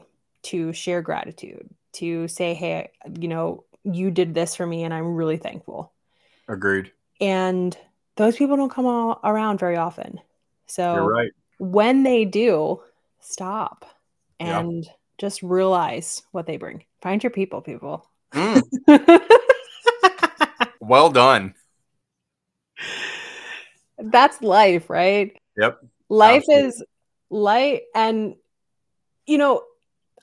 to 0.43 0.73
share 0.73 1.01
gratitude, 1.01 1.69
to 1.93 2.27
say, 2.27 2.53
hey, 2.53 2.91
you 3.19 3.27
know, 3.27 3.63
you 3.83 4.11
did 4.11 4.33
this 4.33 4.55
for 4.55 4.65
me 4.65 4.83
and 4.83 4.93
I'm 4.93 5.15
really 5.15 5.37
thankful. 5.37 5.91
Agreed. 6.47 6.91
And 7.19 7.75
those 8.17 8.35
people 8.35 8.57
don't 8.57 8.69
come 8.71 8.85
all 8.85 9.19
around 9.23 9.59
very 9.59 9.77
often. 9.77 10.19
So 10.67 10.93
You're 10.93 11.13
right. 11.13 11.31
when 11.57 12.03
they 12.03 12.25
do, 12.25 12.81
stop 13.19 13.85
Yeah. 14.39 14.59
and 14.59 14.89
just 15.17 15.41
realize 15.43 16.21
what 16.31 16.45
they 16.47 16.57
bring. 16.57 16.83
Find 17.01 17.23
your 17.23 17.31
people, 17.31 17.61
people. 17.61 18.07
Mm, 18.33 18.61
well 20.79 21.09
done. 21.09 21.53
That's 23.97 24.41
life, 24.41 24.89
right? 24.89 25.37
Yep. 25.57 25.85
Life 26.11 26.43
Absolutely. 26.49 26.67
is 26.67 26.83
light. 27.29 27.81
And, 27.95 28.35
you 29.25 29.37
know, 29.37 29.63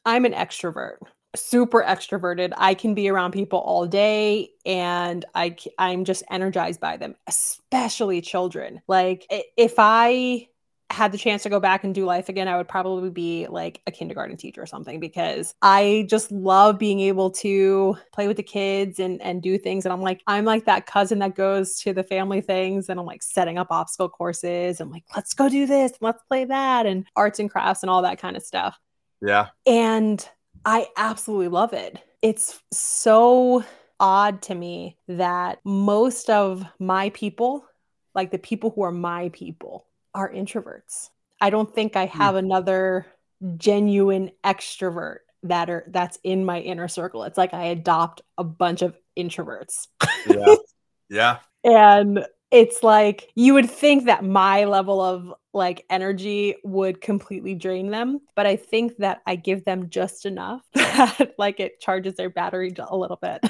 I'm 0.05 0.27
an 0.27 0.35
extrovert, 0.35 0.99
super 1.35 1.83
extroverted. 1.83 2.53
I 2.59 2.75
can 2.75 2.93
be 2.95 3.09
around 3.09 3.33
people 3.33 3.59
all 3.59 3.87
day 3.87 4.51
and 4.67 5.25
I, 5.35 5.57
I'm 5.79 6.05
just 6.05 6.23
energized 6.31 6.79
by 6.79 6.99
them, 6.99 7.15
especially 7.27 8.21
children. 8.21 8.83
Like, 8.87 9.27
if 9.57 9.75
I 9.79 10.49
had 10.91 11.13
the 11.13 11.19
chance 11.19 11.43
to 11.43 11.51
go 11.51 11.61
back 11.61 11.85
and 11.85 11.95
do 11.95 12.05
life 12.05 12.29
again, 12.29 12.49
I 12.49 12.57
would 12.57 12.69
probably 12.69 13.11
be 13.11 13.47
like 13.47 13.83
a 13.87 13.91
kindergarten 13.91 14.37
teacher 14.37 14.63
or 14.63 14.67
something 14.67 15.01
because 15.01 15.55
I 15.61 16.07
just 16.09 16.33
love 16.33 16.79
being 16.79 17.01
able 17.01 17.31
to 17.33 17.99
play 18.13 18.27
with 18.27 18.39
the 18.39 18.43
kids 18.43 18.99
and 18.99 19.21
and 19.21 19.43
do 19.43 19.59
things. 19.59 19.85
And 19.85 19.93
I'm 19.93 20.01
like, 20.01 20.23
I'm 20.27 20.45
like 20.45 20.65
that 20.65 20.87
cousin 20.87 21.19
that 21.19 21.35
goes 21.35 21.79
to 21.81 21.93
the 21.93 22.03
family 22.03 22.41
things 22.41 22.89
and 22.89 22.99
I'm 22.99 23.07
like 23.07 23.23
setting 23.23 23.59
up 23.59 23.69
obstacle 23.71 24.09
courses 24.09 24.81
and 24.81 24.91
like, 24.91 25.05
let's 25.15 25.35
go 25.35 25.49
do 25.49 25.67
this, 25.67 25.93
let's 26.01 26.23
play 26.25 26.47
that, 26.47 26.87
and 26.87 27.05
arts 27.17 27.39
and 27.39 27.51
crafts 27.51 27.83
and 27.83 27.91
all 27.91 28.03
that 28.03 28.19
kind 28.19 28.37
of 28.37 28.43
stuff. 28.43 28.79
Yeah. 29.21 29.49
And 29.67 30.27
I 30.65 30.89
absolutely 30.97 31.49
love 31.49 31.73
it. 31.73 31.99
It's 32.23 32.61
so 32.73 33.65
odd 34.01 34.43
to 34.43 34.55
me 34.55 34.97
that 35.09 35.59
most 35.65 36.31
of 36.31 36.65
my 36.79 37.11
people, 37.11 37.65
like 38.15 38.31
the 38.31 38.39
people 38.39 38.71
who 38.71 38.83
are 38.83 38.93
my 38.93 39.29
people, 39.31 39.87
are 40.19 40.33
introverts. 40.33 41.11
I 41.41 41.51
don't 41.51 41.73
think 41.73 41.95
I 41.95 42.07
hmm. 42.07 42.19
have 42.19 42.35
another 42.35 43.07
genuine 43.57 44.33
extrovert 44.45 45.19
that 45.45 45.71
are 45.71 45.85
that's 45.89 46.19
in 46.25 46.45
my 46.45 46.61
inner 46.61 46.89
circle. 46.89 47.23
It's 47.23 47.39
like 47.39 47.55
I 47.55 47.67
adopt 47.67 48.23
a 48.37 48.45
bunch 48.45 48.83
of 48.83 48.97
introverts. 49.17 49.87
Yeah. 50.29 50.55
yeah. 51.09 51.39
And 51.63 52.27
it's 52.51 52.83
like 52.83 53.31
you 53.37 53.55
would 53.55 53.71
think 53.71 54.07
that 54.07 54.25
my 54.25 54.65
level 54.65 55.01
of 55.01 55.33
like 55.53 55.85
energy 55.89 56.57
would 56.65 57.01
completely 57.01 57.55
drain 57.55 57.91
them, 57.91 58.21
but 58.35 58.47
I 58.47 58.57
think 58.57 58.97
that 58.99 59.23
I 59.25 59.37
give 59.37 59.65
them 59.65 59.91
just 59.91 60.27
enough 60.27 60.63
that 60.75 61.35
like 61.39 61.61
it 61.61 61.81
charges 61.81 62.15
their 62.15 62.31
battery 62.31 62.75
a 62.77 62.97
little 62.97 63.19
bit. 63.23 63.45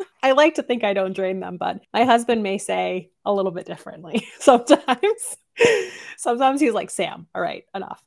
I 0.22 0.32
like 0.32 0.54
to 0.54 0.62
think 0.62 0.84
I 0.84 0.92
don't 0.92 1.14
drain 1.14 1.40
them, 1.40 1.56
but 1.56 1.80
my 1.92 2.04
husband 2.04 2.42
may 2.42 2.58
say 2.58 3.10
a 3.24 3.32
little 3.32 3.52
bit 3.52 3.66
differently 3.66 4.26
sometimes. 4.38 5.36
sometimes 6.16 6.60
he's 6.60 6.72
like, 6.72 6.90
Sam, 6.90 7.26
all 7.34 7.42
right, 7.42 7.64
enough. 7.74 8.02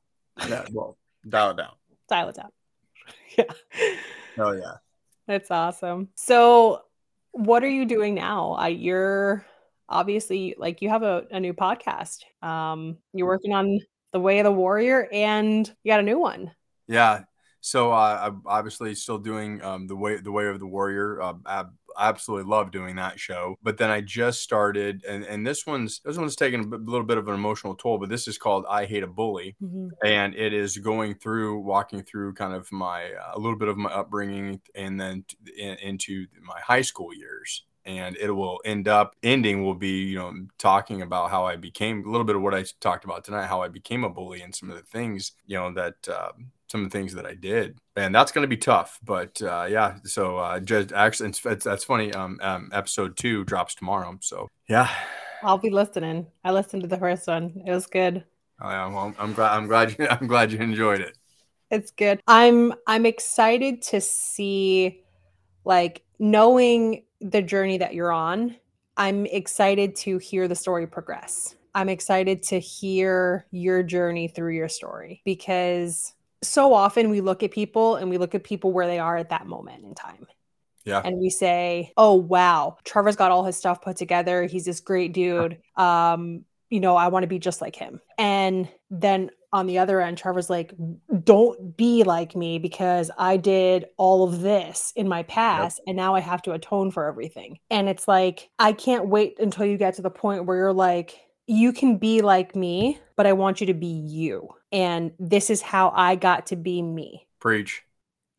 Yeah. 0.48 0.66
Well, 0.72 0.98
dial 1.28 1.52
it 1.52 1.58
down. 1.58 1.74
Dial 2.10 2.30
it 2.30 2.36
down. 2.36 2.50
Yeah. 3.38 3.44
Oh 4.38 4.52
yeah. 4.52 4.76
That's 5.28 5.50
awesome. 5.52 6.10
So, 6.16 6.82
what 7.32 7.64
are 7.64 7.70
you 7.70 7.86
doing 7.86 8.14
now? 8.14 8.52
I, 8.52 8.68
you're 8.70 9.46
obviously 9.90 10.56
like 10.58 10.82
you 10.82 10.90
have 10.90 11.04
a, 11.04 11.24
a 11.32 11.40
new 11.40 11.54
podcast. 11.54 12.24
Um, 12.42 12.98
you're 13.14 13.28
working 13.28 13.54
on 13.54 13.80
the 14.12 14.20
Way 14.20 14.40
of 14.40 14.44
the 14.44 14.52
Warrior, 14.52 15.08
and 15.12 15.68
you 15.84 15.92
got 15.92 16.00
a 16.00 16.04
new 16.04 16.20
one. 16.20 16.52
Yeah. 16.88 17.24
So 17.62 17.94
uh, 17.94 18.20
I'm 18.24 18.42
obviously 18.46 18.94
still 18.94 19.18
doing 19.18 19.64
um, 19.64 19.88
the 19.88 19.96
way 19.96 20.18
the 20.18 20.32
way 20.32 20.48
of 20.48 20.60
the 20.60 20.68
warrior. 20.68 21.22
Uh, 21.22 21.64
absolutely 21.98 22.50
love 22.50 22.72
doing 22.72 22.96
that 22.98 23.20
show. 23.20 23.56
But 23.64 23.78
then 23.78 23.90
I 23.90 24.02
just 24.02 24.42
started, 24.42 25.04
and 25.08 25.24
and 25.24 25.46
this 25.46 25.66
one's 25.66 26.00
this 26.04 26.18
one's 26.18 26.36
taking 26.36 26.62
a 26.74 26.78
little 26.78 27.06
bit 27.06 27.18
of 27.18 27.28
an 27.28 27.34
emotional 27.34 27.76
toll. 27.76 27.98
But 27.98 28.10
this 28.10 28.28
is 28.28 28.38
called 28.38 28.66
I 28.70 28.86
Hate 28.86 29.04
a 29.04 29.08
Bully, 29.08 29.56
and 30.06 30.36
it 30.36 30.54
is 30.54 30.78
going 30.78 31.16
through 31.16 31.60
walking 31.60 32.04
through 32.04 32.34
kind 32.34 32.54
of 32.54 32.72
my 32.72 33.06
uh, 33.14 33.32
a 33.34 33.40
little 33.40 33.58
bit 33.58 33.68
of 33.68 33.78
my 33.78 33.92
upbringing, 33.92 34.62
and 34.76 35.00
then 35.00 35.26
t- 35.28 35.62
in, 35.62 35.76
into 35.78 36.28
my 36.42 36.60
high 36.60 36.82
school 36.82 37.14
years. 37.14 37.66
And 37.86 38.16
it 38.16 38.32
will 38.32 38.62
end 38.64 38.88
up 38.88 39.14
ending 39.24 39.64
will 39.66 39.76
be 39.76 40.04
you 40.06 40.18
know 40.18 40.34
talking 40.58 41.02
about 41.02 41.32
how 41.32 41.46
I 41.46 41.58
became 41.58 42.06
a 42.08 42.10
little 42.10 42.26
bit 42.26 42.36
of 42.38 42.42
what 42.42 42.54
I 42.54 42.64
talked 42.80 43.04
about 43.04 43.26
tonight, 43.26 43.48
how 43.48 43.62
I 43.62 43.68
became 43.68 44.04
a 44.06 44.10
bully, 44.10 44.42
and 44.42 44.56
some 44.56 44.70
of 44.70 44.78
the 44.78 44.84
things 44.84 45.34
you 45.46 45.58
know 45.58 45.74
that. 45.74 45.96
Um, 46.08 46.52
some 46.74 46.84
of 46.84 46.90
the 46.90 46.98
things 46.98 47.14
that 47.14 47.28
I 47.28 47.36
did, 47.36 47.78
and 47.96 48.16
that's 48.16 48.32
going 48.32 48.42
to 48.42 48.48
be 48.48 48.58
tough. 48.58 48.98
But 49.04 49.40
uh, 49.44 49.68
yeah, 49.70 49.98
so 50.06 50.40
uh, 50.40 50.60
just 50.60 50.92
actually, 50.92 51.30
it's, 51.30 51.46
it's, 51.46 51.64
that's 51.64 51.84
funny. 51.84 52.12
Um, 52.12 52.40
um, 52.42 52.72
episode 52.74 53.16
two 53.16 53.44
drops 53.44 53.76
tomorrow, 53.76 54.18
so 54.22 54.50
yeah. 54.68 54.90
I'll 55.44 55.60
be 55.60 55.70
listening. 55.70 56.26
I 56.44 56.52
listened 56.52 56.82
to 56.82 56.88
the 56.88 56.98
first 56.98 57.28
one. 57.28 57.62
It 57.64 57.70
was 57.70 57.86
good. 57.86 58.24
Oh, 58.60 58.70
yeah, 58.70 58.88
well, 58.88 59.14
I'm 59.20 59.34
glad. 59.34 59.56
I'm 59.56 59.68
glad 59.68 59.96
you. 60.00 60.08
I'm 60.10 60.26
glad 60.26 60.52
you 60.52 60.58
enjoyed 60.58 61.02
it. 61.02 61.16
It's 61.70 61.92
good. 61.92 62.22
I'm 62.28 62.74
I'm 62.88 63.06
excited 63.06 63.84
to 63.84 64.02
see 64.02 65.04
like 65.64 66.02
knowing 66.18 67.04
the 67.22 67.44
journey 67.44 67.78
that 67.78 67.94
you're 67.94 68.12
on. 68.12 68.56
I'm 68.98 69.28
excited 69.28 69.96
to 69.98 70.18
hear 70.18 70.48
the 70.48 70.56
story 70.56 70.88
progress. 70.88 71.56
I'm 71.76 71.90
excited 71.90 72.42
to 72.44 72.60
hear 72.60 73.46
your 73.52 73.84
journey 73.84 74.28
through 74.28 74.56
your 74.56 74.70
story 74.70 75.22
because 75.24 76.16
so 76.44 76.74
often 76.74 77.10
we 77.10 77.22
look 77.22 77.44
at 77.44 77.52
people 77.52 77.96
and 77.96 78.10
we 78.10 78.18
look 78.18 78.36
at 78.36 78.44
people 78.44 78.72
where 78.72 78.88
they 78.88 79.00
are 79.00 79.18
at 79.18 79.30
that 79.30 79.48
moment 79.48 79.84
in 79.84 79.96
time. 79.96 80.28
Yeah. 80.86 81.02
And 81.04 81.18
we 81.18 81.30
say, 81.30 81.94
"Oh 81.96 82.14
wow, 82.14 82.78
Trevor's 82.84 83.16
got 83.16 83.32
all 83.32 83.46
his 83.46 83.56
stuff 83.56 83.82
put 83.82 83.96
together. 83.96 84.44
He's 84.44 84.66
this 84.66 84.82
great 84.82 85.14
dude. 85.14 85.60
Um, 85.78 86.44
you 86.70 86.82
know, 86.82 86.96
I 86.98 87.08
want 87.08 87.24
to 87.24 87.28
be 87.28 87.40
just 87.40 87.62
like 87.62 87.76
him." 87.76 88.02
And 88.18 88.68
then 88.90 89.30
on 89.54 89.68
the 89.68 89.78
other 89.78 90.02
end, 90.02 90.18
Trevor's 90.18 90.50
like, 90.50 90.74
don't 91.24 91.78
be 91.78 92.04
like 92.04 92.36
me 92.36 92.58
because 92.58 93.12
I 93.20 93.38
did 93.38 93.86
all 93.98 94.24
of 94.24 94.42
this 94.42 94.92
in 94.96 95.08
my 95.08 95.22
past 95.24 95.80
yep. 95.80 95.84
and 95.88 95.96
now 95.96 96.16
I 96.16 96.22
have 96.22 96.42
to 96.42 96.54
atone 96.54 96.90
for 96.90 97.08
everything. 97.08 97.60
And 97.70 97.88
it's 97.88 98.08
like, 98.08 98.50
I 98.58 98.74
can't 98.74 99.08
wait 99.08 99.40
until 99.40 99.68
you 99.68 99.78
get 99.78 99.94
to 99.96 100.02
the 100.02 100.10
point 100.10 100.46
where 100.46 100.58
you're 100.58 100.74
like, 100.74 101.22
you 101.48 101.74
can 101.74 101.98
be 101.98 102.22
like 102.22 102.56
me, 102.56 103.00
but 103.16 103.26
I 103.26 103.34
want 103.34 103.62
you 103.62 103.68
to 103.68 103.74
be 103.74 103.88
you. 103.88 104.50
And 104.72 105.12
this 105.20 105.50
is 105.50 105.62
how 105.62 105.92
I 105.96 106.16
got 106.16 106.48
to 106.48 106.56
be 106.56 106.82
me. 106.82 107.28
Preach. 107.40 107.84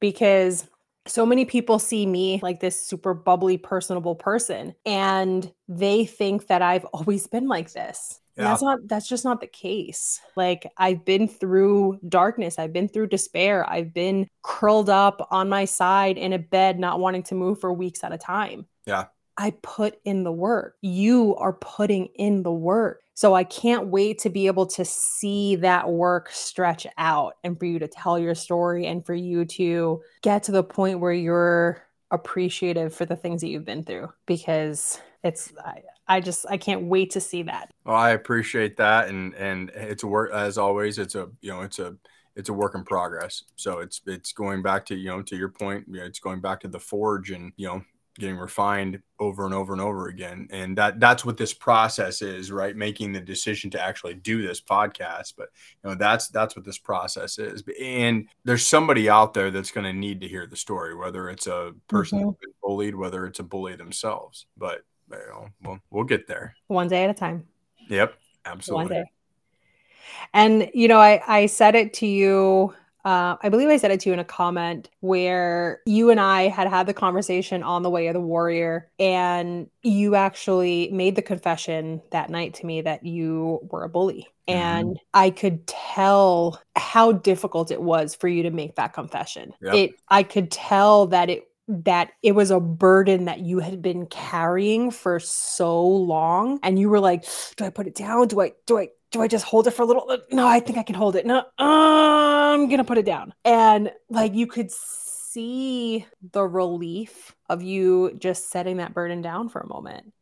Because 0.01 0.67
so 1.07 1.27
many 1.27 1.45
people 1.45 1.79
see 1.79 2.07
me 2.07 2.41
like 2.43 2.61
this 2.61 2.87
super 2.87 3.15
bubbly, 3.15 3.59
personable 3.59 4.15
person, 4.15 4.75
and 4.87 5.53
they 5.69 6.05
think 6.07 6.47
that 6.47 6.63
I've 6.63 6.85
always 6.93 7.27
been 7.27 7.49
like 7.49 7.73
this. 7.73 8.21
Yeah. 8.37 8.45
That's 8.45 8.63
not 8.63 8.81
that's 8.89 9.09
just 9.09 9.25
not 9.25 9.41
the 9.41 9.47
case. 9.47 10.21
Like 10.35 10.67
I've 10.77 11.05
been 11.05 11.29
through 11.29 12.01
darkness, 12.09 12.59
I've 12.59 12.73
been 12.73 12.89
through 12.89 13.09
despair, 13.09 13.69
I've 13.69 13.95
been 13.95 14.27
curled 14.43 14.91
up 14.91 15.29
on 15.31 15.49
my 15.49 15.67
side 15.67 16.19
in 16.19 16.33
a 16.33 16.39
bed 16.39 16.81
not 16.81 16.99
wanting 16.99 17.23
to 17.25 17.37
move 17.37 17.61
for 17.61 17.73
weeks 17.73 18.03
at 18.03 18.13
a 18.13 18.19
time. 18.19 18.67
Yeah. 18.87 19.07
I 19.37 19.53
put 19.62 19.99
in 20.05 20.24
the 20.24 20.32
work. 20.32 20.76
You 20.80 21.35
are 21.37 21.55
putting 21.55 22.07
in 22.14 22.43
the 22.43 22.53
work. 22.53 23.01
So 23.14 23.35
I 23.35 23.45
can't 23.45 23.89
wait 23.89 24.18
to 24.20 24.30
be 24.30 24.47
able 24.47 24.66
to 24.66 24.85
see 24.85 25.57
that 25.57 25.89
work 25.89 26.30
stretch 26.30 26.87
out 26.99 27.35
and 27.45 27.59
for 27.59 27.64
you 27.64 27.78
to 27.78 27.89
tell 27.89 28.18
your 28.18 28.35
story 28.35 28.87
and 28.87 29.05
for 29.07 29.14
you 29.14 29.45
to 29.45 30.03
get 30.22 30.43
to 30.45 30.53
the 30.53 30.64
point 30.64 31.01
where 31.01 31.12
you're 31.12 31.82
appreciative 32.11 32.95
for 32.95 33.07
the 33.07 33.16
things 33.16 33.41
that 33.41 33.49
you've 33.49 33.64
been 33.64 33.85
through 33.85 34.12
because 34.26 35.01
it's 35.22 35.53
I, 35.64 35.82
I 36.07 36.20
just 36.20 36.45
I 36.49 36.57
can't 36.57 36.82
wait 36.82 37.11
to 37.12 37.20
see 37.20 37.45
that. 37.45 37.70
Well, 37.85 37.97
I 37.97 38.11
appreciate 38.11 38.76
that 38.76 39.09
and 39.09 39.35
and 39.35 39.70
it's 39.70 40.03
a 40.03 40.07
work 40.07 40.32
as 40.32 40.59
always 40.59 40.99
it's 40.99 41.14
a 41.14 41.28
you 41.41 41.51
know 41.51 41.62
it's 41.62 41.78
a 41.78 41.97
it's 42.37 42.49
a 42.49 42.53
work 42.53 42.74
in 42.74 42.85
progress. 42.85 43.45
So 43.57 43.78
it's 43.78 44.01
it's 44.07 44.32
going 44.32 44.62
back 44.62 44.87
to 44.87 44.97
you 44.97 45.09
know 45.09 45.22
to 45.22 45.37
your 45.37 45.49
point, 45.49 45.87
you 45.89 46.01
know, 46.01 46.05
it's 46.05 46.18
going 46.18 46.41
back 46.41 46.61
to 46.61 46.68
the 46.68 46.80
forge 46.80 47.30
and 47.30 47.53
you 47.57 47.68
know 47.68 47.82
getting 48.19 48.37
refined 48.37 49.01
over 49.19 49.45
and 49.45 49.55
over 49.55 49.73
and 49.73 49.83
over 49.83 50.09
again. 50.09 50.49
And 50.51 50.77
that 50.79 51.01
that's 51.01 51.25
what 51.25 51.37
this 51.37 51.53
process 51.53 52.23
is 52.23 52.51
right? 52.51 52.77
Making 52.77 53.12
the 53.12 53.21
decision 53.21 53.71
to 53.71 53.83
actually 53.83 54.15
do 54.15 54.47
this 54.47 54.61
podcast. 54.61 55.35
But 55.37 55.49
you 55.83 55.91
know 55.91 55.97
that's 55.97 56.29
that's 56.29 56.57
what 56.57 56.65
this 56.65 56.79
process 56.79 57.39
is. 57.39 57.62
And 57.81 58.29
there's 58.45 58.67
somebody 58.67 59.09
out 59.09 59.35
there 59.35 59.51
that's 59.51 59.71
going 59.71 59.87
to 59.87 59.93
need 59.93 60.21
to 60.21 60.29
hear 60.29 60.47
the 60.47 60.57
story 60.57 60.95
whether 60.95 61.29
it's 61.29 61.47
a 61.47 61.73
person 61.89 62.19
mm-hmm. 62.19 62.29
that's 62.29 62.41
been 62.41 62.55
bullied 62.62 62.95
whether 62.95 63.27
it's 63.27 63.41
a 63.41 63.45
bully 63.45 63.77
themselves. 63.77 64.47
But 64.57 64.83
you 65.11 65.19
know 65.19 65.49
we'll, 65.62 65.79
we'll 65.91 66.05
get 66.05 66.27
there. 66.27 66.55
One 66.69 66.89
day 66.89 67.05
at 67.05 67.11
a 67.11 67.15
time. 67.15 67.47
Yep 67.89 68.15
absolutely. 68.45 68.85
one 68.85 69.03
day. 69.03 69.11
And 70.33 70.71
you 70.75 70.89
know 70.89 70.99
i 70.99 71.21
i 71.27 71.47
said 71.47 71.75
it 71.75 71.93
to 71.95 72.07
you 72.07 72.75
uh, 73.05 73.37
I 73.43 73.49
believe 73.51 73.69
I 73.69 73.77
said 73.77 73.91
it 73.91 74.01
to 74.01 74.09
you 74.09 74.15
in 74.15 74.19
a 74.19 74.25
comment 74.25 74.89
where 75.01 75.81
you 75.85 76.11
and 76.11 76.19
I 76.19 76.49
had 76.49 76.69
had 76.69 76.87
the 76.87 76.95
conversation 76.95 77.63
on 77.63 77.83
the 77.83 77.91
way 77.91 78.07
of 78.07 78.15
the 78.15 78.21
warrior, 78.21 78.91
and 78.99 79.69
you 79.83 80.15
actually 80.15 80.89
made 80.91 81.15
the 81.15 81.23
confession 81.23 82.01
that 82.13 82.31
night 82.31 82.55
to 82.55 82.67
me 82.67 82.81
that 82.81 83.05
you 83.05 83.61
were 83.71 83.85
a 83.85 83.89
bully. 83.89 84.29
Mm-hmm. 84.49 84.59
And 84.59 85.01
I 85.13 85.31
could 85.31 85.67
tell 85.67 86.61
how 86.77 87.13
difficult 87.13 87.71
it 87.71 87.83
was 87.83 88.15
for 88.15 88.29
you 88.29 88.43
to 88.45 88.51
make 88.51 88.77
that 88.77 88.95
confession. 88.95 89.53
Yep. 89.61 89.75
It, 89.75 89.91
I 90.09 90.23
could 90.23 90.51
tell 90.51 91.07
that 91.09 91.29
it 91.29 91.49
that 91.67 92.11
it 92.23 92.33
was 92.33 92.51
a 92.51 92.61
burden 92.61 93.25
that 93.25 93.41
you 93.41 93.59
had 93.59 93.81
been 93.81 94.07
carrying 94.07 94.91
for 94.91 95.19
so 95.19 95.83
long 95.83 96.59
and 96.63 96.79
you 96.79 96.91
were 96.91 97.01
like 97.01 97.25
do 97.57 97.65
i 97.65 97.71
put 97.71 97.87
it 97.87 97.95
down 97.95 98.29
do 98.29 98.43
i 98.43 98.53
do 98.67 98.79
i 98.79 98.89
do 99.15 99.23
I 99.23 99.29
just 99.29 99.45
hold 99.45 99.69
it 99.69 99.71
for 99.71 99.83
a 99.83 99.85
little? 99.87 100.19
No, 100.33 100.47
I 100.47 100.59
think 100.59 100.77
I 100.77 100.83
can 100.83 100.97
hold 100.97 101.15
it. 101.15 101.25
No, 101.25 101.45
I'm 101.57 102.69
gonna 102.69 102.85
put 102.85 102.99
it 102.99 103.07
down. 103.07 103.33
And 103.45 103.93
like 104.11 104.35
you 104.35 104.49
could 104.49 104.73
see 104.73 106.05
the 106.33 106.43
relief 106.43 107.35
of 107.49 107.62
you 107.62 108.17
just 108.19 108.51
setting 108.51 108.79
that 108.79 108.93
burden 108.93 109.23
down 109.23 109.49
for 109.49 109.61
a 109.61 109.69
moment. 109.69 110.12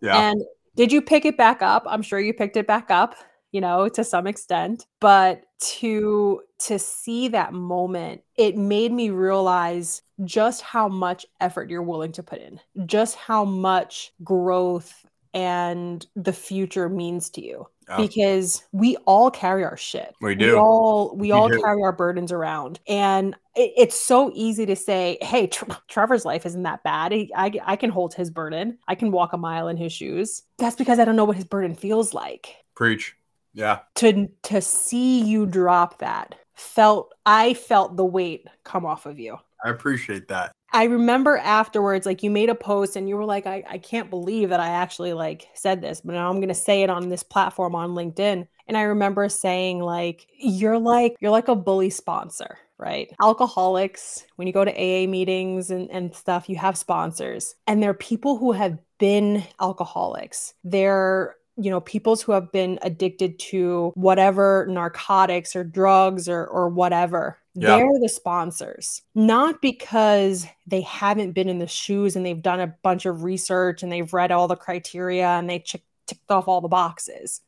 Yeah. 0.00 0.30
And 0.30 0.42
did 0.76 0.90
you 0.90 1.02
pick 1.02 1.26
it 1.26 1.36
back 1.36 1.60
up? 1.60 1.84
I'm 1.86 2.00
sure 2.00 2.18
you 2.18 2.32
picked 2.32 2.56
it 2.56 2.66
back 2.66 2.90
up, 2.90 3.16
you 3.52 3.60
know, 3.60 3.86
to 3.90 4.02
some 4.02 4.26
extent. 4.26 4.86
But 4.98 5.44
to 5.76 6.40
to 6.60 6.78
see 6.78 7.28
that 7.28 7.52
moment, 7.52 8.22
it 8.38 8.56
made 8.56 8.92
me 8.92 9.10
realize 9.10 10.00
just 10.24 10.62
how 10.62 10.88
much 10.88 11.26
effort 11.38 11.68
you're 11.68 11.82
willing 11.82 12.12
to 12.12 12.22
put 12.22 12.40
in, 12.40 12.60
just 12.86 13.14
how 13.16 13.44
much 13.44 14.14
growth 14.24 15.04
and 15.34 16.06
the 16.16 16.32
future 16.32 16.88
means 16.88 17.28
to 17.28 17.44
you 17.44 17.66
because 17.96 18.62
we 18.72 18.96
all 19.06 19.30
carry 19.30 19.64
our 19.64 19.76
shit. 19.76 20.14
We 20.20 20.34
do. 20.34 20.52
We 20.52 20.58
all 20.58 21.16
we, 21.16 21.20
we 21.20 21.32
all 21.32 21.48
do. 21.48 21.60
carry 21.60 21.82
our 21.82 21.92
burdens 21.92 22.32
around, 22.32 22.80
and 22.86 23.34
it, 23.54 23.72
it's 23.76 23.98
so 23.98 24.30
easy 24.34 24.66
to 24.66 24.76
say, 24.76 25.18
"Hey, 25.20 25.46
Tr- 25.46 25.70
Trevor's 25.88 26.24
life 26.24 26.46
isn't 26.46 26.62
that 26.64 26.82
bad. 26.82 27.12
He, 27.12 27.30
I 27.34 27.52
I 27.64 27.76
can 27.76 27.90
hold 27.90 28.14
his 28.14 28.30
burden. 28.30 28.78
I 28.88 28.94
can 28.94 29.10
walk 29.10 29.32
a 29.32 29.38
mile 29.38 29.68
in 29.68 29.76
his 29.76 29.92
shoes." 29.92 30.42
That's 30.58 30.76
because 30.76 30.98
I 30.98 31.04
don't 31.04 31.16
know 31.16 31.24
what 31.24 31.36
his 31.36 31.44
burden 31.44 31.74
feels 31.74 32.12
like. 32.12 32.56
Preach. 32.74 33.14
Yeah. 33.54 33.80
To 33.96 34.28
to 34.44 34.60
see 34.60 35.22
you 35.22 35.46
drop 35.46 35.98
that 35.98 36.34
felt 36.54 37.14
I 37.24 37.54
felt 37.54 37.96
the 37.96 38.04
weight 38.04 38.46
come 38.64 38.84
off 38.84 39.06
of 39.06 39.18
you. 39.18 39.38
I 39.64 39.70
appreciate 39.70 40.28
that. 40.28 40.52
I 40.72 40.84
remember 40.84 41.38
afterwards, 41.38 42.06
like 42.06 42.22
you 42.22 42.30
made 42.30 42.50
a 42.50 42.54
post 42.54 42.96
and 42.96 43.08
you 43.08 43.16
were 43.16 43.24
like, 43.24 43.46
I, 43.46 43.64
I 43.68 43.78
can't 43.78 44.10
believe 44.10 44.50
that 44.50 44.60
I 44.60 44.68
actually 44.68 45.12
like 45.12 45.48
said 45.54 45.80
this, 45.80 46.00
but 46.02 46.12
now 46.12 46.30
I'm 46.30 46.40
gonna 46.40 46.54
say 46.54 46.82
it 46.82 46.90
on 46.90 47.08
this 47.08 47.22
platform 47.22 47.74
on 47.74 47.90
LinkedIn. 47.90 48.46
And 48.66 48.76
I 48.76 48.82
remember 48.82 49.28
saying, 49.30 49.80
like, 49.80 50.26
you're 50.38 50.78
like, 50.78 51.16
you're 51.20 51.30
like 51.30 51.48
a 51.48 51.54
bully 51.54 51.88
sponsor, 51.88 52.58
right? 52.76 53.10
Alcoholics, 53.22 54.26
when 54.36 54.46
you 54.46 54.52
go 54.52 54.64
to 54.64 54.72
AA 54.72 55.08
meetings 55.08 55.70
and, 55.70 55.90
and 55.90 56.14
stuff, 56.14 56.50
you 56.50 56.56
have 56.56 56.76
sponsors. 56.76 57.54
And 57.66 57.82
they're 57.82 57.94
people 57.94 58.36
who 58.36 58.52
have 58.52 58.78
been 58.98 59.44
alcoholics. 59.60 60.52
They're 60.64 61.34
you 61.60 61.70
know 61.70 61.80
peoples 61.80 62.22
who 62.22 62.32
have 62.32 62.52
been 62.52 62.78
addicted 62.82 63.38
to 63.38 63.90
whatever 63.96 64.66
narcotics 64.70 65.56
or 65.56 65.64
drugs 65.64 66.28
or 66.28 66.46
or 66.46 66.68
whatever 66.68 67.38
yeah. 67.60 67.76
They're 67.76 68.00
the 68.00 68.08
sponsors, 68.08 69.02
not 69.14 69.60
because 69.60 70.46
they 70.66 70.82
haven't 70.82 71.32
been 71.32 71.48
in 71.48 71.58
the 71.58 71.66
shoes 71.66 72.14
and 72.14 72.24
they've 72.24 72.42
done 72.42 72.60
a 72.60 72.74
bunch 72.82 73.06
of 73.06 73.24
research 73.24 73.82
and 73.82 73.90
they've 73.90 74.12
read 74.12 74.30
all 74.30 74.48
the 74.48 74.56
criteria 74.56 75.26
and 75.26 75.48
they 75.48 75.60
ch- 75.60 75.76
ticked 76.06 76.30
off 76.30 76.48
all 76.48 76.60
the 76.60 76.68
boxes. 76.68 77.40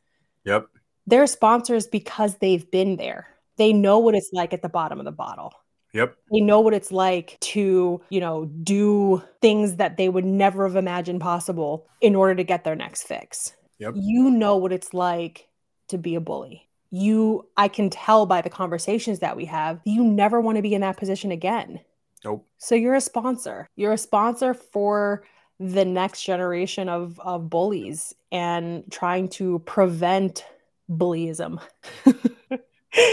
Yep. 0.44 0.68
They're 1.06 1.26
sponsors 1.26 1.86
because 1.86 2.36
they've 2.38 2.68
been 2.70 2.96
there. 2.96 3.28
They 3.56 3.72
know 3.72 3.98
what 3.98 4.14
it's 4.14 4.30
like 4.32 4.52
at 4.52 4.62
the 4.62 4.68
bottom 4.68 4.98
of 4.98 5.04
the 5.04 5.12
bottle. 5.12 5.52
Yep. 5.92 6.16
They 6.32 6.40
know 6.40 6.60
what 6.60 6.74
it's 6.74 6.92
like 6.92 7.36
to, 7.40 8.00
you 8.10 8.20
know, 8.20 8.46
do 8.46 9.22
things 9.42 9.76
that 9.76 9.96
they 9.96 10.08
would 10.08 10.24
never 10.24 10.66
have 10.66 10.76
imagined 10.76 11.20
possible 11.20 11.86
in 12.00 12.14
order 12.14 12.34
to 12.36 12.44
get 12.44 12.64
their 12.64 12.76
next 12.76 13.04
fix. 13.04 13.52
Yep. 13.78 13.94
You 13.96 14.30
know 14.30 14.56
what 14.56 14.72
it's 14.72 14.94
like 14.94 15.48
to 15.88 15.98
be 15.98 16.14
a 16.14 16.20
bully 16.20 16.69
you 16.90 17.46
i 17.56 17.68
can 17.68 17.88
tell 17.88 18.26
by 18.26 18.40
the 18.40 18.50
conversations 18.50 19.20
that 19.20 19.36
we 19.36 19.44
have 19.44 19.80
you 19.84 20.02
never 20.04 20.40
want 20.40 20.56
to 20.56 20.62
be 20.62 20.74
in 20.74 20.80
that 20.80 20.96
position 20.96 21.30
again. 21.30 21.80
Nope. 22.24 22.46
So 22.58 22.74
you're 22.74 22.94
a 22.94 23.00
sponsor. 23.00 23.68
You're 23.76 23.92
a 23.92 23.98
sponsor 23.98 24.52
for 24.54 25.24
the 25.58 25.84
next 25.84 26.24
generation 26.24 26.88
of 26.88 27.18
of 27.20 27.50
bullies 27.50 28.14
and 28.32 28.84
trying 28.90 29.28
to 29.28 29.58
prevent 29.60 30.44
bullyism. 30.90 31.60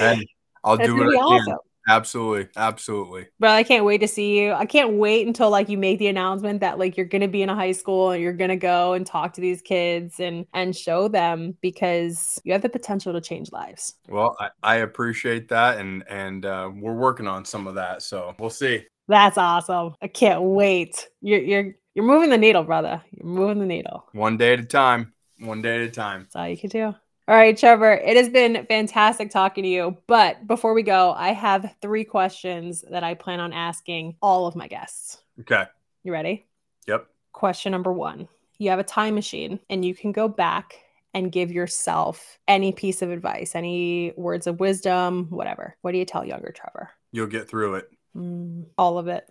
And 0.02 0.26
i'll 0.64 0.78
do 0.78 1.04
it 1.04 1.16
awesome. 1.16 1.58
Absolutely. 1.88 2.50
Absolutely. 2.58 3.28
But 3.40 3.52
I 3.52 3.64
can't 3.64 3.86
wait 3.86 4.00
to 4.00 4.08
see 4.08 4.40
you. 4.40 4.52
I 4.52 4.66
can't 4.66 4.94
wait 4.94 5.26
until 5.26 5.50
like 5.50 5.70
you 5.70 5.78
make 5.78 6.00
the 6.00 6.08
announcement 6.08 6.60
that 6.60 6.78
like 6.78 6.98
you're 6.98 7.06
going 7.06 7.22
to 7.22 7.28
be 7.28 7.42
in 7.42 7.50
a 7.50 7.56
high 7.56 7.72
school 7.72 8.12
and 8.12 8.22
you're 8.22 8.34
going 8.34 8.50
to 8.50 8.58
go 8.58 8.94
and 8.94 9.06
talk 9.06 9.34
to 9.34 9.42
these 9.42 9.62
kids 9.62 10.20
and 10.20 10.46
and 10.54 10.76
show 10.76 11.08
them 11.08 11.58
because 11.62 12.42
you 12.44 12.52
have 12.52 12.62
the 12.62 12.70
potential 12.70 13.14
to 13.14 13.22
change 13.22 13.52
lives. 13.52 13.96
Well, 14.10 14.36
I, 14.40 14.50
I 14.64 14.76
appreciate 14.78 15.48
that 15.50 15.80
and 15.80 16.04
and 16.10 16.46
uh, 16.46 16.70
we're 16.74 16.94
working 16.94 17.28
on 17.28 17.46
some 17.46 17.68
of 17.68 17.76
that. 17.76 18.02
So, 18.02 18.36
we'll 18.38 18.50
see. 18.50 18.86
That's 19.08 19.38
awesome. 19.38 19.96
I 20.02 20.08
can't 20.08 20.42
wait. 20.42 21.08
You're 21.22 21.40
you're 21.40 21.76
you're 21.96 22.06
moving 22.06 22.30
the 22.30 22.38
needle, 22.38 22.64
brother. 22.64 23.02
You're 23.12 23.26
moving 23.26 23.60
the 23.60 23.66
needle. 23.66 24.06
One 24.12 24.38
day 24.38 24.54
at 24.54 24.60
a 24.60 24.66
time. 24.66 25.14
One 25.40 25.62
day 25.62 25.82
at 25.82 25.82
a 25.88 25.92
time. 25.92 26.24
That's 26.24 26.36
all 26.36 26.48
you 26.48 26.58
can 26.58 26.70
do. 26.70 26.96
All 27.30 27.36
right, 27.36 27.58
Trevor, 27.58 27.92
it 27.92 28.16
has 28.16 28.30
been 28.30 28.66
fantastic 28.70 29.30
talking 29.30 29.66
to 29.66 29.70
you. 29.70 29.98
But 30.08 30.48
before 30.48 30.74
we 30.74 30.82
go, 30.82 31.12
I 31.12 31.34
have 31.34 31.76
three 31.82 32.06
questions 32.06 32.86
that 32.90 33.04
I 33.04 33.16
plan 33.16 33.42
on 33.42 33.52
asking 33.52 34.16
all 34.22 34.48
of 34.48 34.56
my 34.56 34.70
guests. 34.70 35.18
Okay. 35.42 35.66
You 36.04 36.14
ready? 36.14 36.46
Yep. 36.88 37.06
Question 37.34 37.74
number 37.74 37.92
one 37.92 38.30
You 38.60 38.70
have 38.70 38.80
a 38.80 38.84
time 38.84 39.14
machine 39.14 39.60
and 39.70 39.84
you 39.84 39.94
can 39.94 40.14
go 40.14 40.30
back 40.30 40.76
and 41.14 41.30
give 41.30 41.52
yourself 41.52 42.40
any 42.48 42.72
piece 42.72 43.02
of 43.02 43.12
advice, 43.12 43.56
any 43.56 44.14
words 44.16 44.48
of 44.48 44.62
wisdom, 44.62 45.28
whatever. 45.30 45.76
What 45.82 45.92
do 45.92 45.98
you 45.98 46.06
tell 46.06 46.24
younger 46.24 46.54
Trevor? 46.54 46.92
You'll 47.12 47.28
get 47.28 47.50
through 47.50 47.76
it. 47.76 47.90
Mm, 48.16 48.68
all 48.78 48.98
of 48.98 49.10
it. 49.10 49.30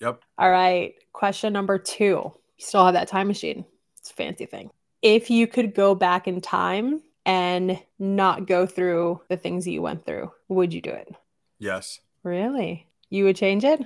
yep. 0.00 0.22
All 0.38 0.50
right. 0.50 0.94
Question 1.12 1.52
number 1.52 1.78
two. 1.78 2.32
You 2.58 2.64
still 2.64 2.84
have 2.84 2.94
that 2.94 3.08
time 3.08 3.26
machine. 3.26 3.64
It's 3.98 4.12
a 4.12 4.14
fancy 4.14 4.46
thing 4.46 4.70
if 5.04 5.30
you 5.30 5.46
could 5.46 5.72
go 5.72 5.94
back 5.94 6.26
in 6.26 6.40
time 6.40 7.00
and 7.24 7.80
not 8.00 8.48
go 8.48 8.66
through 8.66 9.20
the 9.28 9.36
things 9.36 9.64
that 9.64 9.70
you 9.70 9.82
went 9.82 10.04
through, 10.04 10.32
would 10.48 10.74
you 10.74 10.80
do 10.80 10.90
it? 10.90 11.14
Yes, 11.60 12.00
Really? 12.24 12.88
You 13.10 13.24
would 13.24 13.36
change 13.36 13.64
it? 13.64 13.80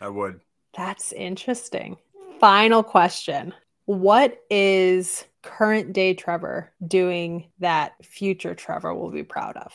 I 0.00 0.08
would. 0.08 0.40
That's 0.76 1.12
interesting. 1.12 1.96
Final 2.40 2.82
question. 2.82 3.54
What 3.86 4.42
is 4.50 5.24
current 5.42 5.92
day 5.92 6.12
Trevor 6.12 6.72
doing 6.86 7.46
that 7.60 7.92
future 8.04 8.54
Trevor 8.54 8.92
will 8.92 9.10
be 9.10 9.22
proud 9.22 9.56
of? 9.56 9.72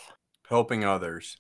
Helping 0.48 0.84
others, 0.84 1.38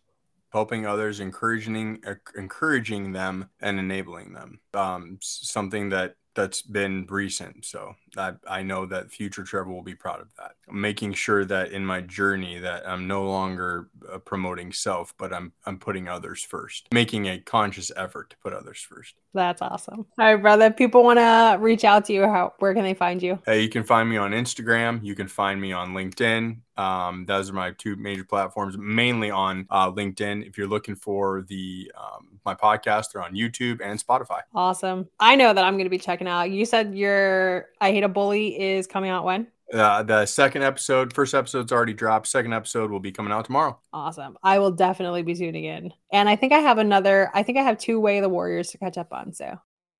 helping 0.53 0.85
others, 0.85 1.19
encouraging 1.19 2.01
encouraging 2.35 3.11
them, 3.11 3.49
and 3.59 3.77
enabling 3.77 4.33
them. 4.33 4.61
Um, 4.73 5.19
something 5.21 5.89
that 5.89 6.15
that's 6.33 6.61
been 6.61 7.05
recent. 7.09 7.65
So 7.65 7.95
I, 8.17 8.33
I 8.47 8.61
know 8.61 8.85
that 8.85 9.11
future 9.11 9.43
Trevor 9.43 9.71
will 9.71 9.81
be 9.81 9.95
proud 9.95 10.21
of 10.21 10.27
that. 10.37 10.53
Making 10.71 11.13
sure 11.13 11.45
that 11.45 11.71
in 11.71 11.85
my 11.85 12.01
journey 12.01 12.59
that 12.59 12.87
I'm 12.87 13.07
no 13.07 13.23
longer 13.23 13.89
uh, 14.11 14.17
promoting 14.19 14.71
self, 14.71 15.13
but 15.17 15.33
I'm 15.33 15.53
I'm 15.65 15.77
putting 15.77 16.07
others 16.07 16.43
first. 16.43 16.87
Making 16.93 17.27
a 17.27 17.39
conscious 17.39 17.91
effort 17.95 18.29
to 18.31 18.37
put 18.37 18.53
others 18.53 18.79
first. 18.79 19.15
That's 19.33 19.61
awesome. 19.61 20.05
All 20.19 20.25
right, 20.25 20.35
brother. 20.35 20.71
People 20.71 21.03
want 21.03 21.19
to 21.19 21.57
reach 21.59 21.83
out 21.85 22.05
to 22.05 22.13
you, 22.13 22.23
how 22.23 22.53
where 22.59 22.73
can 22.73 22.83
they 22.83 22.93
find 22.93 23.21
you? 23.23 23.39
Hey, 23.45 23.61
you 23.61 23.69
can 23.69 23.83
find 23.83 24.09
me 24.09 24.17
on 24.17 24.31
Instagram. 24.31 25.03
You 25.03 25.15
can 25.15 25.27
find 25.27 25.61
me 25.61 25.71
on 25.71 25.93
LinkedIn. 25.93 26.57
Um, 26.77 27.25
those 27.25 27.49
are 27.49 27.53
my 27.53 27.71
two 27.71 27.95
major 27.95 28.23
platforms, 28.23 28.77
mainly 28.77 29.29
on 29.29 29.67
uh, 29.69 29.91
LinkedIn. 29.91 30.47
If 30.47 30.57
you're 30.57 30.67
looking 30.67 30.95
for 30.95 31.43
the 31.43 31.91
um, 31.95 32.39
my 32.45 32.55
podcast, 32.55 33.11
they're 33.11 33.21
on 33.21 33.35
YouTube 33.35 33.79
and 33.83 34.03
Spotify. 34.03 34.41
Awesome. 34.55 35.07
I 35.19 35.35
know 35.35 35.53
that 35.53 35.63
I'm 35.63 35.75
going 35.75 35.85
to 35.85 35.91
be 35.91 35.99
checking 35.99 36.27
out. 36.27 36.49
You 36.49 36.65
said 36.65 36.95
your 36.95 37.67
I 37.79 37.91
Hate 38.01 38.05
a 38.05 38.09
Bully 38.09 38.59
is 38.59 38.87
coming 38.87 39.11
out 39.11 39.25
when? 39.25 39.45
Uh, 39.71 40.01
the 40.01 40.25
second 40.25 40.63
episode, 40.63 41.13
first 41.13 41.35
episode's 41.35 41.71
already 41.71 41.93
dropped. 41.93 42.25
Second 42.25 42.51
episode 42.51 42.89
will 42.89 42.99
be 42.99 43.11
coming 43.11 43.31
out 43.31 43.45
tomorrow. 43.45 43.79
Awesome. 43.93 44.39
I 44.41 44.57
will 44.57 44.71
definitely 44.71 45.21
be 45.21 45.35
tuning 45.35 45.65
in. 45.65 45.93
And 46.11 46.27
I 46.27 46.35
think 46.35 46.51
I 46.51 46.57
have 46.57 46.79
another, 46.79 47.29
I 47.35 47.43
think 47.43 47.59
I 47.59 47.61
have 47.61 47.77
two 47.77 47.99
Way 47.99 48.17
of 48.17 48.23
the 48.23 48.29
Warriors 48.29 48.71
to 48.71 48.79
catch 48.79 48.97
up 48.97 49.13
on. 49.13 49.33
So 49.33 49.55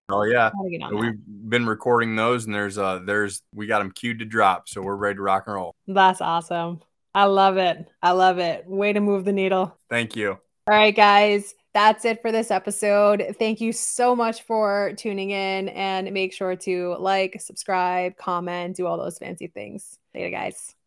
Oh 0.10 0.24
yeah, 0.24 0.50
that. 0.50 0.96
we've 0.96 1.20
been 1.48 1.68
recording 1.68 2.16
those, 2.16 2.46
and 2.46 2.56
there's 2.56 2.78
uh 2.78 3.02
there's 3.06 3.44
we 3.54 3.68
got 3.68 3.80
them 3.80 3.92
queued 3.92 4.20
to 4.20 4.26
drop, 4.26 4.68
so 4.68 4.82
we're 4.82 4.96
ready 4.96 5.16
to 5.18 5.22
rock 5.22 5.44
and 5.46 5.56
roll. 5.56 5.76
That's 5.88 6.22
awesome. 6.22 6.82
I 7.14 7.26
love 7.26 7.58
it. 7.58 7.88
I 8.02 8.12
love 8.12 8.40
it. 8.40 8.66
Way 8.68 8.92
to 8.94 9.00
move 9.00 9.26
the 9.26 9.32
needle. 9.32 9.78
Thank 9.92 10.16
you. 10.16 10.32
All 10.32 10.40
right, 10.76 10.94
guys. 10.96 11.54
That's 11.74 12.04
it 12.04 12.22
for 12.22 12.32
this 12.32 12.52
episode. 12.52 13.36
Thank 13.40 13.62
you 13.62 13.72
so 13.72 14.16
much 14.16 14.42
for 14.42 14.94
tuning 14.98 15.32
in 15.32 15.70
and 15.70 16.12
make 16.12 16.34
sure 16.34 16.56
to 16.58 16.98
like, 17.00 17.40
subscribe, 17.40 18.18
comment, 18.18 18.76
do 18.76 18.86
all 18.86 18.98
those 18.98 19.18
fancy 19.18 19.48
things. 19.48 19.98
Later, 20.14 20.30
guys. 20.32 20.76